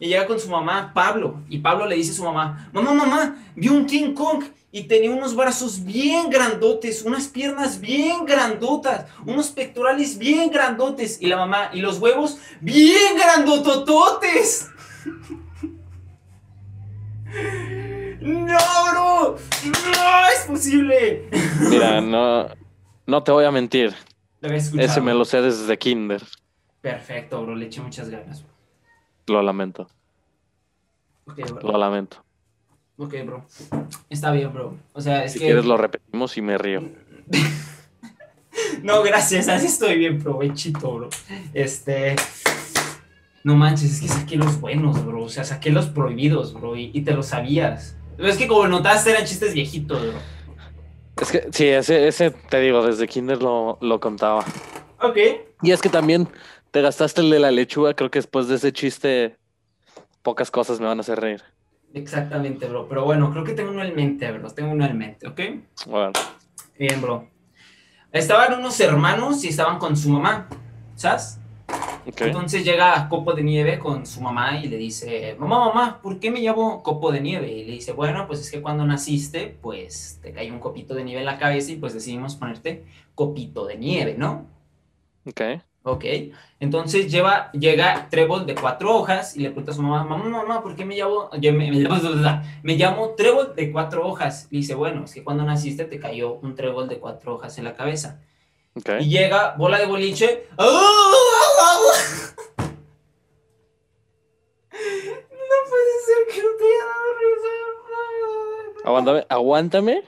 Y 0.00 0.06
llega 0.08 0.26
con 0.26 0.40
su 0.40 0.48
mamá, 0.48 0.92
Pablo. 0.94 1.42
Y 1.50 1.58
Pablo 1.58 1.84
le 1.84 1.96
dice 1.96 2.12
a 2.12 2.14
su 2.14 2.24
mamá, 2.24 2.70
mamá, 2.72 2.94
mamá, 2.94 3.36
vi 3.54 3.68
un 3.68 3.84
King 3.84 4.14
Kong 4.14 4.44
y 4.72 4.84
tenía 4.84 5.10
unos 5.10 5.36
brazos 5.36 5.84
bien 5.84 6.30
grandotes, 6.30 7.02
unas 7.02 7.28
piernas 7.28 7.78
bien 7.82 8.24
grandotas, 8.24 9.10
unos 9.26 9.48
pectorales 9.50 10.16
bien 10.16 10.50
grandotes. 10.50 11.18
Y 11.20 11.26
la 11.26 11.36
mamá, 11.36 11.68
y 11.74 11.82
los 11.82 11.98
huevos 11.98 12.38
bien 12.62 13.14
grandotototes. 13.18 14.70
No, 18.26 18.58
bro. 18.92 19.36
No 19.64 20.28
es 20.34 20.44
posible. 20.46 21.28
Mira, 21.70 22.00
no, 22.00 22.48
no 23.06 23.22
te 23.22 23.32
voy 23.32 23.44
a 23.44 23.50
mentir. 23.50 23.94
Lo 24.40 24.48
había 24.48 24.58
escuchado. 24.58 24.86
Ese 24.88 25.00
me 25.00 25.14
lo 25.14 25.24
sé 25.24 25.40
desde 25.42 25.78
kinder. 25.78 26.22
Perfecto, 26.80 27.42
bro. 27.42 27.54
Le 27.54 27.66
eché 27.66 27.80
muchas 27.80 28.08
ganas. 28.10 28.42
bro. 28.42 28.52
Lo 29.28 29.42
lamento. 29.42 29.88
Ok, 31.26 31.38
bro. 31.50 31.60
Lo 31.72 31.78
lamento. 31.78 32.24
Ok, 32.98 33.14
bro. 33.24 33.44
Está 34.08 34.32
bien, 34.32 34.52
bro. 34.52 34.76
O 34.92 35.00
sea, 35.00 35.24
es 35.24 35.32
Si 35.32 35.38
que. 35.38 35.46
quieres 35.46 35.64
lo 35.64 35.76
repetimos 35.76 36.36
y 36.36 36.42
me 36.42 36.58
río. 36.58 36.82
No, 38.82 39.02
gracias. 39.02 39.48
Así 39.48 39.66
estoy 39.66 39.98
bien, 39.98 40.18
provechito, 40.22 40.90
bro. 40.94 41.08
Este. 41.52 42.16
No 43.44 43.54
manches, 43.54 43.92
es 43.92 44.00
que 44.00 44.08
saqué 44.08 44.36
los 44.36 44.60
buenos, 44.60 45.04
bro. 45.04 45.24
O 45.24 45.28
sea, 45.28 45.44
saqué 45.44 45.70
los 45.70 45.86
prohibidos, 45.86 46.54
bro. 46.54 46.74
Y, 46.76 46.90
y 46.94 47.02
te 47.02 47.12
lo 47.12 47.22
sabías. 47.22 47.95
Es 48.18 48.36
que 48.36 48.46
como 48.46 48.66
notaste, 48.66 49.10
eran 49.10 49.24
chistes 49.24 49.52
viejitos, 49.54 50.00
bro. 50.00 50.18
Es 51.20 51.32
que 51.32 51.48
sí, 51.52 51.66
ese, 51.68 52.08
ese 52.08 52.30
te 52.30 52.60
digo, 52.60 52.84
desde 52.84 53.06
kinder 53.08 53.42
lo, 53.42 53.78
lo 53.80 54.00
contaba. 54.00 54.44
Ok. 55.00 55.16
Y 55.62 55.72
es 55.72 55.80
que 55.80 55.88
también 55.88 56.28
te 56.70 56.82
gastaste 56.82 57.22
el 57.22 57.30
de 57.30 57.38
la 57.38 57.50
lechuga. 57.50 57.94
Creo 57.94 58.10
que 58.10 58.18
después 58.18 58.48
de 58.48 58.56
ese 58.56 58.72
chiste, 58.72 59.36
pocas 60.22 60.50
cosas 60.50 60.78
me 60.80 60.86
van 60.86 60.98
a 60.98 61.00
hacer 61.00 61.20
reír. 61.20 61.42
Exactamente, 61.94 62.66
bro. 62.66 62.86
Pero 62.88 63.04
bueno, 63.04 63.30
creo 63.30 63.44
que 63.44 63.52
tengo 63.52 63.70
uno 63.70 63.82
en 63.82 63.94
mente, 63.94 64.30
bro. 64.32 64.50
Tengo 64.50 64.72
uno 64.72 64.84
en 64.84 64.98
mente, 64.98 65.26
¿ok? 65.26 65.40
Bueno, 65.86 66.12
Bien, 66.78 67.00
bro. 67.00 67.28
Estaban 68.12 68.58
unos 68.58 68.78
hermanos 68.80 69.42
y 69.44 69.48
estaban 69.48 69.78
con 69.78 69.96
su 69.96 70.10
mamá, 70.10 70.48
¿sabes? 70.94 71.38
Ok. 72.06 72.20
Entonces 72.22 72.64
llega 72.64 73.08
Copo 73.08 73.32
de 73.34 73.42
Nieve 73.42 73.78
con 73.78 74.06
su 74.06 74.20
mamá 74.20 74.58
y 74.58 74.68
le 74.68 74.76
dice, 74.76 75.36
mamá, 75.38 75.66
mamá, 75.66 76.00
¿por 76.02 76.18
qué 76.18 76.30
me 76.30 76.40
llamo 76.40 76.82
Copo 76.82 77.12
de 77.12 77.20
Nieve? 77.20 77.52
Y 77.52 77.64
le 77.64 77.72
dice, 77.72 77.92
bueno, 77.92 78.26
pues 78.26 78.40
es 78.40 78.50
que 78.50 78.62
cuando 78.62 78.84
naciste, 78.84 79.56
pues 79.60 80.18
te 80.22 80.32
cayó 80.32 80.52
un 80.52 80.60
copito 80.60 80.94
de 80.94 81.04
nieve 81.04 81.20
en 81.20 81.26
la 81.26 81.38
cabeza 81.38 81.72
y 81.72 81.76
pues 81.76 81.94
decidimos 81.94 82.36
ponerte 82.36 82.84
Copito 83.14 83.66
de 83.66 83.76
Nieve, 83.78 84.14
¿no? 84.16 84.46
Ok. 85.26 85.40
Ok. 85.88 86.04
Entonces 86.58 87.10
lleva, 87.10 87.50
llega 87.52 88.08
Trébol 88.10 88.44
de 88.44 88.56
cuatro 88.56 88.94
hojas 88.96 89.36
y 89.36 89.40
le 89.40 89.50
pregunta 89.50 89.70
a 89.70 89.74
su 89.74 89.82
mamá, 89.82 90.04
mamá, 90.04 90.28
mamá, 90.28 90.62
¿por 90.62 90.74
qué 90.74 90.84
me 90.84 90.96
llamo, 90.96 91.30
me, 91.32 91.52
me, 91.52 91.70
me 92.62 92.76
llamo 92.76 93.10
Trébol 93.10 93.54
de 93.54 93.70
cuatro 93.70 94.06
hojas? 94.06 94.48
Y 94.50 94.58
dice, 94.58 94.74
bueno, 94.74 95.04
es 95.04 95.14
que 95.14 95.22
cuando 95.22 95.44
naciste 95.44 95.84
te 95.84 96.00
cayó 96.00 96.34
un 96.34 96.56
trébol 96.56 96.88
de 96.88 96.98
cuatro 96.98 97.34
hojas 97.34 97.56
en 97.58 97.64
la 97.64 97.74
cabeza. 97.74 98.20
Ok. 98.74 98.90
Y 99.00 99.08
llega 99.08 99.54
bola 99.56 99.78
de 99.78 99.86
boliche. 99.86 100.48
¡Au, 100.56 100.66
au! 101.60 101.80
No 104.72 105.56
puede 105.70 105.94
ser 106.06 106.34
que 106.34 106.42
no 106.42 106.48
te 106.56 106.64
haya 106.64 106.84
dado 106.84 107.08
risa. 107.18 107.48
Aguántame, 108.84 109.26
aguántame. 109.28 110.02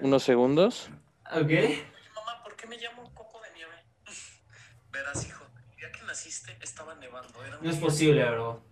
Unos 0.00 0.22
segundos. 0.22 0.90
Ok. 1.32 1.50
Mamá, 2.14 2.42
¿por 2.44 2.54
qué 2.56 2.66
me 2.66 2.76
llamo 2.78 3.10
Coco 3.14 3.40
de 3.42 3.50
Nieve? 3.54 3.74
Verás, 4.92 5.26
hijo, 5.26 5.44
el 5.70 5.76
día 5.76 5.90
que 5.90 6.02
naciste 6.04 6.56
estaba 6.62 6.94
nevando. 6.96 7.44
Era 7.44 7.58
No 7.60 7.70
es 7.70 7.76
posible, 7.78 8.24
bro. 8.30 8.62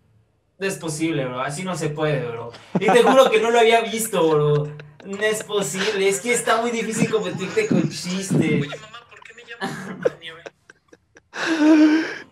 No 0.59 0.67
es 0.67 0.77
posible, 0.79 1.25
bro. 1.25 1.41
Así 1.41 1.65
no 1.65 1.77
se 1.77 1.89
puede, 1.89 2.25
bro. 2.31 2.53
Y 2.79 2.87
te 2.87 3.03
juro 3.03 3.31
que 3.31 3.41
no 3.41 3.51
lo 3.51 3.59
había 3.59 3.81
visto, 3.81 4.29
bro. 4.29 4.69
No 5.05 5.21
es 5.23 5.43
posible. 5.43 6.09
Es 6.09 6.21
que 6.21 6.33
está 6.33 6.61
muy 6.63 6.71
difícil 6.71 7.11
competirte 7.11 7.67
con 7.67 7.83
chistes. 7.91 8.31
Oye, 8.31 8.69
mamá, 8.81 9.05
¿por 9.11 9.21
qué 9.23 9.35
me 9.35 9.43
llamo 9.45 9.97
Coco 9.97 10.09
de 10.11 10.19
Nieve? 10.21 10.44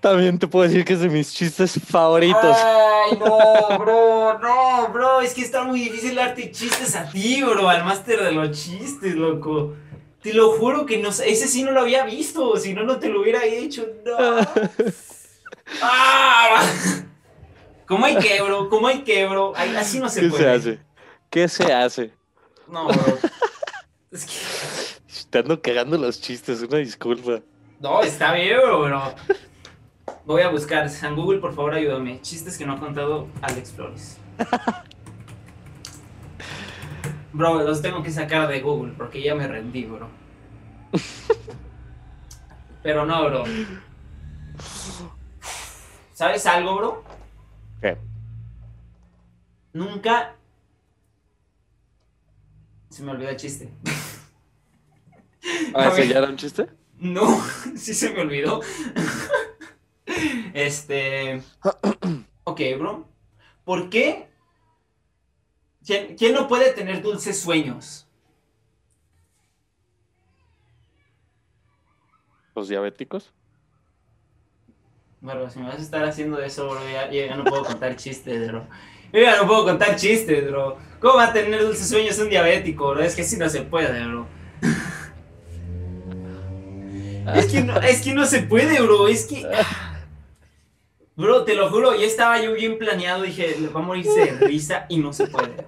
También 0.01 0.39
te 0.39 0.49
puedo 0.49 0.69
decir 0.69 0.85
que 0.85 0.95
es 0.95 1.01
de 1.01 1.09
mis 1.09 1.33
chistes 1.33 1.79
favoritos. 1.87 2.57
Ay, 2.57 3.19
no, 3.19 3.79
bro, 3.79 4.39
no, 4.41 4.89
bro, 4.93 5.21
es 5.21 5.33
que 5.33 5.43
está 5.43 5.63
muy 5.63 5.81
difícil 5.81 6.17
darte 6.17 6.51
chistes 6.51 6.97
a 6.97 7.09
ti, 7.09 7.43
bro, 7.43 7.69
al 7.69 7.85
máster 7.85 8.23
de 8.23 8.33
los 8.33 8.51
chistes, 8.51 9.15
loco. 9.15 9.75
Te 10.21 10.33
lo 10.35 10.53
juro 10.53 10.87
que 10.87 10.99
no, 10.99 11.11
ese 11.11 11.47
sí 11.49 11.63
no 11.63 11.71
lo 11.71 11.81
había 11.81 12.05
visto, 12.05 12.57
si 12.57 12.75
no, 12.75 12.83
no 12.83 12.99
te 12.99 13.09
lo 13.09 13.21
hubiera 13.23 13.45
hecho, 13.45 13.87
no. 14.05 14.39
Ah. 15.81 16.63
¿Cómo 17.87 18.05
hay 18.05 18.17
que, 18.17 18.43
bro? 18.43 18.69
¿Cómo 18.69 18.89
hay 18.89 19.03
que, 19.03 19.27
bro? 19.27 19.53
Ay, 19.57 19.75
así 19.77 19.99
no 20.01 20.09
se 20.09 20.23
¿Qué 20.23 20.29
puede. 20.29 20.43
se 20.43 20.51
hace? 20.51 20.79
¿Qué 21.31 21.49
se 21.49 21.73
hace? 21.73 22.13
No, 22.69 22.89
bro. 22.89 23.19
Es 24.11 24.27
que, 24.27 24.33
Te 25.31 25.39
ando 25.39 25.63
cagando 25.63 25.97
los 25.97 26.21
chistes, 26.21 26.61
una 26.63 26.79
disculpa. 26.79 27.41
No, 27.83 28.03
está 28.03 28.33
bien, 28.33 28.59
bro. 28.59 29.15
Voy 30.25 30.43
a 30.43 30.49
buscar, 30.49 30.89
San 30.89 31.17
Google, 31.17 31.41
por 31.41 31.55
favor, 31.55 31.75
ayúdame. 31.75 32.21
Chistes 32.23 32.57
que 32.57 32.65
no 32.65 32.75
ha 32.75 32.81
contado 32.81 33.29
Alex 33.43 33.73
Flores. 33.73 34.19
Bro, 37.35 37.63
los 37.63 37.81
tengo 37.81 38.03
que 38.03 38.11
sacar 38.11 38.47
de 38.47 38.61
Google 38.61 38.93
porque 38.97 39.23
ya 39.23 39.35
me 39.35 39.49
rendí, 39.49 39.87
bro. 39.87 40.07
Pero 42.83 43.07
no, 43.07 43.25
bro. 43.25 43.45
¿Sabes 46.13 46.45
algo, 46.45 46.77
bro? 46.77 47.05
¿Qué? 47.81 47.97
Nunca. 49.73 50.35
Se 52.91 53.03
me 53.03 53.13
olvidó 53.13 53.31
el 53.31 53.37
chiste. 53.37 53.73
Ah, 55.75 55.85
A 55.85 55.89
¿ese 55.89 56.07
ya 56.09 56.19
era 56.19 56.29
un 56.29 56.37
chiste? 56.37 56.69
No, 57.03 57.43
sí 57.77 57.95
se 57.95 58.11
me 58.11 58.21
olvidó. 58.21 58.61
Este. 60.55 61.43
Ok, 62.45 62.61
bro. 62.77 63.07
¿Por 63.65 63.89
qué? 63.89 64.29
¿Quién, 65.87 66.17
quién 66.17 66.35
no 66.35 66.49
puede 66.49 66.73
tener 66.73 67.01
dulces 67.01 67.39
sueños? 67.41 68.09
¿Los 72.55 72.69
diabéticos? 72.69 73.33
Bueno, 75.21 75.49
si 75.49 75.61
me 75.61 75.67
vas 75.67 75.77
a 75.77 75.83
estar 75.83 76.05
haciendo 76.05 76.41
eso, 76.41 76.69
bro, 76.69 76.81
ya, 76.91 77.09
ya 77.11 77.37
no 77.37 77.45
puedo 77.45 77.65
contar 77.65 77.95
chistes, 77.95 78.49
bro. 78.49 78.67
Yo 79.13 79.21
ya 79.21 79.37
no 79.41 79.47
puedo 79.47 79.65
contar 79.65 79.95
chistes, 79.95 80.51
bro. 80.51 80.79
¿Cómo 81.01 81.15
va 81.15 81.29
a 81.29 81.33
tener 81.33 81.63
dulces 81.63 81.89
sueños 81.89 82.19
un 82.19 82.29
diabético, 82.29 82.91
bro? 82.91 83.03
Es 83.03 83.15
que 83.15 83.23
así 83.23 83.37
no 83.37 83.49
se 83.49 83.63
puede, 83.63 84.05
bro. 84.05 84.27
Es 87.35 87.47
que 87.47 87.63
no, 87.63 87.79
es 87.81 88.03
que 88.03 88.15
no 88.15 88.27
se 88.27 88.43
puede, 88.43 88.81
bro. 88.81 89.09
Es 89.09 89.27
que. 89.27 89.47
Bro, 91.15 91.45
te 91.45 91.55
lo 91.55 91.71
juro, 91.71 91.95
ya 91.95 92.07
estaba 92.07 92.41
yo 92.41 92.53
bien 92.55 92.79
planeado. 92.79 93.23
Dije, 93.23 93.57
le 93.61 93.69
va 93.69 93.81
a 93.81 93.83
morirse 93.83 94.33
de 94.33 94.33
risa 94.47 94.87
y 94.89 94.99
no 94.99 95.13
se 95.13 95.27
puede. 95.27 95.67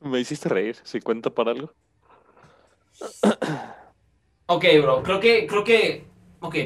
Me 0.00 0.20
hiciste 0.20 0.48
reír, 0.48 0.76
si 0.82 1.00
cuenta 1.00 1.30
para 1.30 1.52
algo. 1.52 1.72
Ok, 4.46 4.64
bro, 4.82 5.02
creo 5.02 5.20
que, 5.20 5.46
creo 5.46 5.64
que, 5.64 6.06
ok. 6.40 6.56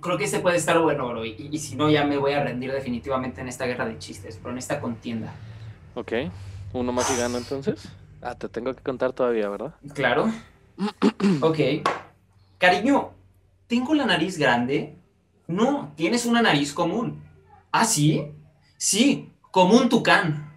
Creo 0.00 0.18
que 0.18 0.24
este 0.24 0.40
puede 0.40 0.56
estar 0.56 0.78
bueno, 0.78 1.08
bro. 1.08 1.24
Y, 1.24 1.48
y 1.50 1.58
si 1.58 1.74
no, 1.74 1.90
ya 1.90 2.04
me 2.04 2.16
voy 2.16 2.32
a 2.32 2.42
rendir 2.42 2.72
definitivamente 2.72 3.40
en 3.40 3.48
esta 3.48 3.66
guerra 3.66 3.86
de 3.86 3.98
chistes, 3.98 4.40
bro, 4.40 4.52
en 4.52 4.58
esta 4.58 4.80
contienda. 4.80 5.34
Ok, 5.94 6.12
uno 6.72 6.92
más 6.92 7.10
y 7.10 7.18
gano 7.18 7.38
entonces. 7.38 7.88
Ah, 8.22 8.34
te 8.34 8.48
tengo 8.48 8.74
que 8.74 8.82
contar 8.82 9.12
todavía, 9.12 9.48
¿verdad? 9.48 9.74
Claro. 9.94 10.32
Ok. 11.40 11.58
Cariño, 12.58 13.12
¿tengo 13.66 13.94
la 13.94 14.06
nariz 14.06 14.38
grande? 14.38 14.96
No, 15.46 15.92
tienes 15.96 16.26
una 16.26 16.42
nariz 16.42 16.72
común. 16.72 17.22
¿Ah, 17.70 17.84
sí? 17.84 18.32
Sí, 18.76 19.32
como 19.50 19.76
un 19.76 19.88
tucán. 19.88 20.52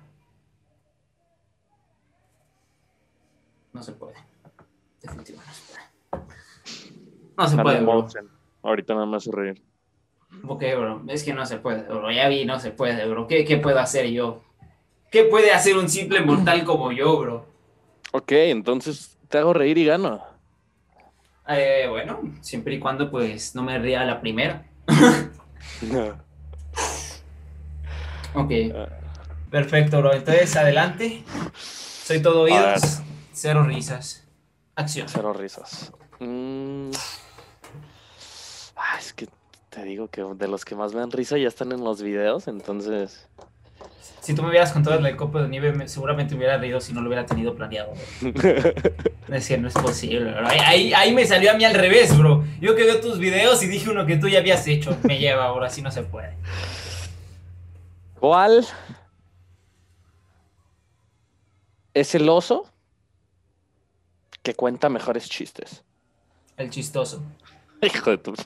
No 3.73 3.83
se 3.83 3.91
puede. 3.93 4.15
Definitivamente 5.01 5.51
no 5.51 5.53
se 5.53 5.61
puede. 5.71 6.25
No 7.37 7.47
se 7.47 7.57
puede, 7.57 7.81
bro. 7.81 8.07
Ahorita 8.63 8.93
nada 8.93 9.05
más 9.05 9.25
reír. 9.25 9.63
Ok, 10.47 10.63
bro. 10.77 11.03
Es 11.07 11.23
que 11.23 11.33
no 11.33 11.45
se 11.45 11.57
puede, 11.57 11.83
bro. 11.83 12.11
Ya 12.11 12.27
vi, 12.27 12.45
no 12.45 12.59
se 12.59 12.71
puede, 12.71 13.07
bro. 13.07 13.27
¿Qué, 13.27 13.45
qué 13.45 13.57
puedo 13.57 13.79
hacer 13.79 14.07
yo? 14.09 14.43
¿Qué 15.11 15.23
puede 15.23 15.51
hacer 15.51 15.77
un 15.77 15.89
simple 15.89 16.21
mortal 16.21 16.63
como 16.65 16.91
yo, 16.91 17.17
bro? 17.19 17.45
Ok, 18.11 18.31
entonces 18.31 19.18
te 19.29 19.37
hago 19.37 19.53
reír 19.53 19.77
y 19.77 19.85
gano. 19.85 20.21
Eh, 21.47 21.87
bueno, 21.89 22.19
siempre 22.41 22.75
y 22.75 22.79
cuando 22.79 23.09
pues 23.09 23.55
no 23.55 23.63
me 23.63 23.79
ría 23.79 24.03
la 24.03 24.19
primera. 24.19 24.65
Ok. 28.35 28.51
Perfecto, 29.49 29.99
bro. 29.99 30.13
Entonces, 30.13 30.55
adelante. 30.55 31.23
Soy 31.57 32.21
todo 32.21 32.41
oídos. 32.41 33.01
Cero 33.33 33.63
risas. 33.63 34.27
Acción. 34.75 35.07
Cero 35.09 35.33
risas. 35.33 35.91
Mm. 36.19 36.91
Ah, 38.75 38.97
es 38.99 39.13
que 39.13 39.27
te 39.69 39.83
digo 39.83 40.09
que 40.09 40.23
de 40.23 40.47
los 40.47 40.63
que 40.63 40.75
más 40.75 40.93
me 40.93 40.99
dan 40.99 41.11
risa 41.11 41.37
ya 41.37 41.47
están 41.47 41.71
en 41.71 41.83
los 41.83 42.01
videos, 42.01 42.47
entonces. 42.47 43.27
Si 44.21 44.33
tú 44.35 44.43
me 44.43 44.49
hubieras 44.49 44.71
contado 44.71 44.99
el 45.05 45.15
copo 45.15 45.41
de 45.41 45.47
nieve, 45.47 45.71
me- 45.73 45.87
seguramente 45.87 46.33
me 46.35 46.39
hubiera 46.39 46.57
reído 46.57 46.79
si 46.81 46.93
no 46.93 47.01
lo 47.01 47.07
hubiera 47.07 47.25
tenido 47.25 47.55
planeado. 47.55 47.93
que 48.19 49.57
no 49.57 49.67
es 49.67 49.73
posible, 49.73 50.31
bro. 50.31 50.47
Ahí, 50.47 50.59
ahí, 50.59 50.93
ahí 50.93 51.13
me 51.13 51.25
salió 51.25 51.51
a 51.51 51.53
mí 51.55 51.63
al 51.65 51.73
revés, 51.73 52.15
bro. 52.17 52.43
Yo 52.61 52.75
que 52.75 52.83
veo 52.83 52.99
tus 53.01 53.17
videos 53.17 53.63
y 53.63 53.67
dije 53.67 53.89
uno 53.89 54.05
que 54.05 54.17
tú 54.17 54.27
ya 54.27 54.39
habías 54.39 54.67
hecho. 54.67 54.95
Me 55.03 55.17
lleva, 55.19 55.45
ahora 55.45 55.67
así 55.67 55.81
no 55.81 55.89
se 55.91 56.03
puede. 56.03 56.35
¿Cuál 58.19 58.67
es 61.93 62.15
el 62.15 62.27
oso 62.29 62.69
que 64.43 64.53
cuenta 64.53 64.89
mejores 64.89 65.29
chistes? 65.29 65.83
El 66.57 66.69
chistoso. 66.69 67.23
Hijo 67.81 68.11
de 68.11 68.17
tu. 68.17 68.33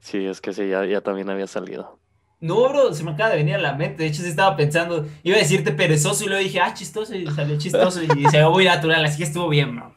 Sí, 0.00 0.26
es 0.26 0.40
que 0.40 0.52
sí, 0.52 0.68
ya, 0.68 0.84
ya 0.84 1.00
también 1.00 1.28
había 1.30 1.46
salido. 1.46 1.98
No, 2.42 2.68
bro, 2.68 2.92
se 2.92 3.04
me 3.04 3.12
acaba 3.12 3.30
de 3.30 3.36
venir 3.36 3.54
a 3.54 3.58
la 3.58 3.74
mente. 3.74 4.02
De 4.02 4.08
hecho, 4.08 4.20
sí 4.20 4.28
estaba 4.28 4.56
pensando, 4.56 5.06
iba 5.22 5.36
a 5.36 5.38
decirte 5.38 5.70
perezoso 5.70 6.24
y 6.24 6.26
luego 6.26 6.42
dije, 6.42 6.58
ah, 6.60 6.74
chistoso, 6.74 7.14
y 7.14 7.24
salió 7.28 7.56
chistoso 7.56 8.02
y 8.02 8.08
se 8.30 8.38
ve 8.38 8.48
muy 8.48 8.64
natural, 8.64 9.04
así 9.04 9.18
que 9.18 9.22
estuvo 9.24 9.48
bien, 9.48 9.76
bro. 9.76 9.94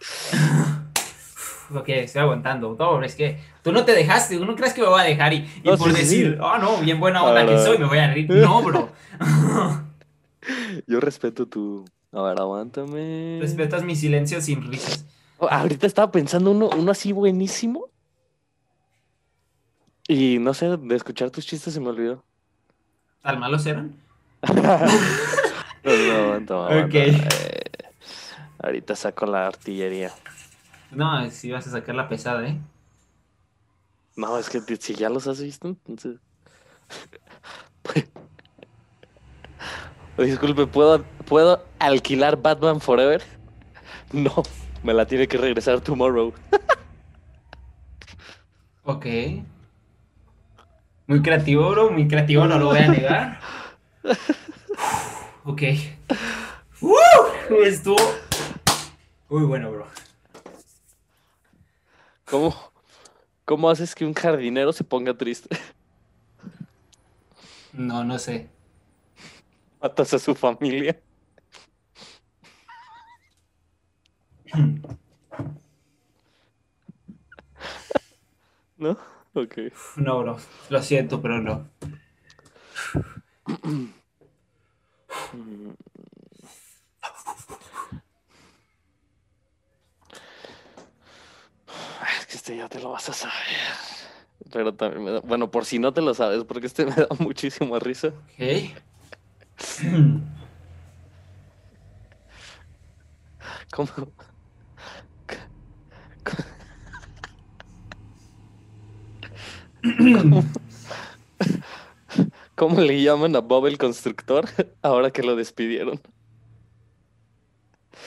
ok, 1.74 1.90
estoy 1.90 2.22
aguantando. 2.22 2.70
No, 2.78 2.96
bro, 2.98 3.04
es 3.04 3.16
que 3.16 3.40
tú 3.64 3.72
no 3.72 3.84
te 3.84 3.94
dejaste, 3.94 4.38
tú 4.38 4.46
no 4.46 4.56
crees 4.56 4.74
que 4.74 4.82
me 4.82 4.88
voy 4.88 5.02
a 5.02 5.06
dejar 5.06 5.34
y, 5.34 5.38
y 5.38 5.68
No, 5.70 5.76
por 5.76 5.92
sí, 5.92 5.98
decir, 5.98 6.34
sí. 6.34 6.38
oh, 6.40 6.58
no, 6.60 6.78
bien 6.78 7.00
buena 7.00 7.24
onda 7.24 7.48
que 7.48 7.58
soy, 7.58 7.80
me 7.80 7.86
voy 7.86 7.98
a 7.98 8.14
reír. 8.14 8.30
No, 8.30 8.62
bro. 8.62 8.90
Yo 10.86 11.00
respeto 11.00 11.48
tu. 11.48 11.84
A 12.12 12.22
ver, 12.22 12.40
aguántame. 12.40 13.40
Respetas 13.42 13.84
mi 13.84 13.96
silencio 13.96 14.40
sin 14.40 14.72
risas. 14.72 15.04
Oh, 15.40 15.48
ahorita 15.50 15.88
estaba 15.88 16.12
pensando 16.12 16.52
uno, 16.52 16.70
uno 16.78 16.92
así 16.92 17.12
buenísimo. 17.12 17.90
Y 20.08 20.38
no 20.38 20.54
sé, 20.54 20.78
de 20.78 20.96
escuchar 20.96 21.32
tus 21.32 21.46
chistes 21.46 21.74
se 21.74 21.80
me 21.80 21.90
olvidó. 21.90 22.24
¿Tan 23.26 23.40
malos 23.40 23.66
eran? 23.66 23.96
No, 24.44 24.54
no, 25.84 26.14
aguanta, 26.14 26.54
aguanta. 26.54 26.86
Ok. 26.86 26.94
Eh, 26.94 27.64
ahorita 28.60 28.96
saco 28.96 29.26
la 29.26 29.48
artillería. 29.48 30.12
No, 30.92 31.28
si 31.32 31.52
vas 31.52 31.66
a 31.66 31.72
sacar 31.72 31.96
la 31.96 32.08
pesada, 32.08 32.48
¿eh? 32.48 32.60
No, 34.16 34.38
es 34.38 34.48
que 34.48 34.62
si 34.76 34.94
ya 34.94 35.10
los 35.10 35.28
has 35.28 35.42
visto, 35.42 35.68
entonces. 35.68 36.20
Disculpe, 40.20 40.68
¿puedo, 40.68 41.04
¿puedo 41.28 41.66
alquilar 41.80 42.40
Batman 42.40 42.80
Forever? 42.80 43.24
No, 44.14 44.44
me 44.84 44.94
la 44.94 45.08
tiene 45.08 45.28
que 45.28 45.38
regresar 45.38 45.82
tomorrow. 45.82 46.32
Ok. 48.88 49.08
Muy 51.08 51.22
creativo, 51.22 51.70
bro, 51.70 51.92
muy 51.92 52.08
creativo, 52.08 52.46
no 52.46 52.58
lo 52.58 52.68
voy 52.68 52.80
a 52.80 52.88
negar. 52.88 53.40
Ok. 55.48 55.62
¡Woo! 56.82 56.96
Estuvo 57.64 58.02
muy 59.30 59.44
bueno, 59.44 59.72
bro. 59.72 59.86
¿Cómo, 62.26 62.56
¿Cómo 63.46 63.70
haces 63.70 63.94
que 63.94 64.06
un 64.06 64.16
jardinero 64.16 64.74
se 64.74 64.84
ponga 64.84 65.16
triste? 65.16 65.56
No, 67.74 68.04
no 68.04 68.18
sé. 68.18 68.50
Matas 69.80 70.16
a 70.16 70.20
su 70.20 70.34
familia. 70.34 71.00
¿No? 78.78 79.15
Ok. 79.36 79.58
No, 79.98 80.20
bro. 80.20 80.38
Lo 80.70 80.82
siento, 80.82 81.22
pero 81.22 81.40
no. 81.42 81.70
Ay, 92.02 92.14
Es 92.20 92.26
que 92.28 92.36
este 92.38 92.58
ya 92.58 92.68
te 92.70 92.80
lo 92.80 92.92
vas 92.92 93.10
a 93.10 93.14
saber. 93.14 93.36
Pero 94.52 94.74
también 94.74 95.04
me 95.04 95.12
da... 95.12 95.20
Bueno, 95.22 95.50
por 95.50 95.66
si 95.66 95.80
no 95.80 95.94
te 95.94 96.02
lo 96.02 96.14
sabes, 96.14 96.44
porque 96.44 96.68
este 96.68 96.86
me 96.86 96.92
da 96.96 97.08
muchísima 97.20 97.80
risa. 97.80 98.10
Ok. 98.10 98.76
¿Cómo? 103.72 103.90
¿Cómo 112.56 112.82
le 112.82 113.02
llaman 113.02 113.36
a 113.36 113.42
Bob 113.42 113.68
el 113.68 113.78
constructor 113.78 114.50
ahora 114.82 115.12
que 115.12 115.22
lo 115.22 115.36
despidieron? 115.36 116.02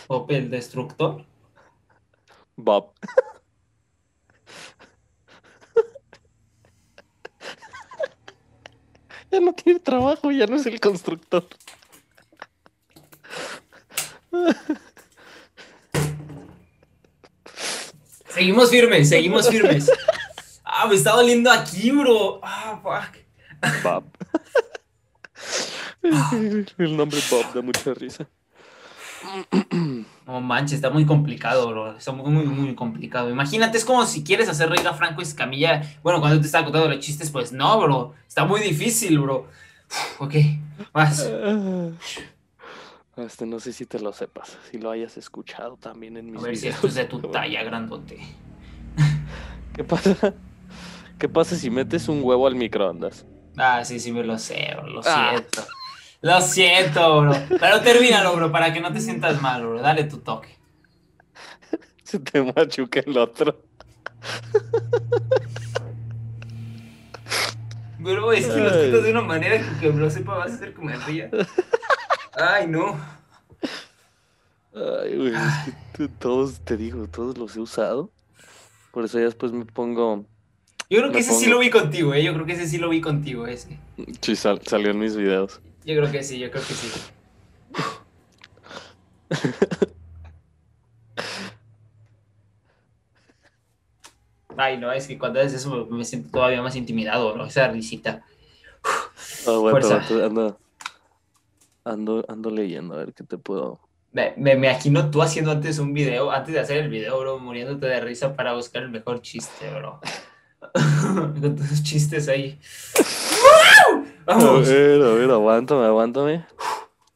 Pop 0.07 0.31
el 0.31 0.51
destructor. 0.51 1.27
Bob. 2.57 2.93
ya 9.31 9.41
no 9.41 9.53
tiene 9.53 9.81
trabajo, 9.81 10.33
ya 10.33 10.47
no 10.47 10.57
es 10.57 10.65
el 10.67 10.81
constructor. 10.81 11.47
Seguimos 18.29 18.71
firmes, 18.71 19.09
seguimos 19.09 19.49
firmes. 19.49 19.91
Ah, 20.81 20.87
me 20.87 20.95
está 20.95 21.11
doliendo 21.11 21.51
aquí, 21.51 21.91
bro. 21.91 22.39
Ah, 22.41 22.79
fuck. 22.81 23.17
Bob. 23.83 24.05
El 26.79 26.97
nombre 26.97 27.19
Bob 27.29 27.53
da 27.53 27.63
mucha 27.63 27.93
risa. 27.95 28.29
No 30.25 30.41
manches, 30.41 30.75
está 30.75 30.91
muy 30.91 31.05
complicado, 31.05 31.69
bro. 31.69 31.97
Está 31.97 32.13
muy, 32.13 32.31
muy, 32.31 32.45
muy 32.47 32.75
complicado. 32.77 33.29
Imagínate, 33.29 33.77
es 33.77 33.85
como 33.85 34.07
si 34.07 34.23
quieres 34.23 34.49
hacer 34.49 34.71
reír 34.71 34.87
a 34.87 34.95
Franco 34.95 35.21
Escamilla. 35.21 35.83
Bueno, 36.05 36.21
cuando 36.21 36.41
te 36.41 36.47
está 36.47 36.63
contando 36.63 36.89
los 36.89 37.01
chistes, 37.01 37.31
pues 37.33 37.51
no, 37.51 37.81
bro. 37.81 38.15
Está 38.29 38.45
muy 38.45 38.61
difícil, 38.61 39.19
bro. 39.19 39.49
Ok, 40.21 40.35
vas. 40.93 41.29
Este 43.17 43.47
no 43.47 43.59
sé 43.59 43.73
si 43.73 43.85
te 43.85 43.99
lo 43.99 44.13
sepas, 44.13 44.57
si 44.71 44.79
lo 44.79 44.93
hayas 44.93 45.17
escuchado 45.17 45.77
también 45.77 46.17
en 46.17 46.31
mis 46.31 46.41
A 46.41 46.45
ver 46.45 46.57
si 46.57 46.63
videos. 46.63 46.77
esto 46.77 46.87
es 46.87 46.95
de 46.95 47.05
tu 47.07 47.19
talla, 47.33 47.65
grandote. 47.65 48.21
¿Qué 49.75 49.83
pasa? 49.83 50.35
¿Qué 51.19 51.29
pasa 51.29 51.57
si 51.57 51.69
metes 51.71 52.09
un 52.09 52.23
huevo 52.23 52.47
al 52.47 52.55
microondas? 52.55 53.27
Ah, 53.57 53.85
sí, 53.85 53.99
sí, 53.99 54.13
me 54.13 54.23
lo 54.23 54.39
sé, 54.39 54.69
bro. 54.77 54.87
Lo 54.89 55.01
Ah. 55.05 55.31
siento. 55.35 55.65
Lo 56.21 56.41
siento, 56.41 57.21
bro. 57.23 57.33
Pero 57.61 57.81
termínalo, 57.81 58.35
bro, 58.37 58.53
para 58.53 58.73
que 58.73 58.81
no 58.81 58.93
te 58.93 59.01
sientas 59.01 59.41
mal, 59.41 59.63
bro. 59.67 59.81
Dale 59.81 60.05
tu 60.05 60.19
toque. 60.19 60.57
Se 62.05 62.19
te 62.21 62.43
machuca 62.43 63.01
el 63.01 63.19
otro. 63.19 63.65
Bro, 67.99 68.33
es 68.33 68.47
que 68.47 68.61
lo 68.61 68.71
Ay. 68.71 68.77
escritas 68.77 69.03
de 69.03 69.11
una 69.11 69.23
manera 69.23 69.59
que, 69.59 69.81
que 69.81 69.93
lo 69.93 70.09
sepa, 70.09 70.37
vas 70.37 70.53
a 70.53 70.55
hacer 70.55 70.79
me 70.79 70.97
ría. 70.97 71.31
Ay, 72.35 72.69
no. 72.69 72.97
Ay, 74.73 75.17
güey, 75.17 75.35
es 75.35 75.75
que 75.95 76.09
todos, 76.09 76.61
te 76.61 76.77
digo, 76.77 77.09
todos 77.09 77.37
los 77.37 77.57
he 77.57 77.61
usado. 77.61 78.13
Por 78.93 79.05
eso 79.05 79.19
ya 79.19 79.25
después 79.25 79.51
me 79.53 79.65
pongo. 79.65 80.27
Yo 80.91 80.99
creo 81.01 81.13
que 81.13 81.19
ese 81.19 81.35
sí 81.35 81.47
lo 81.47 81.59
vi 81.59 81.69
contigo, 81.71 82.15
eh. 82.15 82.23
Yo 82.25 82.33
creo 82.33 82.47
que 82.47 82.53
ese 82.53 82.67
sí 82.67 82.79
lo 82.79 82.89
vi 82.89 83.01
contigo, 83.01 83.47
ese. 83.47 83.79
Sí, 84.23 84.35
sal- 84.37 84.61
salió 84.65 84.91
en 84.91 84.99
mis 84.99 85.15
videos. 85.17 85.61
Yo 85.85 85.97
creo 85.97 86.11
que 86.11 86.23
sí, 86.23 86.39
yo 86.39 86.51
creo 86.51 86.63
que 86.63 86.73
sí. 86.75 86.91
Ay, 94.57 94.77
no, 94.79 94.91
es 94.91 95.07
que 95.07 95.19
cuando 95.19 95.41
haces 95.41 95.55
eso 95.55 95.87
me 95.87 96.05
siento 96.05 96.31
todavía 96.31 96.63
más 96.63 96.75
intimidado, 96.75 97.37
¿no? 97.37 97.45
Esa 97.47 97.69
risita. 97.69 98.25
Ah, 99.47 99.53
aguanta, 99.53 100.01
Fuerza. 100.01 100.59
ando, 101.85 102.25
ando 102.29 102.51
leyendo, 102.51 102.95
a 102.95 102.99
ver 102.99 103.13
qué 103.15 103.25
te 103.25 103.39
puedo. 103.39 103.79
Me, 104.13 104.33
me, 104.37 104.57
me 104.57 104.69
imagino 104.69 105.11
tú 105.11 105.23
haciendo 105.23 105.51
antes 105.53 105.79
un 105.79 105.93
video, 105.93 106.31
antes 106.33 106.55
de 106.55 106.61
hacer 106.61 106.79
el 106.79 106.89
video, 106.89 107.21
bro, 107.21 107.39
muriéndote 107.39 107.87
de 107.87 108.01
risa 108.01 108.35
para 108.35 108.55
buscar 108.55 108.83
el 108.83 108.91
mejor 108.91 109.21
chiste, 109.23 109.71
bro. 109.75 110.01
Con 110.73 111.57
tus 111.57 111.83
chistes 111.83 112.29
ahí. 112.29 112.59
A 114.27 114.35
Vamos. 114.35 114.69
ver, 114.69 115.03
a 115.03 115.15
ver, 115.15 115.31
aguántame, 115.31 115.87
aguántame. 115.87 116.47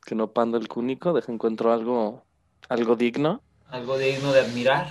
Que 0.05 0.14
no 0.14 0.28
pando 0.28 0.57
el 0.57 0.68
cúnico, 0.68 1.12
deja 1.12 1.32
encuentro 1.32 1.72
algo, 1.72 2.22
algo 2.68 2.97
digno. 2.97 3.43
Algo 3.68 3.99
digno 3.99 4.32
de 4.32 4.40
admirar. 4.40 4.88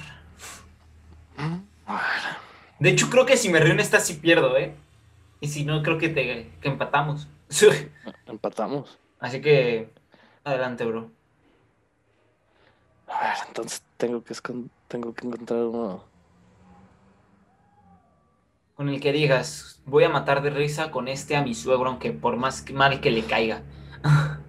De 2.79 2.89
hecho, 2.89 3.09
creo 3.09 3.25
que 3.25 3.37
si 3.37 3.49
me 3.49 3.59
en 3.59 3.79
esta 3.79 3.99
sí 3.99 4.15
pierdo, 4.15 4.57
¿eh? 4.57 4.73
Y 5.39 5.47
si 5.47 5.63
no, 5.65 5.81
creo 5.83 5.97
que, 5.97 6.09
te, 6.09 6.51
que 6.61 6.67
empatamos. 6.67 7.27
Empatamos. 8.27 8.97
Así 9.19 9.41
que, 9.41 9.89
adelante, 10.43 10.85
bro. 10.85 11.11
A 13.07 13.19
ver, 13.21 13.37
entonces 13.47 13.83
tengo 13.97 14.23
que, 14.23 14.33
tengo 14.87 15.13
que 15.13 15.27
encontrar 15.27 15.63
uno. 15.63 16.10
Con 18.81 18.89
el 18.89 18.99
que 18.99 19.11
digas, 19.11 19.79
voy 19.85 20.05
a 20.05 20.09
matar 20.09 20.41
de 20.41 20.49
risa 20.49 20.89
con 20.89 21.07
este 21.07 21.35
a 21.35 21.43
mi 21.43 21.53
suegro, 21.53 21.87
aunque 21.87 22.13
por 22.13 22.35
más 22.37 22.63
que- 22.63 22.73
mal 22.73 22.99
que 22.99 23.11
le 23.11 23.21
caiga. 23.23 23.61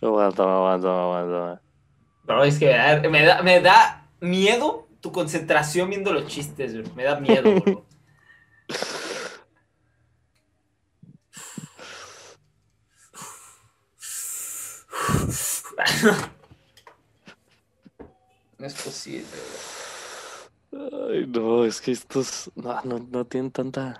Aguántame, 0.00 0.52
aguántame, 0.52 0.98
aguántame. 1.00 1.60
Bro, 2.24 2.44
es 2.44 2.58
que 2.58 2.66
me 3.10 3.24
da, 3.24 3.42
me 3.42 3.60
da 3.60 4.06
miedo 4.20 4.86
tu 5.00 5.10
concentración 5.12 5.90
viendo 5.90 6.12
los 6.12 6.26
chistes, 6.26 6.76
bro. 6.76 6.94
Me 6.94 7.02
da 7.04 7.18
miedo, 7.18 7.42
bro. 7.60 7.84
No 18.58 18.66
es 18.66 18.74
posible, 18.74 19.26
bro. 20.70 21.10
Ay, 21.10 21.26
no, 21.26 21.64
es 21.64 21.80
que 21.80 21.92
estos 21.92 22.50
no, 22.56 22.80
no, 22.82 22.98
no 22.98 23.24
tienen 23.24 23.50
tanta. 23.50 23.98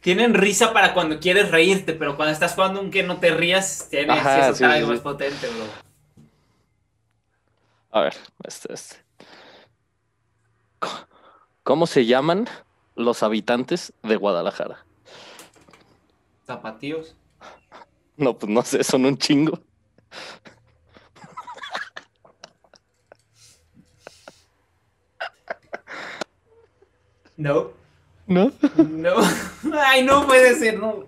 Tienen 0.00 0.34
risa 0.34 0.72
para 0.72 0.92
cuando 0.92 1.18
quieres 1.18 1.50
reírte, 1.50 1.94
pero 1.94 2.16
cuando 2.16 2.32
estás 2.32 2.54
jugando 2.54 2.80
un 2.80 2.90
que 2.90 3.02
no 3.02 3.18
te 3.18 3.30
rías, 3.34 3.88
tienes 3.90 4.18
Ajá, 4.18 4.48
eso 4.50 4.56
sí, 4.56 4.64
más 4.64 4.98
sí. 4.98 5.02
potente, 5.02 5.48
bro. 5.48 5.64
A 7.92 8.00
ver, 8.02 8.14
este, 8.42 8.72
este. 8.74 8.96
¿Cómo 11.62 11.86
se 11.86 12.04
llaman 12.04 12.46
los 12.96 13.22
habitantes 13.22 13.94
de 14.02 14.16
Guadalajara? 14.16 14.84
Zapatillos. 16.46 17.16
No, 18.16 18.38
pues 18.38 18.50
no 18.50 18.62
sé, 18.62 18.84
son 18.84 19.04
un 19.06 19.18
chingo. 19.18 19.58
No. 27.36 27.72
¿No? 28.26 28.52
No. 28.76 29.14
Ay, 29.86 30.04
no 30.04 30.26
puede 30.26 30.54
ser, 30.58 30.78
no. 30.78 31.06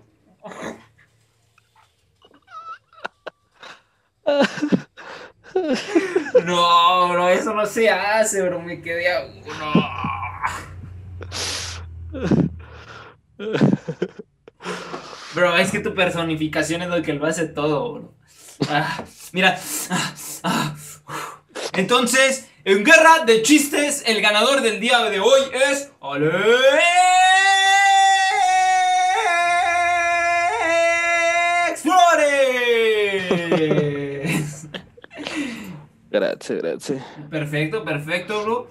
No, 6.45 7.09
bro, 7.09 7.29
eso 7.29 7.53
no 7.53 7.65
se 7.65 7.89
hace, 7.89 8.41
bro. 8.41 8.61
Me 8.61 8.81
quedé 8.81 9.11
a 9.11 9.25
uno. 9.25 9.71
Bro, 15.37 15.55
es 15.55 15.69
que 15.69 15.79
tu 15.81 15.93
personificación 15.93 16.81
es 16.81 16.89
lo 16.89 16.99
que 17.03 17.13
lo 17.13 17.23
hace 17.27 17.45
todo, 17.45 17.93
bro. 17.93 18.11
Ah, 18.67 19.03
mira. 19.33 19.55
Ah, 19.91 20.15
ah. 20.41 20.75
Entonces, 21.73 22.49
en 22.65 22.83
guerra 22.83 23.23
de 23.23 23.43
chistes, 23.43 24.01
el 24.07 24.19
ganador 24.19 24.61
del 24.61 24.79
día 24.79 25.03
de 25.11 25.19
hoy 25.19 25.41
es 25.69 25.91
Alex 26.01 26.31
Flores. 31.83 33.27
Gracias, 36.09 36.61
gracias. 36.63 37.03
Perfecto, 37.29 37.85
perfecto, 37.85 38.43
bro. 38.43 38.69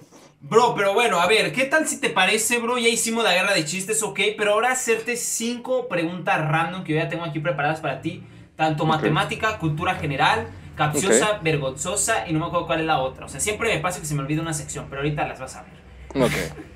Bro, 0.49 0.75
pero 0.75 0.93
bueno, 0.93 1.19
a 1.19 1.27
ver, 1.27 1.51
¿qué 1.51 1.65
tal 1.65 1.87
si 1.87 1.99
te 1.99 2.09
parece, 2.09 2.59
bro? 2.59 2.77
Ya 2.77 2.87
hicimos 2.87 3.23
la 3.23 3.33
guerra 3.33 3.53
de 3.53 3.65
chistes, 3.65 4.01
ok, 4.01 4.19
pero 4.37 4.53
ahora 4.53 4.71
hacerte 4.71 5.17
cinco 5.17 5.87
preguntas 5.89 6.37
random 6.49 6.83
que 6.83 6.93
yo 6.93 6.99
ya 6.99 7.09
tengo 7.09 7.25
aquí 7.25 7.39
preparadas 7.39 7.81
para 7.81 8.01
ti. 8.01 8.23
Tanto 8.55 8.85
matemática, 8.85 9.59
cultura 9.59 9.95
general, 9.95 10.47
capciosa, 10.75 11.39
vergonzosa 11.43 12.27
y 12.27 12.33
no 12.33 12.39
me 12.39 12.45
acuerdo 12.45 12.65
cuál 12.65 12.79
es 12.79 12.85
la 12.85 12.99
otra. 12.99 13.25
O 13.25 13.29
sea, 13.29 13.39
siempre 13.39 13.73
me 13.75 13.79
pasa 13.81 13.99
que 13.99 14.05
se 14.05 14.15
me 14.15 14.21
olvida 14.21 14.41
una 14.41 14.53
sección, 14.53 14.87
pero 14.89 15.01
ahorita 15.01 15.27
las 15.27 15.39
vas 15.39 15.55
a 15.57 15.63
ver. 15.63 16.23
Ok. 16.23 16.31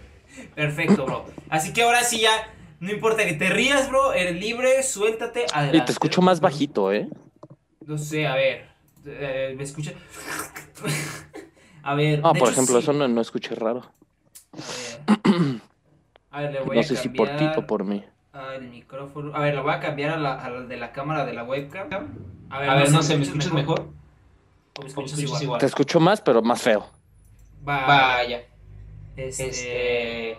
Perfecto, 0.55 1.05
bro. 1.05 1.25
Así 1.49 1.73
que 1.73 1.81
ahora 1.83 2.03
sí 2.03 2.19
ya, 2.19 2.31
no 2.81 2.91
importa 2.91 3.25
que 3.25 3.33
te 3.33 3.49
rías, 3.49 3.89
bro, 3.89 4.13
eres 4.13 4.35
libre, 4.35 4.83
suéltate, 4.83 5.45
adelante. 5.53 5.77
Y 5.77 5.85
te 5.85 5.91
escucho 5.93 6.21
más 6.21 6.39
bajito, 6.39 6.91
¿eh? 6.91 7.07
No 7.85 7.97
sé, 7.97 8.27
a 8.27 8.35
ver. 8.35 8.67
eh, 9.05 9.53
¿Me 9.57 9.63
escucha? 9.63 9.93
a 11.83 11.95
ver. 11.95 12.21
Ah, 12.23 12.33
de 12.33 12.39
por 12.39 12.49
hecho, 12.49 12.53
ejemplo, 12.53 12.75
sí. 12.77 12.83
eso 12.83 12.93
no, 12.93 13.07
no 13.07 13.21
escuché 13.21 13.55
raro. 13.55 13.83
A 14.53 14.57
ver. 14.57 15.61
A 16.33 16.41
ver, 16.41 16.51
le 16.53 16.61
voy 16.61 16.75
No 16.75 16.79
a 16.79 16.83
sé 16.83 16.95
si 16.95 17.09
por 17.09 17.27
ti 17.35 17.51
o 17.57 17.67
por 17.67 17.83
mí. 17.83 18.05
al 18.31 18.61
micrófono. 18.69 19.35
A 19.35 19.41
ver, 19.41 19.53
lo 19.53 19.63
voy 19.63 19.73
a 19.73 19.81
cambiar 19.81 20.11
a 20.11 20.17
la, 20.17 20.35
a 20.35 20.49
la 20.49 20.61
de 20.61 20.77
la 20.77 20.93
cámara 20.93 21.25
de 21.25 21.33
la 21.33 21.43
webcam. 21.43 21.89
A 22.49 22.59
ver, 22.59 22.69
A 22.69 22.75
ver, 22.75 22.91
no 22.91 23.03
sé, 23.03 23.13
¿me 23.13 23.19
¿me 23.19 23.25
escuchas 23.25 23.51
mejor? 23.51 23.89
¿O 24.79 24.81
me 24.81 24.87
escuchas 24.87 25.19
igual? 25.41 25.59
Te 25.59 25.65
escucho 25.65 25.99
más, 25.99 26.21
pero 26.21 26.41
más 26.41 26.61
feo. 26.61 26.87
Vaya. 27.63 27.85
Vaya. 27.87 28.41
Este... 29.17 30.37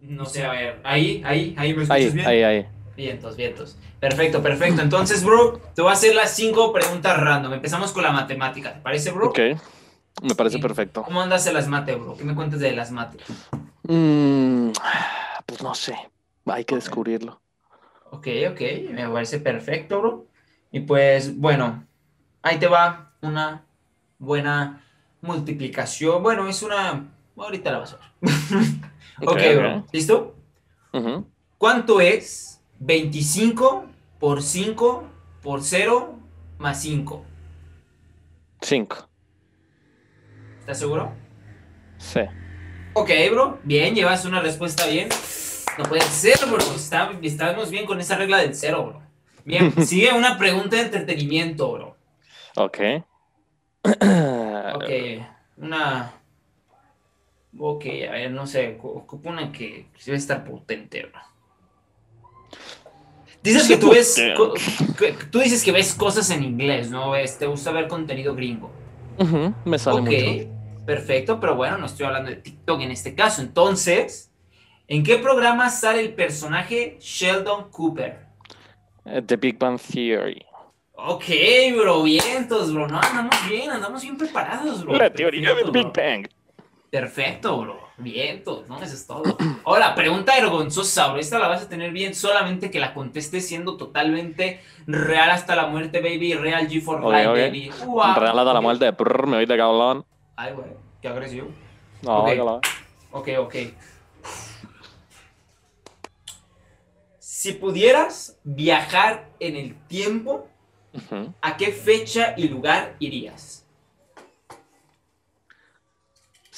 No 0.00 0.24
sé, 0.24 0.44
a 0.44 0.52
ver. 0.52 0.80
Ahí, 0.84 1.20
ahí, 1.24 1.54
ahí 1.58 1.74
me 1.74 1.82
escuchas 1.82 1.90
Ahí, 1.90 2.10
bien. 2.10 2.26
ahí, 2.26 2.42
ahí. 2.42 2.66
Vientos, 2.96 3.36
vientos. 3.36 3.76
Perfecto, 3.98 4.40
perfecto. 4.42 4.82
Entonces, 4.82 5.24
bro, 5.24 5.60
te 5.74 5.82
voy 5.82 5.90
a 5.90 5.94
hacer 5.94 6.14
las 6.14 6.34
cinco 6.36 6.72
preguntas 6.72 7.18
random. 7.18 7.54
Empezamos 7.54 7.90
con 7.92 8.02
la 8.04 8.12
matemática. 8.12 8.74
¿Te 8.74 8.80
parece, 8.80 9.10
bro? 9.10 9.28
Ok. 9.30 9.40
Me 10.20 10.34
parece 10.34 10.56
Sí. 10.56 10.62
perfecto. 10.62 11.02
¿Cómo 11.02 11.20
andas 11.20 11.46
en 11.46 11.54
las 11.54 11.68
mate, 11.68 11.94
bro? 11.94 12.16
¿Qué 12.16 12.24
me 12.24 12.34
cuentas 12.34 12.60
de 12.60 12.72
las 12.72 12.90
mate? 12.90 13.18
Mm, 13.84 14.70
pues 15.46 15.62
no 15.62 15.74
sé. 15.74 15.96
Hay 16.46 16.64
que 16.64 16.74
descubrirlo. 16.74 17.40
Ok, 18.10 18.28
ok, 18.50 18.60
me 18.92 19.08
parece 19.08 19.40
perfecto, 19.40 20.00
bro. 20.00 20.26
Y 20.70 20.80
pues, 20.80 21.36
bueno, 21.38 21.86
ahí 22.42 22.58
te 22.58 22.66
va 22.66 23.14
una 23.22 23.64
buena 24.18 24.84
multiplicación. 25.20 26.22
Bueno, 26.22 26.46
es 26.48 26.62
una... 26.62 27.10
Ahorita 27.36 27.72
la 27.72 27.78
vas 27.78 27.94
a 27.94 27.96
ver. 27.96 28.30
ok, 29.22 29.28
Ok, 29.28 29.40
bro. 29.56 29.86
¿Listo? 29.92 30.34
¿Cuánto 31.58 32.00
es 32.00 32.60
25 32.80 33.86
por 34.18 34.42
5 34.42 35.04
por 35.42 35.62
0 35.62 36.18
más 36.58 36.80
5? 36.82 37.24
Cinco. 38.60 39.08
¿Estás 40.62 40.78
seguro? 40.78 41.12
Sí. 41.98 42.20
Ok, 42.94 43.10
bro. 43.32 43.58
Bien, 43.64 43.94
llevas 43.96 44.24
una 44.24 44.40
respuesta 44.40 44.86
bien. 44.86 45.08
No 45.76 45.84
puede 45.84 46.02
ser, 46.02 46.38
bro. 46.46 46.58
Está- 46.58 47.10
estamos 47.20 47.70
bien 47.70 47.84
con 47.84 47.98
esa 48.00 48.16
regla 48.16 48.38
del 48.38 48.54
cero, 48.54 48.84
bro. 48.86 49.02
Bien, 49.44 49.72
sigue 49.84 50.12
una 50.12 50.38
pregunta 50.38 50.76
de 50.76 50.82
entretenimiento, 50.82 51.72
bro. 51.72 51.96
Ok. 52.56 52.78
Ok, 53.84 54.90
una. 55.56 56.12
Ok, 57.58 57.84
a 58.08 58.12
ver, 58.12 58.30
no 58.30 58.46
sé. 58.46 58.78
ocu- 58.78 58.98
Ocupo 59.02 59.30
una 59.30 59.50
que 59.50 59.88
debe 60.06 60.16
estar 60.16 60.44
potente, 60.44 61.02
bro. 61.06 61.20
Dices 63.42 63.66
que 63.66 63.76
tú 63.78 63.90
ves. 63.90 64.14
Tú 65.32 65.40
dices 65.40 65.64
que 65.64 65.72
ves 65.72 65.94
cosas 65.94 66.30
en 66.30 66.44
inglés, 66.44 66.88
¿no? 66.90 67.10
Ves, 67.10 67.36
te 67.38 67.46
gusta 67.46 67.72
ver 67.72 67.88
contenido 67.88 68.36
gringo. 68.36 68.70
Me 69.64 69.78
sale 69.78 70.00
Ok, 70.00 70.00
mucho. 70.00 70.34
perfecto, 70.84 71.38
pero 71.40 71.54
bueno, 71.56 71.78
no 71.78 71.86
estoy 71.86 72.06
hablando 72.06 72.30
de 72.30 72.36
TikTok 72.36 72.80
en 72.82 72.90
este 72.90 73.14
caso. 73.14 73.42
Entonces, 73.42 74.32
¿en 74.88 75.02
qué 75.04 75.18
programa 75.18 75.70
sale 75.70 76.00
el 76.00 76.14
personaje 76.14 76.98
Sheldon 77.00 77.70
Cooper? 77.70 78.26
Eh, 79.04 79.22
The 79.22 79.36
Big 79.36 79.58
Bang 79.58 79.78
Theory. 79.78 80.44
Ok, 80.94 81.24
bro, 81.76 82.02
vientos, 82.02 82.72
bro. 82.72 82.86
No, 82.88 83.00
andamos 83.00 83.34
bien, 83.48 83.70
andamos 83.70 84.02
bien 84.02 84.16
preparados, 84.16 84.84
bro. 84.84 84.92
La 84.92 85.12
teoría 85.12 85.54
del 85.54 85.70
Big. 85.70 85.92
Bang. 85.92 86.28
Perfecto, 86.90 87.58
bro. 87.60 87.81
Vientos, 87.98 88.68
¿no? 88.68 88.82
Eso 88.82 88.94
es 88.94 89.06
todo. 89.06 89.36
Ahora, 89.64 89.94
pregunta 89.94 90.34
vergonzosa, 90.34 91.08
bro. 91.08 91.20
Esta 91.20 91.38
la 91.38 91.48
vas 91.48 91.62
a 91.62 91.68
tener 91.68 91.92
bien 91.92 92.14
solamente 92.14 92.70
que 92.70 92.80
la 92.80 92.94
contestes 92.94 93.46
siendo 93.46 93.76
totalmente 93.76 94.60
real 94.86 95.30
hasta 95.30 95.54
la 95.54 95.66
muerte, 95.66 96.00
baby. 96.00 96.34
Real 96.34 96.68
G 96.68 96.80
for 96.82 97.04
Ok, 97.04 97.12
life, 97.12 97.26
ok. 97.28 97.36
baby. 97.36 97.70
Real 98.16 98.36
de 98.36 98.54
la 98.54 98.60
muerte. 98.60 98.92
Me 99.26 99.36
voy 99.36 99.46
de 99.46 99.56
cabrón. 99.56 100.04
Ay, 100.36 100.52
güey, 100.54 100.68
qué 101.00 101.08
agresivo. 101.08 101.48
No, 102.02 102.24
que 102.24 102.36
la- 102.36 102.60
Ok, 103.12 103.28
ok. 103.38 103.54
Si 107.18 107.52
pudieras 107.52 108.38
viajar 108.44 109.28
en 109.40 109.56
el 109.56 109.74
tiempo. 109.86 110.48
¿a 111.40 111.56
qué 111.56 111.68
fecha 111.72 112.34
y 112.36 112.48
lugar 112.48 112.96
irías? 112.98 113.61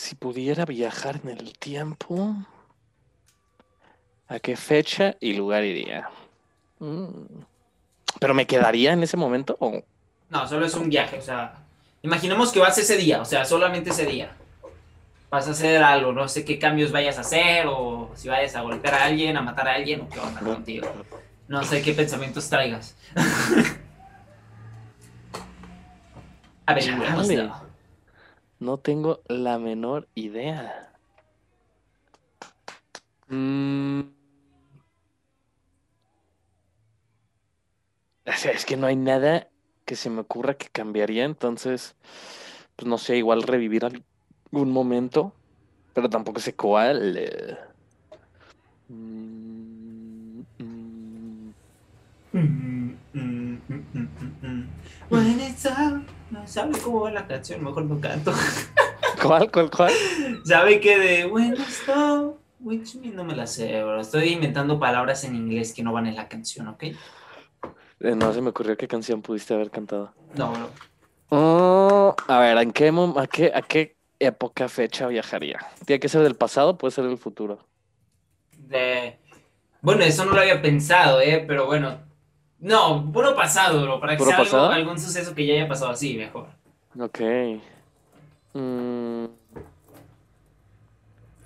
Si 0.05 0.15
pudiera 0.17 0.67
viajar 0.67 1.21
en 1.25 1.31
el 1.31 1.57
tiempo, 1.59 2.37
¿a 4.29 4.39
qué 4.39 4.55
fecha 4.55 5.17
y 5.19 5.33
lugar 5.33 5.65
iría? 5.65 6.11
Mm. 6.79 7.09
¿Pero 8.21 8.35
me 8.35 8.47
quedaría 8.47 8.93
en 8.93 9.03
ese 9.03 9.17
momento? 9.17 9.57
o- 9.61 9.83
No, 10.29 10.47
solo 10.47 10.67
es 10.67 10.75
un 10.75 10.91
viaje, 10.91 11.17
o 11.17 11.23
sea, 11.23 11.55
imaginemos 12.03 12.53
que 12.53 12.61
vas 12.61 12.77
ese 12.77 12.99
día, 12.99 13.23
o 13.23 13.25
sea, 13.25 13.47
solamente 13.47 13.89
ese 13.91 14.05
día. 14.05 14.31
Vas 15.31 15.49
a 15.49 15.53
hacer 15.53 15.83
algo, 15.83 16.13
no 16.13 16.29
sé 16.29 16.45
qué 16.45 16.59
cambios 16.59 16.93
vayas 16.93 17.17
a 17.17 17.23
hacer, 17.23 17.65
o 17.67 18.13
si 18.15 18.29
vayas 18.29 18.55
a 18.57 18.61
golpear 18.61 18.97
a 18.97 19.05
alguien, 19.07 19.39
a 19.39 19.41
matar 19.41 19.69
a 19.69 19.75
alguien, 19.77 20.03
o 20.03 20.09
qué 20.11 20.21
onda 20.21 20.41
contigo. 20.43 20.87
No 21.49 21.65
sé 21.65 21.81
qué 21.81 21.95
pensamientos 21.95 22.47
traigas. 22.51 22.95
Averigüemos. 26.67 27.64
No 28.65 28.79
tengo 28.79 29.21
la 29.29 29.59
menor 29.59 30.09
idea. 30.15 30.91
Mm. 33.29 34.01
O 38.27 38.33
sea, 38.33 38.53
es 38.53 38.65
que 38.65 38.79
no 38.79 38.87
hay 38.87 38.97
nada 38.97 39.51
que 39.85 39.97
se 39.97 40.09
me 40.09 40.23
ocurra 40.23 40.55
que 40.55 40.69
cambiaría, 40.69 41.25
entonces, 41.27 41.95
pues 42.75 42.89
no 42.89 42.97
sé, 42.97 43.19
igual 43.19 43.43
revivir 43.43 43.85
algún 43.85 44.73
momento, 44.73 45.35
pero 45.93 46.09
tampoco 46.09 46.41
sé 46.41 46.55
cuál. 46.55 47.74
Sabe 56.47 56.79
cómo 56.83 57.03
va 57.03 57.11
la 57.11 57.27
canción, 57.27 57.63
mejor 57.63 57.85
no 57.85 58.01
canto. 58.01 58.33
¿Cuál, 59.23 59.51
cuál, 59.51 59.71
cuál? 59.71 59.93
Sabe 60.45 60.81
que 60.81 60.99
de 60.99 61.21
it's 61.27 61.89
out, 61.89 62.37
which 62.61 62.95
me 62.97 63.09
no 63.09 63.25
me 63.25 63.35
la 63.35 63.47
sé, 63.47 63.83
bro. 63.83 64.01
Estoy 64.01 64.31
inventando 64.31 64.79
palabras 64.79 65.25
en 65.25 65.35
inglés 65.35 65.73
que 65.73 65.83
no 65.83 65.93
van 65.93 66.07
en 66.07 66.17
la 66.17 66.29
canción, 66.29 66.69
¿ok? 66.69 66.83
Eh, 66.83 66.97
no 68.17 68.33
se 68.33 68.41
me 68.43 68.51
ocurrió 68.51 68.77
qué 68.77 68.87
canción 68.89 69.23
pudiste 69.23 69.55
haber 69.55 69.71
cantado. 69.71 70.13
No, 70.35 70.53
bro. 70.53 70.69
Oh, 71.31 72.15
a 72.29 72.39
ver, 72.39 72.59
¿en 72.59 72.73
qué, 72.73 72.93
mom- 72.93 73.19
a, 73.19 73.27
qué, 73.27 73.51
¿a 73.55 73.63
qué 73.63 73.97
época, 74.19 74.69
fecha 74.69 75.07
viajaría? 75.09 75.59
¿Tiene 75.87 76.01
que 76.01 76.09
ser 76.09 76.23
del 76.23 76.37
pasado? 76.37 76.77
Puede 76.77 76.93
ser 76.93 77.05
del 77.05 77.19
futuro. 77.19 77.67
De... 78.59 79.19
Bueno, 79.81 80.03
eso 80.05 80.25
no 80.25 80.33
lo 80.33 80.41
había 80.41 80.61
pensado, 80.61 81.21
¿eh? 81.21 81.45
Pero 81.47 81.67
bueno. 81.67 81.99
No, 82.65 83.11
puro 83.13 83.37
pasado, 83.37 83.83
bro. 83.83 84.01
Para 84.01 84.15
que 84.17 84.25
¿Puro 84.25 84.31
sea 84.31 84.39
algo- 84.41 84.67
algún 84.73 84.99
suceso 84.99 85.35
que 85.35 85.47
ya 85.47 85.55
haya 85.55 85.69
pasado 85.69 85.91
así, 85.91 86.17
mejor. 86.17 86.47
Ok. 86.99 87.21
Mm, 88.55 89.27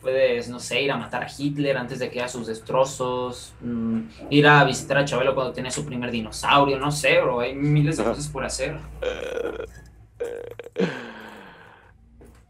Puedes, 0.00 0.48
no 0.48 0.60
sé, 0.60 0.80
ir 0.80 0.92
a 0.92 0.96
matar 0.96 1.24
a 1.24 1.28
Hitler 1.28 1.76
antes 1.76 1.98
de 1.98 2.08
que 2.08 2.20
haga 2.20 2.28
sus 2.28 2.46
destrozos. 2.46 3.52
mm, 3.60 4.00
ir 4.30 4.46
a 4.46 4.62
visitar 4.64 4.96
a 4.98 5.04
Chabelo 5.04 5.34
cuando 5.34 5.52
tenía 5.52 5.72
su 5.72 5.84
primer 5.84 6.10
dinosaurio. 6.12 6.78
No 6.78 6.92
sé, 6.92 7.20
bro. 7.20 7.40
Hay 7.40 7.52
miles 7.54 7.96
de 7.96 8.04
cosas 8.04 8.28
por 8.28 8.44
hacer. 8.44 8.78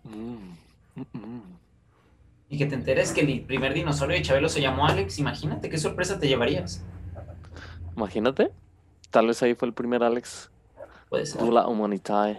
mm. 0.04 0.48
Y 2.50 2.56
que 2.58 2.66
te 2.66 2.74
enteres 2.74 3.12
que 3.12 3.20
el 3.20 3.40
primer 3.42 3.74
dinosaurio 3.74 4.16
de 4.16 4.22
Chabelo 4.22 4.48
se 4.48 4.60
llamó 4.60 4.86
Alex. 4.86 5.18
Imagínate 5.18 5.68
qué 5.70 5.78
sorpresa 5.78 6.18
te 6.18 6.28
llevarías. 6.28 6.82
Imagínate. 7.98 8.52
Tal 9.10 9.26
vez 9.26 9.42
ahí 9.42 9.54
fue 9.56 9.66
el 9.66 9.74
primer 9.74 10.04
Alex 10.04 10.50
Puede 11.08 11.26
ser. 11.26 11.42
de 11.42 11.50
la 11.50 11.66
humanidad. 11.66 12.38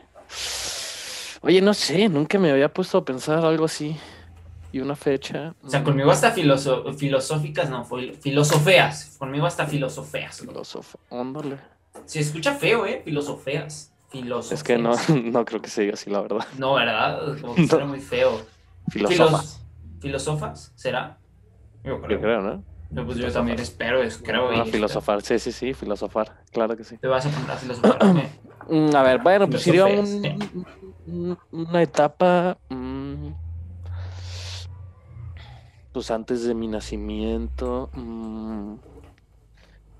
Oye, 1.41 1.61
no 1.61 1.73
sé, 1.73 2.07
nunca 2.07 2.39
me 2.39 2.49
había 2.49 2.71
puesto 2.73 2.97
a 2.99 3.03
pensar 3.03 3.43
algo 3.45 3.65
así. 3.65 3.97
Y 4.71 4.79
una 4.79 4.95
fecha. 4.95 5.53
O 5.63 5.69
sea, 5.69 5.81
mm, 5.81 5.83
conmigo 5.83 6.11
hasta 6.11 6.33
filoso- 6.33 6.93
filosóficas, 6.93 7.69
no, 7.69 7.83
fue 7.83 8.13
filosofeas. 8.13 9.15
Conmigo 9.17 9.45
hasta 9.47 9.65
filosofeas. 9.65 10.39
filósofo. 10.39 10.97
Ándale. 11.11 11.57
Se 12.05 12.19
escucha 12.21 12.53
feo, 12.53 12.85
¿eh? 12.85 13.01
Filosofeas. 13.03 13.91
Filosofeas. 14.09 14.59
Es 14.59 14.63
que 14.63 14.77
no, 14.77 14.91
no 15.31 15.43
creo 15.43 15.61
que 15.61 15.69
se 15.69 15.81
diga 15.81 15.95
así, 15.95 16.09
la 16.09 16.21
verdad. 16.21 16.45
No, 16.57 16.75
¿verdad? 16.75 17.37
Como 17.41 17.55
que 17.55 17.67
suena 17.67 17.85
muy 17.85 17.99
feo. 17.99 18.39
Filosofa. 18.89 19.25
Filos- 19.39 19.59
¿Filósofas? 19.99 20.71
¿Será? 20.75 21.17
Yo 21.83 21.99
creo. 22.01 22.17
Yo 22.17 22.21
creo, 22.21 22.41
¿no? 22.41 22.63
Pues 22.93 23.17
yo 23.17 23.31
también 23.31 23.59
espero, 23.59 24.01
es, 24.01 24.17
creo. 24.17 24.51
Y- 24.53 24.71
filosofar, 24.71 25.21
sí, 25.21 25.37
sí, 25.39 25.51
sí, 25.51 25.73
filosofar, 25.73 26.43
claro 26.51 26.75
que 26.75 26.83
sí. 26.83 26.97
Te 26.97 27.07
vas 27.07 27.25
a 27.25 27.29
apuntar 27.29 27.55
a 27.55 27.59
filosofar. 27.59 27.97
¿ok? 27.97 28.17
Mm, 28.71 28.95
a 28.95 29.01
ver, 29.01 29.17
bueno, 29.17 29.47
pues 29.49 29.65
iría 29.65 29.83
a 29.83 29.87
Filosofías, 29.87 30.21
un- 30.53 30.67
un- 31.07 31.37
una 31.51 31.81
etapa, 31.81 32.59
mm, 32.69 33.29
pues 35.91 36.11
antes 36.11 36.43
de 36.43 36.53
mi 36.53 36.67
nacimiento, 36.67 37.89
mm, 37.93 38.73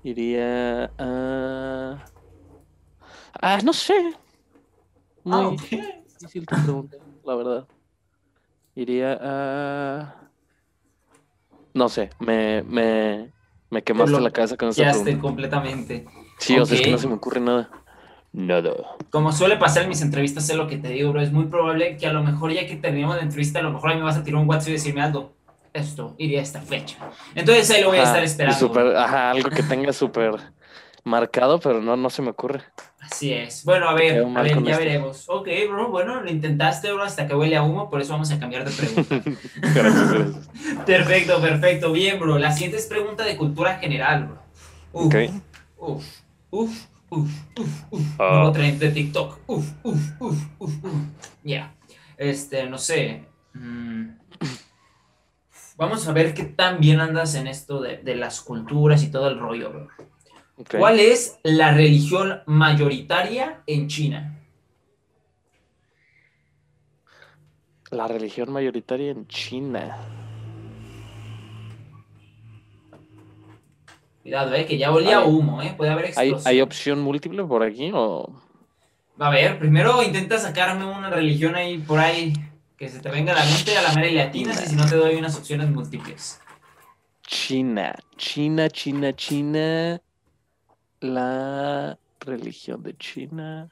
iría 0.04 0.92
a... 0.98 2.04
Ah, 3.42 3.58
no 3.64 3.72
sé. 3.72 4.14
Muy 5.24 5.34
Ah, 5.34 5.48
ok. 5.48 5.60
difícil 6.20 6.46
tu 6.46 6.54
pregunta, 6.62 6.96
la 7.24 7.34
verdad. 7.34 7.68
Iría 8.76 9.18
a... 9.20 10.29
No 11.74 11.88
sé, 11.88 12.10
me, 12.18 12.62
me, 12.62 13.32
me 13.70 13.82
quemaste 13.82 14.12
lo 14.12 14.20
la 14.20 14.30
cabeza 14.30 14.56
con 14.56 14.72
Quedaste 14.72 15.02
pregunta. 15.02 15.22
completamente. 15.22 16.04
Sí, 16.38 16.58
o 16.58 16.64
sea, 16.64 16.76
es 16.76 16.82
que 16.82 16.90
no 16.90 16.98
se 16.98 17.06
me 17.08 17.14
ocurre 17.14 17.40
nada. 17.40 17.70
Nada. 18.32 18.70
Como 19.10 19.32
suele 19.32 19.56
pasar 19.56 19.82
en 19.82 19.88
mis 19.88 20.02
entrevistas, 20.02 20.46
sé 20.46 20.54
lo 20.54 20.68
que 20.68 20.76
te 20.76 20.88
digo, 20.88 21.10
bro. 21.10 21.20
Es 21.20 21.32
muy 21.32 21.46
probable 21.46 21.96
que 21.96 22.06
a 22.06 22.12
lo 22.12 22.22
mejor 22.22 22.52
ya 22.52 22.66
que 22.66 22.76
terminemos 22.76 23.16
la 23.16 23.22
entrevista, 23.22 23.58
a 23.58 23.62
lo 23.62 23.72
mejor 23.72 23.90
a 23.90 23.94
mí 23.94 23.98
me 23.98 24.04
vas 24.06 24.16
a 24.16 24.22
tirar 24.22 24.40
un 24.40 24.48
WhatsApp 24.48 24.68
y 24.68 24.72
decirme 24.72 25.02
algo. 25.02 25.32
Esto 25.72 26.14
iría 26.18 26.40
a 26.40 26.42
esta 26.42 26.60
fecha. 26.60 26.96
Entonces 27.34 27.70
ahí 27.70 27.82
lo 27.82 27.88
voy 27.88 27.98
a 27.98 28.02
estar 28.04 28.22
esperando. 28.22 28.58
súper- 28.58 28.96
ajá, 28.96 29.30
algo 29.30 29.50
que 29.50 29.62
tenga 29.64 29.92
súper 29.92 30.32
marcado, 31.04 31.58
pero 31.60 31.80
no, 31.80 31.96
no 31.96 32.10
se 32.10 32.22
me 32.22 32.30
ocurre. 32.30 32.62
Así 33.00 33.32
es. 33.32 33.64
Bueno, 33.64 33.88
a 33.88 33.94
ver, 33.94 34.24
a 34.36 34.42
ver, 34.42 34.62
ya 34.62 34.76
veremos. 34.78 35.24
Ok, 35.28 35.48
bro, 35.68 35.88
bueno, 35.90 36.20
lo 36.20 36.30
intentaste, 36.30 36.92
bro, 36.92 37.02
hasta 37.02 37.26
que 37.26 37.34
huele 37.34 37.56
a 37.56 37.62
humo, 37.62 37.88
por 37.90 38.00
eso 38.00 38.12
vamos 38.12 38.30
a 38.30 38.38
cambiar 38.38 38.68
de 38.68 38.70
pregunta. 38.70 39.22
Gracias, 39.72 40.12
gracias. 40.14 40.48
perfecto, 40.86 41.40
perfecto. 41.40 41.92
Bien, 41.92 42.18
bro. 42.20 42.38
La 42.38 42.52
siguiente 42.52 42.76
es 42.78 42.86
pregunta 42.86 43.24
de 43.24 43.36
cultura 43.36 43.78
general, 43.78 44.26
bro. 44.26 44.38
Uf, 44.92 45.06
Ok. 45.06 45.14
uf, 45.78 46.04
uf, 46.50 46.86
uf, 47.10 47.30
uf, 47.58 47.82
uf. 47.90 48.02
Ah. 48.18 48.30
Nuevo 48.34 48.52
trend 48.52 48.78
de 48.80 48.90
TikTok. 48.90 49.38
Uf, 49.46 49.66
uf, 49.82 50.00
uf, 50.20 50.36
uf, 50.58 50.84
uf. 50.84 50.92
Ya. 51.42 51.74
Este, 52.16 52.66
no 52.68 52.76
sé. 52.78 53.24
mm, 53.54 54.08
Vamos 55.76 56.06
a 56.06 56.12
ver 56.12 56.34
qué 56.34 56.44
tan 56.44 56.78
bien 56.78 57.00
andas 57.00 57.34
en 57.34 57.46
esto 57.46 57.80
de, 57.80 57.96
de 57.96 58.14
las 58.14 58.42
culturas 58.42 59.02
y 59.02 59.10
todo 59.10 59.28
el 59.30 59.38
rollo, 59.38 59.70
bro. 59.70 59.88
¿Cuál 60.68 61.00
es 61.00 61.38
la 61.42 61.72
religión 61.72 62.40
mayoritaria 62.46 63.62
en 63.66 63.88
China? 63.88 64.36
La 67.90 68.06
religión 68.06 68.52
mayoritaria 68.52 69.10
en 69.10 69.26
China. 69.26 69.96
Cuidado, 74.22 74.54
eh, 74.54 74.66
que 74.66 74.78
ya 74.78 74.92
olía 74.92 75.20
Hay- 75.20 75.28
humo, 75.28 75.62
eh. 75.62 75.74
Puede 75.76 75.90
haber 75.90 76.04
¿Hay, 76.16 76.28
explosión. 76.28 76.42
¿Hay 76.50 76.60
opción 76.60 77.00
múltiple 77.00 77.42
por 77.44 77.62
aquí 77.62 77.90
o...? 77.92 78.30
A 79.18 79.30
ver, 79.30 79.58
primero 79.58 80.02
intenta 80.02 80.38
sacarme 80.38 80.84
una 80.84 81.10
religión 81.10 81.54
ahí 81.54 81.78
por 81.78 81.98
ahí 81.98 82.32
que 82.76 82.88
se 82.88 83.00
te 83.00 83.10
venga 83.10 83.32
a 83.32 83.36
la 83.36 83.44
mente 83.44 83.76
a 83.76 83.82
la 83.82 83.92
mera 83.92 84.08
y 84.08 84.14
latinas 84.14 84.64
y 84.64 84.70
si 84.70 84.76
no 84.76 84.86
te 84.86 84.96
doy 84.96 85.16
unas 85.16 85.36
opciones 85.36 85.68
múltiples. 85.68 86.40
China, 87.26 87.94
China, 88.16 88.70
China, 88.70 89.12
China. 89.14 90.00
La 91.00 91.98
religión 92.20 92.82
de 92.82 92.96
China. 92.96 93.70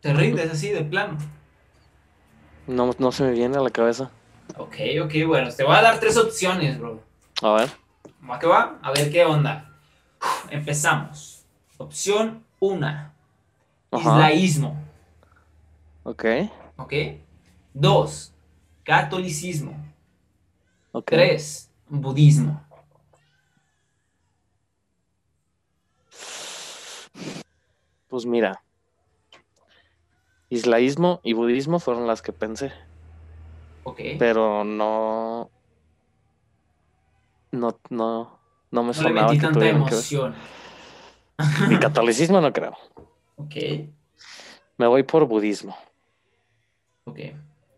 Te 0.00 0.12
rindes 0.12 0.50
así 0.50 0.70
de 0.70 0.84
plano. 0.84 1.16
No, 2.66 2.90
no 2.98 3.12
se 3.12 3.22
me 3.24 3.30
viene 3.30 3.56
a 3.56 3.60
la 3.60 3.70
cabeza. 3.70 4.10
Ok, 4.56 4.76
ok, 5.04 5.12
bueno, 5.26 5.50
te 5.52 5.64
voy 5.64 5.76
a 5.76 5.82
dar 5.82 5.98
tres 5.98 6.16
opciones, 6.16 6.78
bro. 6.78 7.02
A 7.40 7.52
ver. 7.54 7.70
¿Va 8.28 8.38
que 8.38 8.46
va? 8.46 8.78
A 8.82 8.90
ver 8.92 9.10
qué 9.10 9.24
onda. 9.24 9.70
Uf, 10.20 10.52
Empezamos. 10.52 11.44
Opción 11.78 12.44
1. 12.60 12.86
Ajá. 12.86 13.12
Islaísmo. 13.98 14.76
Ok, 16.04 16.24
¿Ok? 16.76 16.92
2. 17.74 18.32
Catolicismo. 18.84 19.74
ok. 20.92 21.04
3. 21.10 21.70
Budismo. 21.88 22.60
Pues 28.08 28.26
mira. 28.26 28.62
Islaísmo 30.50 31.20
y 31.22 31.32
budismo 31.32 31.78
fueron 31.78 32.06
las 32.06 32.20
que 32.20 32.32
pensé, 32.34 32.72
¿Ok? 33.84 34.00
pero 34.18 34.64
no. 34.64 35.50
No, 37.52 37.78
no, 37.88 38.38
no 38.70 38.82
me 38.82 38.86
No 38.88 38.88
le 38.88 38.92
sonaba 38.94 39.28
metí 39.28 39.36
que 39.38 39.42
tanta 39.42 39.58
tuvieran 39.60 39.84
que 39.84 39.88
emoción. 39.94 40.34
Ni 41.70 41.78
catolicismo 41.78 42.40
no 42.42 42.52
creo. 42.52 42.76
Ok, 43.36 43.54
Me 44.76 44.86
voy 44.86 45.02
por 45.04 45.24
budismo. 45.26 45.74
ok. 47.04 47.18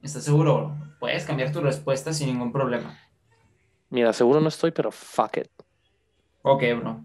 ¿Estás 0.05 0.25
seguro? 0.25 0.77
Puedes 1.01 1.25
cambiar 1.25 1.51
tu 1.51 1.63
respuesta 1.63 2.13
sin 2.13 2.27
ningún 2.27 2.53
problema. 2.53 2.99
Mira, 3.89 4.13
seguro 4.13 4.39
no 4.39 4.49
estoy, 4.49 4.71
pero 4.71 4.93
fuck 4.93 5.39
it. 5.39 5.49
Ok, 6.43 6.63
bro. 6.79 7.01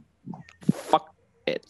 Fuck 0.70 1.10
it. 1.46 1.66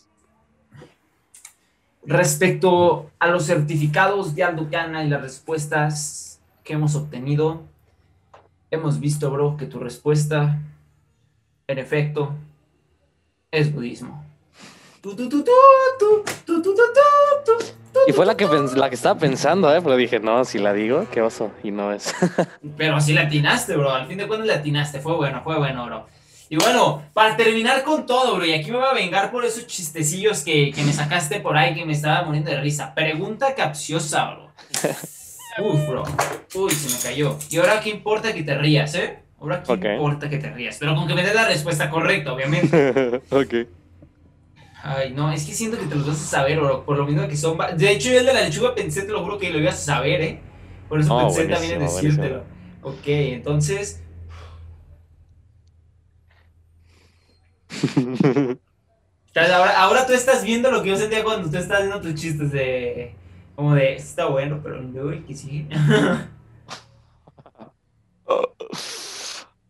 Respecto 2.03 3.11
a 3.19 3.27
los 3.27 3.45
certificados 3.45 4.33
de 4.33 4.43
Alducana 4.43 5.03
y 5.03 5.09
las 5.09 5.21
respuestas 5.21 6.41
que 6.63 6.73
hemos 6.73 6.95
obtenido, 6.95 7.61
hemos 8.71 8.99
visto, 8.99 9.29
bro, 9.29 9.55
que 9.55 9.67
tu 9.67 9.77
respuesta, 9.77 10.59
en 11.67 11.77
efecto, 11.77 12.33
es 13.51 13.71
budismo. 13.71 14.25
Y 18.07 18.13
fue 18.13 18.25
la 18.25 18.35
que, 18.35 18.47
la 18.75 18.89
que 18.89 18.95
estaba 18.95 19.19
pensando, 19.19 19.73
¿eh? 19.73 19.81
Pero 19.81 19.95
dije, 19.95 20.19
no, 20.19 20.43
si 20.45 20.59
la 20.59 20.73
digo, 20.73 21.07
qué 21.11 21.21
oso. 21.21 21.51
Y 21.63 21.71
no 21.71 21.93
es. 21.93 22.13
Pero 22.77 22.95
así 22.95 23.13
le 23.13 23.21
atinaste, 23.21 23.75
bro. 23.75 23.91
Al 23.91 24.07
fin 24.07 24.17
de 24.17 24.27
cuentas 24.27 24.47
le 24.47 24.53
atinaste. 24.53 24.99
Fue 24.99 25.15
bueno, 25.15 25.41
fue 25.43 25.57
bueno, 25.57 25.85
bro. 25.85 26.05
Y 26.49 26.55
bueno, 26.55 27.03
para 27.13 27.37
terminar 27.37 27.83
con 27.83 28.07
todo, 28.07 28.35
bro, 28.35 28.45
y 28.45 28.53
aquí 28.53 28.71
me 28.71 28.77
voy 28.77 28.87
a 28.87 28.93
vengar 28.93 29.31
por 29.31 29.45
esos 29.45 29.67
chistecillos 29.67 30.43
que, 30.43 30.71
que 30.71 30.83
me 30.83 30.91
sacaste 30.91 31.39
por 31.39 31.55
ahí 31.55 31.75
que 31.75 31.85
me 31.85 31.93
estaba 31.93 32.23
muriendo 32.23 32.49
de 32.49 32.59
risa. 32.59 32.93
Pregunta 32.95 33.53
capciosa, 33.53 34.31
bro. 34.31 34.51
Uf, 35.63 35.87
bro. 35.87 36.03
Uy, 36.55 36.71
se 36.71 36.95
me 36.95 37.01
cayó. 37.01 37.37
Y 37.51 37.57
ahora, 37.57 37.79
¿qué 37.79 37.91
importa 37.91 38.33
que 38.33 38.43
te 38.43 38.57
rías, 38.57 38.95
eh? 38.95 39.19
Ahora, 39.39 39.61
¿qué 39.61 39.93
importa 39.93 40.29
que 40.29 40.39
te 40.39 40.49
rías? 40.49 40.77
Pero 40.79 40.95
con 40.95 41.07
que 41.07 41.13
me 41.13 41.23
des 41.23 41.35
la 41.35 41.45
respuesta 41.45 41.89
correcta, 41.89 42.33
obviamente. 42.33 43.21
ok. 43.29 43.78
Ay, 44.81 45.11
no, 45.13 45.31
es 45.31 45.45
que 45.45 45.53
siento 45.53 45.77
que 45.77 45.85
te 45.85 45.95
los 45.95 46.07
vas 46.07 46.21
a 46.21 46.25
saber, 46.25 46.59
bro. 46.59 46.85
Por 46.85 46.97
lo 46.97 47.05
mismo 47.05 47.27
que 47.27 47.35
son. 47.35 47.57
De 47.77 47.91
hecho, 47.91 48.09
yo 48.11 48.19
el 48.19 48.25
de 48.25 48.33
la 48.33 48.41
lechuga 48.41 48.73
pensé, 48.75 49.01
te 49.03 49.11
lo 49.11 49.23
juro 49.23 49.37
que 49.37 49.49
lo 49.49 49.59
ibas 49.59 49.75
a 49.75 49.95
saber, 49.95 50.21
eh. 50.21 50.39
Por 50.87 50.99
eso 50.99 51.13
Oh, 51.15 51.19
pensé 51.19 51.45
también 51.47 51.73
en 51.73 51.79
buenísimo, 51.79 52.23
decírtelo. 52.23 52.43
Ok, 52.81 53.03
entonces. 53.07 54.01
Ahora, 59.35 59.79
ahora 59.81 60.05
tú 60.07 60.13
estás 60.13 60.43
viendo 60.43 60.69
lo 60.71 60.81
que 60.83 60.89
yo 60.89 60.97
sentía 60.97 61.23
cuando 61.23 61.49
tú 61.49 61.57
estás 61.57 61.79
viendo 61.81 62.01
tus 62.01 62.15
chistes 62.15 62.51
de. 62.51 63.15
Como 63.55 63.73
de, 63.75 63.93
"Esto 63.93 64.09
está 64.09 64.25
bueno, 64.25 64.59
pero 64.61 64.81
no, 64.81 65.13
y 65.13 65.21
que 65.21 65.35
sí. 65.35 65.67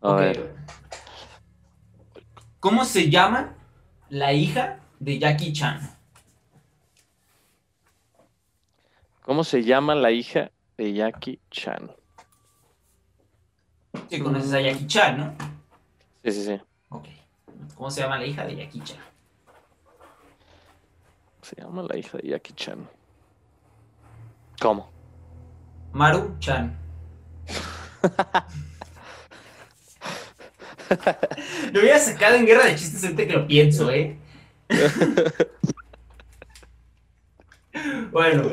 A 0.02 0.14
ver. 0.14 0.56
¿Cómo 2.60 2.86
se 2.86 3.10
llama 3.10 3.54
la 4.10 4.34
hija 4.34 4.80
de 5.00 5.20
Jackie 5.20 5.54
Chan? 5.54 5.98
¿Cómo 9.22 9.44
se 9.44 9.64
llama 9.64 9.96
la 9.96 10.12
hija 10.12 10.52
de 10.78 10.94
Jackie 10.94 11.40
Chan? 11.52 11.92
Sí, 14.10 14.20
conoces 14.20 14.54
a 14.54 14.62
Jackie 14.62 14.88
Chan, 14.88 15.18
¿no? 15.18 15.36
Sí, 16.24 16.32
sí, 16.32 16.44
sí. 16.46 16.60
Ok. 16.90 17.08
¿Cómo 17.76 17.92
se 17.92 18.02
llama 18.02 18.18
la 18.18 18.26
hija 18.26 18.46
de 18.46 18.56
Jackie 18.56 18.82
Chan? 18.82 18.98
Se 21.42 21.56
llama 21.62 21.84
la 21.84 21.98
hija 21.98 22.18
de 22.18 22.30
Jackie 22.30 22.54
Chan. 22.54 22.90
¿Cómo? 24.60 24.92
Maru 25.94 26.36
Chan. 26.40 26.78
Lo 31.72 31.82
hubiera 31.82 32.00
sacado 32.00 32.36
en 32.36 32.46
guerra 32.46 32.66
de 32.66 32.76
chistes 32.76 33.04
ahorita 33.04 33.28
que 33.28 33.34
lo 33.34 33.46
pienso, 33.46 33.92
¿eh? 33.92 34.18
Bueno, 38.12 38.44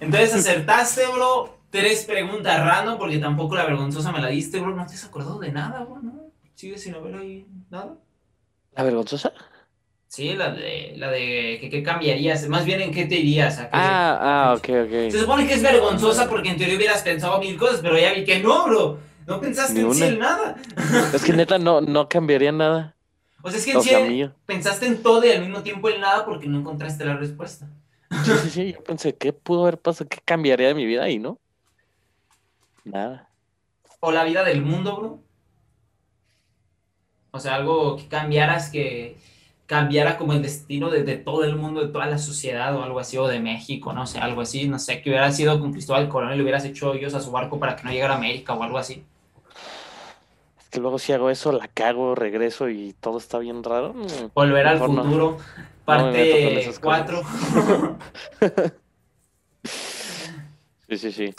entonces 0.00 0.34
acertaste, 0.34 1.02
bro. 1.12 1.58
Tres 1.70 2.04
preguntas 2.04 2.64
random, 2.64 2.98
porque 2.98 3.18
tampoco 3.18 3.56
la 3.56 3.64
vergonzosa 3.64 4.12
me 4.12 4.20
la 4.20 4.28
diste, 4.28 4.60
bro. 4.60 4.74
No 4.76 4.86
te 4.86 4.94
has 4.94 5.04
acordado 5.04 5.40
de 5.40 5.50
nada, 5.50 5.80
bro, 5.84 6.00
¿no? 6.02 6.30
¿Sigues 6.54 6.82
sin 6.82 6.94
haber 6.94 7.16
ahí 7.16 7.46
nada? 7.68 7.96
¿La 8.76 8.84
vergonzosa? 8.84 9.32
Sí, 10.06 10.34
la 10.34 10.50
de, 10.52 10.92
la 10.96 11.10
de 11.10 11.58
que 11.60 11.68
qué 11.70 11.82
cambiarías. 11.82 12.46
Más 12.48 12.64
bien 12.64 12.80
en 12.80 12.92
qué 12.92 13.06
te 13.06 13.16
irías. 13.16 13.58
¿A 13.58 13.64
qué- 13.64 13.70
Ah, 13.72 14.18
ah, 14.50 14.54
ok, 14.56 14.66
Se 14.66 15.08
ok. 15.08 15.20
supone 15.20 15.48
que 15.48 15.54
es 15.54 15.62
vergonzosa 15.62 16.28
porque 16.28 16.50
en 16.50 16.56
teoría 16.56 16.76
hubieras 16.76 17.02
pensado 17.02 17.40
mil 17.40 17.56
cosas, 17.58 17.80
pero 17.82 17.98
ya 17.98 18.12
vi 18.12 18.22
que 18.24 18.38
no, 18.38 18.66
bro. 18.66 18.98
No 19.26 19.40
pensaste 19.40 19.80
en 19.80 20.18
nada. 20.20 20.54
Es 21.12 21.24
que 21.24 21.32
neta 21.32 21.58
no, 21.58 21.80
no 21.80 22.08
cambiaría 22.08 22.52
nada. 22.52 22.93
O 23.44 23.50
sea, 23.50 23.58
es 23.60 23.66
que 23.66 23.72
en 23.72 23.78
O 23.78 23.82
sí 23.82 23.90
sea, 23.90 24.00
mío. 24.00 24.34
pensaste 24.46 24.86
en 24.86 25.02
todo 25.02 25.24
y 25.24 25.30
al 25.30 25.42
mismo 25.42 25.62
tiempo 25.62 25.88
en 25.90 26.00
nada 26.00 26.24
porque 26.24 26.48
no 26.48 26.58
encontraste 26.60 27.04
la 27.04 27.16
respuesta. 27.16 27.68
Sí, 28.24 28.38
sí, 28.38 28.50
sí. 28.50 28.72
Yo 28.72 28.82
pensé, 28.84 29.16
¿qué 29.16 29.32
pudo 29.32 29.62
haber 29.62 29.78
pasado? 29.80 30.08
¿Qué 30.08 30.18
cambiaría 30.24 30.68
de 30.68 30.74
mi 30.74 30.86
vida? 30.86 31.08
Y 31.10 31.18
no. 31.18 31.38
Nada. 32.84 33.30
O 34.00 34.12
la 34.12 34.24
vida 34.24 34.44
del 34.44 34.62
mundo, 34.62 34.96
bro. 34.96 35.20
O 37.32 37.40
sea, 37.40 37.56
algo 37.56 37.96
que 37.96 38.08
cambiaras 38.08 38.70
que 38.70 39.18
cambiara 39.66 40.16
como 40.18 40.32
el 40.34 40.42
destino 40.42 40.90
de, 40.90 41.04
de 41.04 41.16
todo 41.16 41.44
el 41.44 41.56
mundo, 41.56 41.80
de 41.80 41.88
toda 41.92 42.06
la 42.06 42.18
sociedad 42.18 42.76
o 42.76 42.82
algo 42.84 43.00
así, 43.00 43.16
o 43.18 43.26
de 43.26 43.40
México, 43.40 43.92
no 43.92 44.06
sé, 44.06 44.18
algo 44.18 44.42
así, 44.42 44.68
no 44.68 44.78
sé, 44.78 45.02
que 45.02 45.10
hubiera 45.10 45.32
sido 45.32 45.58
con 45.60 45.72
Cristóbal 45.72 46.08
Colón 46.08 46.32
y 46.32 46.36
le 46.36 46.42
hubieras 46.42 46.64
hecho 46.64 46.90
hoyos 46.90 47.14
a 47.14 47.20
su 47.20 47.30
barco 47.32 47.58
para 47.58 47.76
que 47.76 47.84
no 47.84 47.90
llegara 47.90 48.14
a 48.14 48.18
América 48.18 48.54
o 48.54 48.62
algo 48.62 48.78
así. 48.78 49.04
Que 50.74 50.80
luego 50.80 50.98
si 50.98 51.12
hago 51.12 51.30
eso, 51.30 51.52
la 51.52 51.68
cago, 51.68 52.16
regreso 52.16 52.68
y 52.68 52.94
todo 52.94 53.18
está 53.18 53.38
bien 53.38 53.62
raro. 53.62 53.94
Mm. 53.94 54.32
Volver 54.34 54.66
al 54.66 54.80
Mejor 54.80 55.04
futuro, 55.04 55.36
No 55.38 55.84
parte 55.84 56.58
esas 56.58 56.80
cosas. 56.80 57.06
4. 58.40 58.74
Sí, 60.86 60.98
sí, 60.98 61.12
sí. 61.12 61.34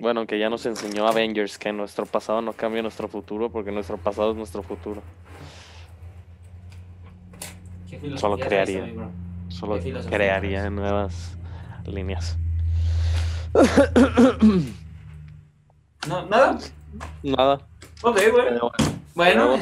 Bueno, 0.00 0.26
que 0.26 0.38
ya 0.38 0.50
nos 0.50 0.66
enseñó 0.66 1.06
Avengers 1.06 1.58
que 1.58 1.72
nuestro 1.72 2.06
pasado 2.06 2.42
no 2.42 2.52
cambia 2.54 2.82
nuestro 2.82 3.06
futuro 3.06 3.50
porque 3.50 3.70
nuestro 3.70 3.98
pasado 3.98 4.32
es 4.32 4.36
nuestro 4.36 4.62
futuro. 4.62 5.02
¿Qué 7.88 7.98
filosofía 7.98 8.18
Solo 8.18 8.38
crearía. 8.38 9.10
Solo 9.48 9.78
crearía 10.10 10.70
nuevas 10.70 11.36
líneas. 11.86 12.36
No, 16.08 16.26
nada. 16.26 16.58
Nada. 17.22 17.60
Ok, 18.04 18.20
bueno. 18.32 18.70
pero 18.76 18.96
bueno. 19.14 19.58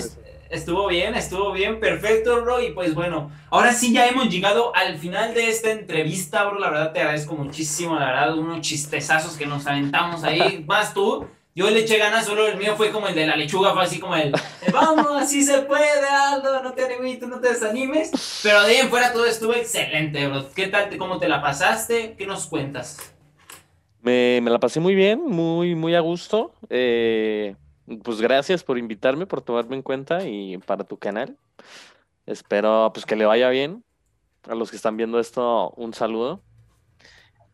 Estuvo 0.51 0.89
bien, 0.89 1.14
estuvo 1.14 1.52
bien, 1.52 1.81
perfecto, 1.81 2.43
bro. 2.43 2.60
Y 2.60 2.73
pues 2.73 2.94
bueno, 2.94 3.31
ahora 3.48 3.73
sí 3.73 3.93
ya 3.93 4.09
hemos 4.09 4.28
llegado 4.28 4.74
al 4.74 4.98
final 4.98 5.32
de 5.32 5.48
esta 5.48 5.70
entrevista, 5.70 6.44
bro. 6.44 6.59
La 6.59 6.69
verdad 6.69 6.93
te 6.93 7.01
agradezco 7.01 7.35
muchísimo, 7.35 7.94
la 7.98 8.06
verdad, 8.06 8.36
unos 8.36 8.60
chistezazos 8.60 9.36
que 9.36 9.47
nos 9.47 9.66
aventamos 9.66 10.24
ahí. 10.24 10.62
Más 10.69 10.93
tú. 10.93 11.27
Yo 11.55 11.70
le 11.70 11.81
eché 11.81 11.98
ganas, 11.98 12.27
solo 12.27 12.47
el 12.47 12.56
mío 12.56 12.74
fue 12.77 12.90
como 12.90 13.09
el 13.09 13.14
de 13.14 13.27
la 13.27 13.36
lechuga, 13.36 13.74
fue 13.74 13.82
así 13.82 13.98
como 13.98 14.16
el, 14.16 14.32
vamos, 14.73 15.06
así 15.20 15.44
se 15.44 15.60
puede, 15.60 16.09
Aldo, 16.09 16.62
no 16.62 16.73
te 16.73 16.86
animes, 16.86 17.20
no 17.20 17.40
te 17.40 17.51
desanimes. 17.51 18.40
Pero 18.43 18.62
de 18.62 18.69
ahí 18.69 18.77
en 18.78 18.89
fuera 18.89 19.12
todo 19.12 19.27
estuvo 19.27 19.52
excelente, 19.52 20.27
bro. 20.27 20.47
¿Qué 20.55 20.69
tal, 20.69 20.97
cómo 20.97 21.19
te 21.19 21.28
la 21.28 21.43
pasaste? 21.43 22.14
¿Qué 22.16 22.27
nos 22.27 22.47
cuentas? 22.47 23.14
Me, 24.01 24.40
me 24.43 24.51
la 24.51 24.59
pasé 24.59 24.81
muy 24.81 24.94
bien, 24.94 25.23
muy, 25.27 25.74
muy 25.74 25.94
a 25.94 26.01
gusto. 26.01 26.55
Eh, 26.70 27.55
pues 28.02 28.20
gracias 28.20 28.64
por 28.64 28.78
invitarme, 28.78 29.26
por 29.26 29.42
tomarme 29.42 29.76
en 29.76 29.82
cuenta 29.82 30.26
y 30.26 30.59
para 30.59 30.84
tu 30.84 30.98
canal. 30.98 31.36
Espero 32.26 32.90
pues 32.94 33.06
que 33.06 33.16
le 33.16 33.24
vaya 33.24 33.48
bien. 33.50 33.84
A 34.44 34.54
los 34.54 34.70
que 34.70 34.76
están 34.76 34.96
viendo 34.96 35.20
esto, 35.20 35.70
un 35.76 35.94
saludo. 35.94 36.42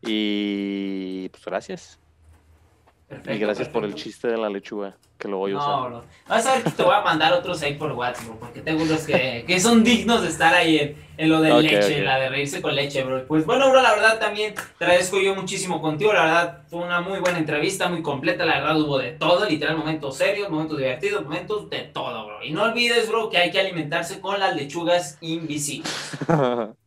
Y 0.03 1.29
pues 1.31 1.45
gracias. 1.45 1.98
Y 3.11 3.15
Perfecto, 3.15 3.47
gracias 3.47 3.69
por 3.71 3.85
el 3.87 3.95
chiste 3.95 4.29
de 4.29 4.37
la 4.37 4.51
lechuga, 4.51 4.95
que 5.17 5.29
lo 5.29 5.39
voy 5.39 5.53
a 5.53 5.55
No, 5.55 5.61
usar. 5.61 5.91
bro. 5.91 6.05
Vas 6.29 6.45
a 6.47 6.55
ver 6.57 6.63
que 6.65 6.71
te 6.73 6.83
voy 6.83 6.95
a 6.95 7.01
mandar 7.01 7.33
otros 7.33 7.63
ahí 7.63 7.73
por 7.75 7.91
WhatsApp, 7.93 8.27
bro, 8.27 8.39
porque 8.39 8.61
tengo 8.61 8.83
unos 8.83 9.01
que, 9.05 9.45
que 9.47 9.59
son 9.61 9.83
dignos 9.83 10.21
de 10.21 10.29
estar 10.29 10.53
ahí 10.55 10.79
en, 10.79 10.97
en 11.17 11.31
lo 11.31 11.41
de 11.41 11.55
leche, 11.63 12.03
la 12.03 12.19
de 12.19 12.29
reírse 12.29 12.61
con 12.61 12.75
leche, 12.75 13.03
bro. 13.05 13.27
Pues 13.27 13.47
bueno, 13.47 13.71
bro, 13.71 13.81
la 13.81 13.93
verdad 13.93 14.19
también 14.19 14.55
te 14.79 14.85
agradezco 14.85 15.19
yo 15.23 15.35
muchísimo 15.35 15.81
contigo, 15.81 16.13
la 16.13 16.25
verdad 16.25 16.59
fue 16.69 16.81
una 16.81 17.01
muy 17.01 17.19
buena 17.19 17.39
entrevista, 17.39 17.89
muy 17.89 18.03
completa, 18.03 18.45
la 18.45 18.61
verdad 18.61 18.79
hubo 18.79 18.99
de 18.99 19.13
todo, 19.13 19.49
literal, 19.49 19.79
momentos 19.79 20.15
serios, 20.19 20.51
momentos 20.51 20.77
divertidos, 20.77 21.25
momentos 21.25 21.71
de 21.71 21.79
todo, 21.85 22.27
bro. 22.27 22.45
Y 22.45 22.51
no 22.51 22.65
olvides, 22.65 23.09
bro, 23.09 23.31
que 23.31 23.39
hay 23.39 23.51
que 23.51 23.59
alimentarse 23.59 24.21
con 24.21 24.39
las 24.39 24.55
lechugas 24.55 25.17
invisibles. 25.23 26.13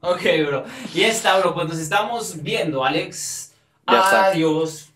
Ok, 0.01 0.21
bro. 0.47 0.65
Y 0.93 1.01
está, 1.01 1.39
bro, 1.39 1.55
pues 1.55 1.67
nos 1.67 1.79
estamos 1.79 2.43
viendo, 2.43 2.85
Alex. 2.85 3.53
Ya 3.87 3.99
está. 3.99 4.25
Adiós. 4.27 4.90